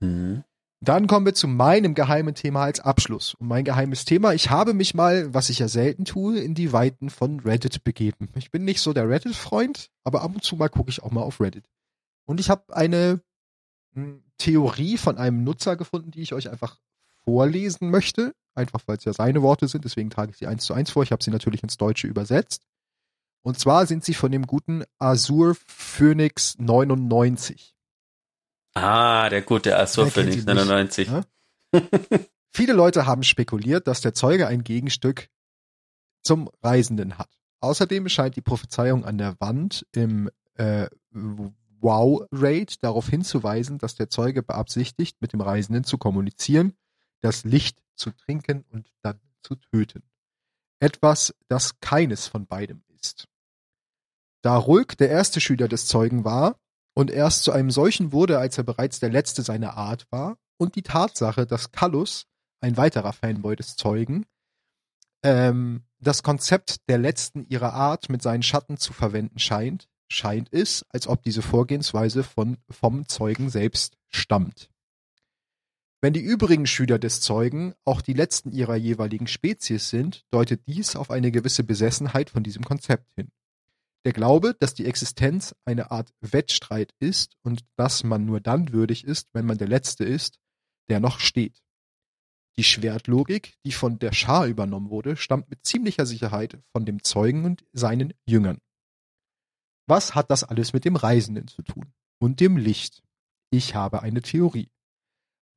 Mhm. 0.00 0.44
Dann 0.82 1.06
kommen 1.06 1.26
wir 1.26 1.34
zu 1.34 1.46
meinem 1.46 1.94
geheimen 1.94 2.34
Thema 2.34 2.64
als 2.64 2.80
Abschluss. 2.80 3.34
Und 3.34 3.48
mein 3.48 3.64
geheimes 3.64 4.06
Thema, 4.06 4.32
ich 4.32 4.48
habe 4.48 4.72
mich 4.72 4.94
mal, 4.94 5.34
was 5.34 5.50
ich 5.50 5.58
ja 5.58 5.68
selten 5.68 6.06
tue, 6.06 6.38
in 6.38 6.54
die 6.54 6.72
Weiten 6.72 7.10
von 7.10 7.40
Reddit 7.40 7.84
begeben. 7.84 8.30
Ich 8.34 8.50
bin 8.50 8.64
nicht 8.64 8.80
so 8.80 8.94
der 8.94 9.08
Reddit-Freund, 9.08 9.90
aber 10.04 10.22
ab 10.22 10.32
und 10.34 10.42
zu 10.42 10.56
mal 10.56 10.70
gucke 10.70 10.88
ich 10.88 11.02
auch 11.02 11.10
mal 11.10 11.22
auf 11.22 11.40
Reddit. 11.40 11.68
Und 12.24 12.40
ich 12.40 12.48
habe 12.48 12.74
eine 12.74 13.20
hm, 13.92 14.24
Theorie 14.38 14.96
von 14.96 15.18
einem 15.18 15.44
Nutzer 15.44 15.76
gefunden, 15.76 16.12
die 16.12 16.22
ich 16.22 16.32
euch 16.32 16.48
einfach 16.48 16.78
vorlesen 17.30 17.90
möchte. 17.90 18.34
Einfach 18.56 18.80
weil 18.86 18.96
es 18.96 19.04
ja 19.04 19.12
seine 19.12 19.42
Worte 19.42 19.68
sind, 19.68 19.84
deswegen 19.84 20.10
trage 20.10 20.32
ich 20.32 20.38
sie 20.38 20.48
eins 20.48 20.64
zu 20.64 20.74
eins 20.74 20.90
vor. 20.90 21.04
Ich 21.04 21.12
habe 21.12 21.22
sie 21.22 21.30
natürlich 21.30 21.62
ins 21.62 21.76
Deutsche 21.76 22.08
übersetzt. 22.08 22.66
Und 23.42 23.58
zwar 23.58 23.86
sind 23.86 24.04
sie 24.04 24.14
von 24.14 24.32
dem 24.32 24.46
guten 24.46 24.82
Azure 24.98 25.54
Phoenix 25.66 26.58
99. 26.58 27.76
Ah, 28.74 29.28
der 29.28 29.42
gute 29.42 29.78
Azure 29.78 30.10
Phoenix 30.10 30.44
99. 30.44 31.08
Ne? 31.08 31.24
Viele 32.52 32.72
Leute 32.72 33.06
haben 33.06 33.22
spekuliert, 33.22 33.86
dass 33.86 34.00
der 34.00 34.12
Zeuge 34.12 34.48
ein 34.48 34.64
Gegenstück 34.64 35.28
zum 36.24 36.50
Reisenden 36.62 37.16
hat. 37.16 37.30
Außerdem 37.60 38.08
scheint 38.08 38.34
die 38.34 38.42
Prophezeiung 38.42 39.04
an 39.04 39.18
der 39.18 39.36
Wand 39.38 39.86
im 39.92 40.28
äh, 40.54 40.88
Wow-Raid 41.80 42.82
darauf 42.82 43.08
hinzuweisen, 43.08 43.78
dass 43.78 43.94
der 43.94 44.10
Zeuge 44.10 44.42
beabsichtigt, 44.42 45.18
mit 45.20 45.32
dem 45.32 45.40
Reisenden 45.40 45.84
zu 45.84 45.96
kommunizieren, 45.96 46.74
das 47.20 47.44
Licht 47.44 47.82
zu 47.94 48.10
trinken 48.10 48.64
und 48.70 48.90
dann 49.02 49.20
zu 49.42 49.56
töten. 49.56 50.02
Etwas, 50.78 51.34
das 51.48 51.80
keines 51.80 52.26
von 52.26 52.46
beidem 52.46 52.82
ist. 52.88 53.28
Da 54.42 54.56
Rulk 54.56 54.96
der 54.96 55.10
erste 55.10 55.40
Schüler 55.40 55.68
des 55.68 55.86
Zeugen 55.86 56.24
war, 56.24 56.56
und 56.94 57.10
erst 57.10 57.44
zu 57.44 57.52
einem 57.52 57.70
solchen 57.70 58.12
wurde, 58.12 58.38
als 58.38 58.58
er 58.58 58.64
bereits 58.64 59.00
der 59.00 59.10
letzte 59.10 59.42
seiner 59.42 59.76
Art 59.76 60.06
war, 60.10 60.36
und 60.58 60.74
die 60.74 60.82
Tatsache, 60.82 61.46
dass 61.46 61.72
Kallus, 61.72 62.26
ein 62.60 62.76
weiterer 62.76 63.12
Fanboy 63.12 63.56
des 63.56 63.76
Zeugen, 63.76 64.26
ähm, 65.22 65.84
das 65.98 66.22
Konzept 66.22 66.88
der 66.88 66.98
letzten 66.98 67.46
ihrer 67.46 67.72
Art 67.72 68.08
mit 68.08 68.22
seinen 68.22 68.42
Schatten 68.42 68.76
zu 68.76 68.92
verwenden 68.92 69.38
scheint, 69.38 69.88
scheint 70.08 70.52
es, 70.52 70.84
als 70.90 71.06
ob 71.06 71.22
diese 71.22 71.42
Vorgehensweise 71.42 72.22
von, 72.24 72.58
vom 72.68 73.06
Zeugen 73.08 73.48
selbst 73.48 73.96
stammt. 74.08 74.70
Wenn 76.02 76.14
die 76.14 76.20
übrigen 76.20 76.66
Schüler 76.66 76.98
des 76.98 77.20
Zeugen 77.20 77.74
auch 77.84 78.00
die 78.00 78.14
letzten 78.14 78.52
ihrer 78.52 78.76
jeweiligen 78.76 79.26
Spezies 79.26 79.90
sind, 79.90 80.24
deutet 80.30 80.66
dies 80.66 80.96
auf 80.96 81.10
eine 81.10 81.30
gewisse 81.30 81.62
Besessenheit 81.62 82.30
von 82.30 82.42
diesem 82.42 82.64
Konzept 82.64 83.12
hin. 83.16 83.30
Der 84.06 84.14
Glaube, 84.14 84.56
dass 84.58 84.72
die 84.72 84.86
Existenz 84.86 85.54
eine 85.66 85.90
Art 85.90 86.14
Wettstreit 86.22 86.94
ist 87.00 87.36
und 87.42 87.66
dass 87.76 88.02
man 88.02 88.24
nur 88.24 88.40
dann 88.40 88.72
würdig 88.72 89.04
ist, 89.04 89.28
wenn 89.34 89.44
man 89.44 89.58
der 89.58 89.68
Letzte 89.68 90.04
ist, 90.04 90.38
der 90.88 91.00
noch 91.00 91.20
steht. 91.20 91.60
Die 92.56 92.64
Schwertlogik, 92.64 93.54
die 93.66 93.72
von 93.72 93.98
der 93.98 94.12
Schar 94.12 94.46
übernommen 94.46 94.88
wurde, 94.88 95.16
stammt 95.16 95.50
mit 95.50 95.66
ziemlicher 95.66 96.06
Sicherheit 96.06 96.62
von 96.72 96.86
dem 96.86 97.02
Zeugen 97.04 97.44
und 97.44 97.64
seinen 97.72 98.14
Jüngern. 98.24 98.58
Was 99.86 100.14
hat 100.14 100.30
das 100.30 100.44
alles 100.44 100.72
mit 100.72 100.86
dem 100.86 100.96
Reisenden 100.96 101.46
zu 101.46 101.62
tun? 101.62 101.92
Und 102.18 102.40
dem 102.40 102.56
Licht? 102.56 103.02
Ich 103.50 103.74
habe 103.74 104.02
eine 104.02 104.22
Theorie. 104.22 104.70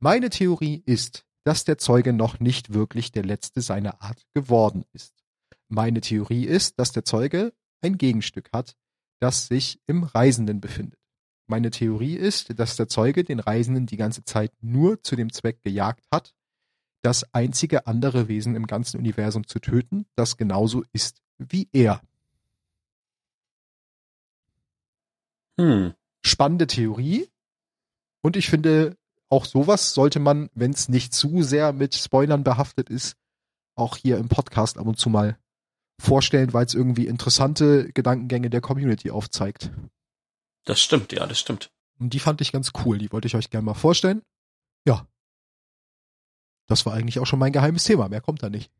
Meine 0.04 0.30
Theorie 0.30 0.84
ist, 0.86 1.26
dass 1.46 1.64
der 1.64 1.78
Zeuge 1.78 2.12
noch 2.12 2.42
nicht 2.42 2.74
wirklich 2.74 3.14
der 3.14 3.24
Letzte 3.24 3.62
seiner 3.62 4.02
Art 4.02 4.22
geworden 4.34 4.84
ist. 4.92 5.14
Meine 5.70 6.02
Theorie 6.02 6.44
ist, 6.44 6.78
dass 6.78 6.92
der 6.92 7.06
Zeuge 7.06 7.54
ein 7.82 7.98
Gegenstück 7.98 8.50
hat, 8.52 8.76
das 9.22 9.48
sich 9.48 9.80
im 9.88 10.04
Reisenden 10.04 10.60
befindet. 10.60 11.00
Meine 11.48 11.72
Theorie 11.72 12.16
ist, 12.16 12.60
dass 12.60 12.76
der 12.76 12.90
Zeuge 12.90 13.24
den 13.24 13.40
Reisenden 13.40 13.86
die 13.86 13.96
ganze 13.96 14.26
Zeit 14.26 14.52
nur 14.60 15.02
zu 15.04 15.16
dem 15.16 15.32
Zweck 15.32 15.62
gejagt 15.62 16.06
hat, 16.12 16.36
das 17.02 17.34
einzige 17.34 17.88
andere 17.88 18.28
Wesen 18.28 18.58
im 18.58 18.68
ganzen 18.68 18.98
Universum 18.98 19.48
zu 19.48 19.60
töten, 19.60 20.06
das 20.18 20.36
genauso 20.36 20.84
ist 20.92 21.22
wie 21.38 21.70
er. 21.72 22.02
Hm. 25.58 25.94
Spannende 26.26 26.68
Theorie. 26.68 27.30
Und 28.22 28.36
ich 28.36 28.50
finde, 28.50 28.98
auch 29.34 29.46
sowas 29.46 29.96
sollte 29.96 30.20
man, 30.20 30.52
wenn 30.54 30.72
es 30.72 30.90
nicht 30.90 31.12
zu 31.12 31.42
sehr 31.42 31.74
mit 31.74 31.96
Spoilern 31.96 32.44
behaftet 32.44 32.92
ist, 32.92 33.18
auch 33.76 33.98
hier 33.98 34.20
im 34.20 34.30
Podcast 34.30 34.78
ab 34.78 34.86
und 34.86 35.00
zu 35.00 35.10
mal 35.10 35.40
vorstellen, 36.00 36.54
weil 36.54 36.68
es 36.68 36.76
irgendwie 36.76 37.08
interessante 37.08 37.92
Gedankengänge 37.94 38.52
der 38.52 38.62
Community 38.62 39.10
aufzeigt. 39.10 39.72
Das 40.66 40.80
stimmt, 40.80 41.14
ja, 41.14 41.26
das 41.26 41.40
stimmt. 41.40 41.72
Und 42.00 42.14
die 42.14 42.20
fand 42.20 42.42
ich 42.42 42.52
ganz 42.52 42.74
cool, 42.86 43.00
die 43.00 43.12
wollte 43.12 43.26
ich 43.26 43.36
euch 43.36 43.50
gerne 43.50 43.66
mal 43.66 43.74
vorstellen. 43.74 44.22
Ja. 44.86 45.08
Das 46.68 46.86
war 46.86 46.94
eigentlich 46.94 47.18
auch 47.18 47.26
schon 47.26 47.40
mein 47.40 47.54
geheimes 47.54 47.86
Thema, 47.86 48.10
mehr 48.10 48.22
kommt 48.22 48.44
da 48.44 48.52
nicht. 48.52 48.72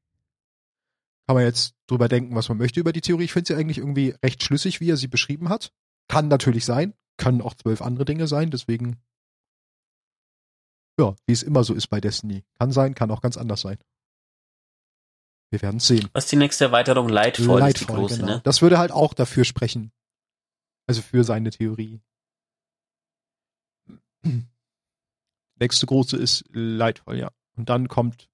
Kann 1.26 1.36
man 1.36 1.46
jetzt 1.46 1.74
drüber 1.88 2.08
denken, 2.08 2.36
was 2.36 2.48
man 2.48 2.60
möchte 2.60 2.80
über 2.80 2.94
die 2.94 3.02
Theorie. 3.02 3.24
Ich 3.24 3.34
finde 3.34 3.48
sie 3.48 3.56
eigentlich 3.56 3.80
irgendwie 3.80 4.14
recht 4.24 4.44
schlüssig, 4.44 4.82
wie 4.82 4.92
er 4.92 4.98
sie 4.98 5.08
beschrieben 5.08 5.50
hat. 5.50 5.74
Kann 6.08 6.28
natürlich 6.28 6.64
sein, 6.64 6.94
können 7.18 7.42
auch 7.42 7.56
zwölf 7.56 7.82
andere 7.82 8.06
Dinge 8.06 8.28
sein, 8.28 8.52
deswegen 8.52 9.02
ja, 11.00 11.16
wie 11.26 11.34
es 11.34 11.44
immer 11.44 11.64
so 11.64 11.74
ist 11.74 11.88
bei 11.88 12.00
Destiny. 12.00 12.44
Kann 12.60 12.72
sein, 12.72 12.96
kann 12.96 13.12
auch 13.12 13.22
ganz 13.22 13.38
anders 13.38 13.62
sein. 13.62 13.78
Wir 15.50 15.62
werden 15.62 15.80
sehen. 15.80 16.10
Was 16.14 16.26
ist 16.26 16.32
die 16.32 16.38
nächste 16.38 16.66
Erweiterung? 16.66 17.10
Lightfall, 17.10 17.60
Lightfall 17.60 17.70
ist 17.70 17.80
die 17.80 17.86
große, 17.86 18.20
genau. 18.20 18.34
ne? 18.34 18.42
Das 18.44 18.62
würde 18.62 18.80
halt 18.80 18.92
auch 18.92 19.14
dafür 19.14 19.46
sprechen. 19.46 19.92
Also 20.88 21.02
für 21.02 21.24
seine 21.24 21.52
Theorie. 21.52 22.02
Nächste 25.60 25.86
große 25.86 26.18
ist 26.18 26.46
Lightfall, 26.52 27.18
ja. 27.18 27.32
Und 27.56 27.70
dann 27.70 27.88
kommt 27.88 28.30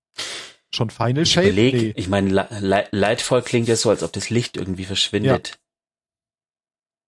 schon 0.73 0.89
Final 0.89 1.25
Shape. 1.25 1.47
Ich, 1.47 1.53
überleg, 1.53 1.73
nee. 1.73 1.93
ich 1.95 2.07
meine, 2.07 2.47
Lightfall 2.91 3.41
klingt 3.41 3.67
ja 3.67 3.75
so, 3.75 3.89
als 3.89 4.03
ob 4.03 4.13
das 4.13 4.29
Licht 4.29 4.57
irgendwie 4.57 4.85
verschwindet. 4.85 5.59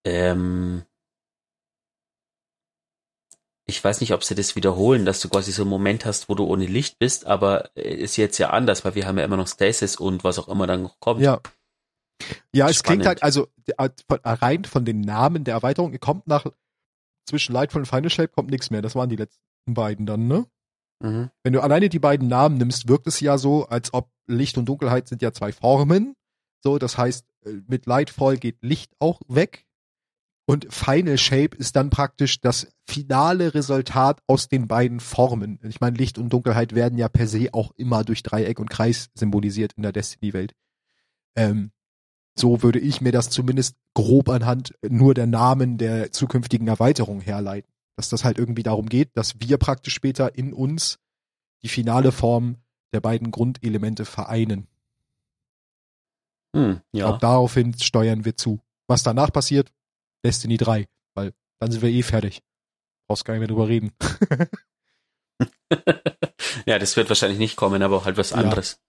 Ja. 0.06 0.12
Ähm, 0.12 0.84
ich 3.66 3.82
weiß 3.82 4.00
nicht, 4.00 4.12
ob 4.12 4.24
sie 4.24 4.34
das 4.34 4.56
wiederholen, 4.56 5.04
dass 5.04 5.20
du 5.20 5.28
quasi 5.28 5.52
so 5.52 5.62
einen 5.62 5.70
Moment 5.70 6.04
hast, 6.04 6.28
wo 6.28 6.34
du 6.34 6.44
ohne 6.44 6.66
Licht 6.66 6.98
bist, 6.98 7.26
aber 7.26 7.70
äh, 7.76 7.94
ist 7.94 8.16
jetzt 8.16 8.38
ja 8.38 8.50
anders, 8.50 8.84
weil 8.84 8.94
wir 8.94 9.06
haben 9.06 9.18
ja 9.18 9.24
immer 9.24 9.36
noch 9.36 9.48
Stasis 9.48 9.96
und 9.96 10.24
was 10.24 10.38
auch 10.38 10.48
immer 10.48 10.66
dann 10.66 10.82
noch 10.82 10.98
kommt. 11.00 11.20
Ja. 11.20 11.40
Ja, 12.54 12.68
es 12.68 12.84
klingt 12.84 13.04
halt, 13.06 13.22
also 13.22 13.48
äh, 13.66 13.88
rein 14.24 14.64
von 14.64 14.84
den 14.84 15.00
Namen 15.00 15.42
der 15.42 15.54
Erweiterung, 15.54 15.98
kommt 15.98 16.28
nach 16.28 16.46
zwischen 17.26 17.52
Lightfall 17.52 17.82
und 17.82 17.86
Final 17.86 18.10
Shape 18.10 18.28
kommt 18.28 18.50
nichts 18.50 18.70
mehr. 18.70 18.82
Das 18.82 18.94
waren 18.94 19.08
die 19.08 19.16
letzten 19.16 19.40
beiden 19.66 20.06
dann, 20.06 20.26
ne? 20.26 20.46
Mhm. 21.00 21.30
Wenn 21.42 21.52
du 21.52 21.60
alleine 21.60 21.88
die 21.88 21.98
beiden 21.98 22.28
Namen 22.28 22.58
nimmst, 22.58 22.88
wirkt 22.88 23.06
es 23.06 23.20
ja 23.20 23.38
so, 23.38 23.66
als 23.66 23.92
ob 23.92 24.10
Licht 24.26 24.56
und 24.56 24.66
Dunkelheit 24.66 25.08
sind 25.08 25.22
ja 25.22 25.32
zwei 25.32 25.52
Formen. 25.52 26.14
So, 26.62 26.78
das 26.78 26.96
heißt, 26.96 27.26
äh, 27.44 27.54
mit 27.66 27.86
Lightfall 27.86 28.36
geht 28.36 28.62
Licht 28.62 28.92
auch 29.00 29.20
weg. 29.28 29.66
Und 30.44 30.72
Final 30.72 31.18
Shape 31.18 31.56
ist 31.56 31.76
dann 31.76 31.90
praktisch 31.90 32.40
das 32.40 32.66
finale 32.86 33.54
Resultat 33.54 34.20
aus 34.26 34.48
den 34.48 34.66
beiden 34.66 34.98
Formen. 34.98 35.60
Ich 35.62 35.80
meine, 35.80 35.96
Licht 35.96 36.18
und 36.18 36.30
Dunkelheit 36.30 36.74
werden 36.74 36.98
ja 36.98 37.08
per 37.08 37.28
se 37.28 37.48
auch 37.52 37.70
immer 37.76 38.02
durch 38.02 38.22
Dreieck 38.22 38.58
und 38.58 38.68
Kreis 38.68 39.10
symbolisiert 39.14 39.74
in 39.74 39.82
der 39.84 39.92
Destiny-Welt. 39.92 40.52
Ähm, 41.36 41.70
so 42.34 42.62
würde 42.62 42.80
ich 42.80 43.00
mir 43.00 43.12
das 43.12 43.30
zumindest 43.30 43.76
grob 43.94 44.28
anhand 44.28 44.74
nur 44.86 45.14
der 45.14 45.26
Namen 45.26 45.78
der 45.78 46.12
zukünftigen 46.12 46.66
Erweiterung 46.66 47.20
herleiten. 47.20 47.70
Dass 47.96 48.08
das 48.08 48.24
halt 48.24 48.38
irgendwie 48.38 48.62
darum 48.62 48.88
geht, 48.88 49.16
dass 49.16 49.40
wir 49.40 49.58
praktisch 49.58 49.94
später 49.94 50.36
in 50.36 50.52
uns 50.52 50.98
die 51.62 51.68
finale 51.68 52.10
Form 52.10 52.56
der 52.92 53.00
beiden 53.00 53.30
Grundelemente 53.30 54.04
vereinen. 54.04 54.66
Hm, 56.54 56.80
ja. 56.92 57.06
Auch 57.06 57.18
daraufhin 57.18 57.78
steuern 57.78 58.24
wir 58.24 58.36
zu. 58.36 58.60
Was 58.88 59.02
danach 59.02 59.32
passiert, 59.32 59.70
Destiny 60.24 60.56
3, 60.56 60.88
weil 61.14 61.32
dann 61.60 61.70
sind 61.70 61.82
wir 61.82 61.90
eh 61.90 62.02
fertig. 62.02 62.42
Brauchst 63.06 63.24
gar 63.24 63.34
nicht 63.34 63.40
mehr 63.40 63.48
drüber 63.48 63.68
reden. 63.68 63.92
ja, 66.66 66.78
das 66.78 66.96
wird 66.96 67.08
wahrscheinlich 67.08 67.38
nicht 67.38 67.56
kommen, 67.56 67.82
aber 67.82 68.04
halt 68.04 68.16
was 68.16 68.32
anderes. 68.32 68.80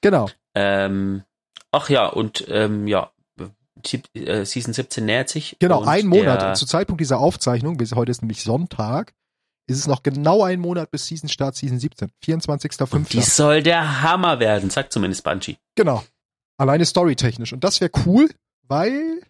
Genau. 0.00 0.28
Ähm, 0.54 1.24
ach 1.70 1.88
ja, 1.88 2.06
und 2.06 2.44
ähm, 2.48 2.86
ja, 2.86 3.12
äh, 4.14 4.44
Season 4.44 4.72
17 4.72 5.04
nähert 5.04 5.28
sich. 5.28 5.56
Genau, 5.58 5.84
ein 5.84 6.06
Monat. 6.06 6.56
Zu 6.56 6.66
Zeitpunkt 6.66 7.00
dieser 7.00 7.18
Aufzeichnung, 7.18 7.78
heute 7.94 8.10
ist 8.10 8.22
nämlich 8.22 8.42
Sonntag, 8.42 9.14
ist 9.66 9.78
es 9.78 9.86
noch 9.86 10.02
genau 10.02 10.42
ein 10.42 10.60
Monat 10.60 10.90
bis 10.90 11.06
Season 11.06 11.28
Start 11.28 11.54
Season 11.54 11.78
17. 11.78 12.10
24.05. 12.24 13.08
die 13.10 13.20
soll 13.20 13.62
der 13.62 14.02
Hammer 14.02 14.40
werden, 14.40 14.70
sagt 14.70 14.92
zumindest 14.92 15.24
Bungie. 15.24 15.58
Genau. 15.74 16.02
Alleine 16.56 16.84
storytechnisch. 16.84 17.52
Und 17.52 17.62
das 17.62 17.80
wäre 17.80 17.90
cool, 18.06 18.30
weil, 18.62 19.20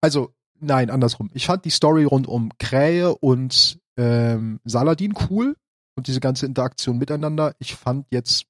also, 0.00 0.32
nein, 0.60 0.90
andersrum. 0.90 1.30
Ich 1.34 1.46
fand 1.46 1.64
die 1.64 1.70
Story 1.70 2.04
rund 2.04 2.26
um 2.26 2.50
Krähe 2.58 3.14
und 3.14 3.78
ähm, 3.96 4.60
Saladin 4.64 5.14
cool 5.28 5.56
und 5.96 6.06
diese 6.06 6.20
ganze 6.20 6.46
Interaktion 6.46 6.98
miteinander. 6.98 7.54
Ich 7.58 7.74
fand 7.74 8.06
jetzt, 8.10 8.44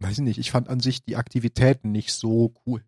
weiß 0.00 0.18
ich 0.18 0.24
nicht, 0.24 0.38
ich 0.38 0.50
fand 0.50 0.68
an 0.68 0.80
sich 0.80 1.04
die 1.04 1.16
Aktivitäten 1.16 1.92
nicht 1.92 2.12
so 2.12 2.52
cool. 2.66 2.82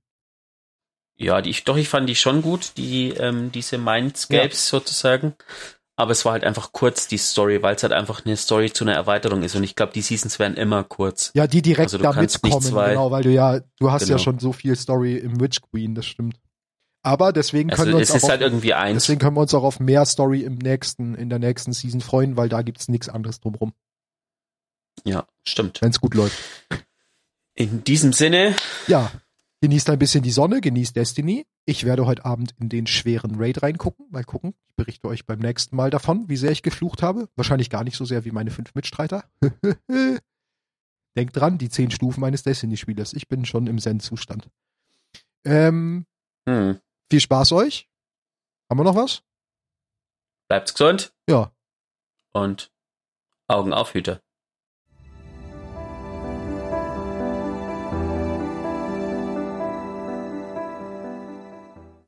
Ja, 1.17 1.41
die, 1.43 1.53
doch, 1.65 1.77
ich 1.77 1.89
fand 1.89 2.09
die 2.09 2.15
schon 2.15 2.43
gut, 2.43 2.73
die, 2.77 3.09
ähm, 3.11 3.51
diese 3.51 3.77
Mindscapes 3.79 4.69
sozusagen. 4.69 5.35
Aber 5.97 6.13
es 6.13 6.25
war 6.25 6.31
halt 6.33 6.45
einfach 6.45 6.71
kurz, 6.71 7.09
die 7.09 7.19
Story, 7.19 7.61
weil 7.61 7.75
es 7.75 7.83
halt 7.83 7.93
einfach 7.93 8.25
eine 8.25 8.37
Story 8.37 8.73
zu 8.73 8.85
einer 8.85 8.95
Erweiterung 8.95 9.43
ist. 9.43 9.57
Und 9.57 9.65
ich 9.65 9.75
glaube, 9.75 9.93
die 9.93 10.01
Seasons 10.03 10.39
werden 10.39 10.57
immer 10.57 10.85
kurz. 10.85 11.33
Ja, 11.35 11.49
die 11.49 11.61
direkt 11.61 11.93
Also 11.93 11.99
da 11.99 12.13
mitkommen, 12.13 12.63
genau, 12.63 13.11
weil 13.11 13.25
du 13.25 13.31
ja, 13.33 13.59
du 13.81 13.91
hast 13.91 14.03
ja 14.03 14.15
Genau. 14.15 14.19
schon 14.23 14.39
so 14.39 14.53
viel 14.53 14.77
Story 14.77 15.17
im 15.17 15.41
Witch 15.41 15.61
Queen, 15.61 15.97
das 15.97 16.07
stimmt. 16.07 16.39
Aber 17.09 17.33
deswegen 17.33 17.71
können 17.71 17.81
Also 17.81 17.93
wir 17.93 17.99
uns 18.01 18.11
auch 18.23 18.29
halt 18.29 18.43
auf, 18.45 18.61
deswegen 18.61 19.19
können 19.19 19.35
wir 19.35 19.41
uns 19.41 19.55
auch 19.55 19.63
auf 19.63 19.81
mehr 19.81 20.05
Story 20.05 20.43
im 20.43 20.57
nächsten, 20.57 21.15
in 21.15 21.31
der 21.31 21.39
nächsten 21.39 21.73
Season 21.73 22.03
freuen, 22.03 22.37
weil 22.37 22.51
da 22.51 22.61
gibt's 22.61 22.89
nichts 22.89 23.09
anderes 23.09 23.41
drumrum, 23.41 23.73
Ja, 25.05 25.27
stimmt. 25.43 25.81
wenn's 25.81 26.01
gut 26.03 26.13
läuft. 26.15 26.37
In 27.55 27.83
diesem 27.83 28.13
Sinne, 28.13 28.55
Ja, 28.89 29.11
genießt 29.63 29.89
ein 29.89 29.99
bisschen 29.99 30.23
die 30.23 30.31
Sonne, 30.31 30.61
genießt 30.61 30.95
Destiny. 30.95 31.47
Ich 31.65 31.85
werde 31.87 32.05
heute 32.05 32.27
Abend 32.27 32.55
in 32.61 32.69
den 32.69 32.87
schweren 32.87 33.37
Raid 33.37 33.63
reingucken. 33.63 34.05
Mal 34.11 34.25
gucken. 34.25 34.53
Ich 34.69 34.75
berichte 34.77 35.09
euch 35.09 35.25
beim 35.25 35.39
nächsten 35.39 35.77
Mal 35.77 35.89
davon, 35.89 36.29
wie 36.29 36.37
sehr 36.37 36.51
ich 36.51 36.63
geflucht 36.63 37.03
habe. 37.03 37.31
Wahrscheinlich 37.37 37.71
gar 37.71 37.85
nicht 37.85 37.97
so 37.97 38.05
sehr 38.05 38.27
wie 38.27 38.33
meine 38.33 38.51
fünf 38.51 38.75
Mitstreiter. 38.75 39.25
Denkt 41.17 41.35
dran, 41.37 41.57
die 41.57 41.71
zehn 41.71 41.91
Stufen 41.91 42.23
eines 42.23 42.43
Destiny-Spielers. 42.43 43.15
Ich 43.15 43.29
bin 43.29 43.47
schon 43.47 43.67
im 43.67 43.79
Zen-Zustand. 43.79 44.47
Ähm, 45.47 46.05
hm, 46.47 46.79
viel 47.11 47.21
Spaß 47.21 47.53
euch. 47.53 47.89
Haben 48.71 48.81
wir 48.81 48.85
noch 48.85 48.95
was? 48.97 49.23
bleibt's 50.49 50.73
gesund 50.73 51.13
Ja. 51.29 51.53
und 52.33 52.71
Augen 53.49 53.73
auf, 53.75 53.93
Hüter. 53.95 54.23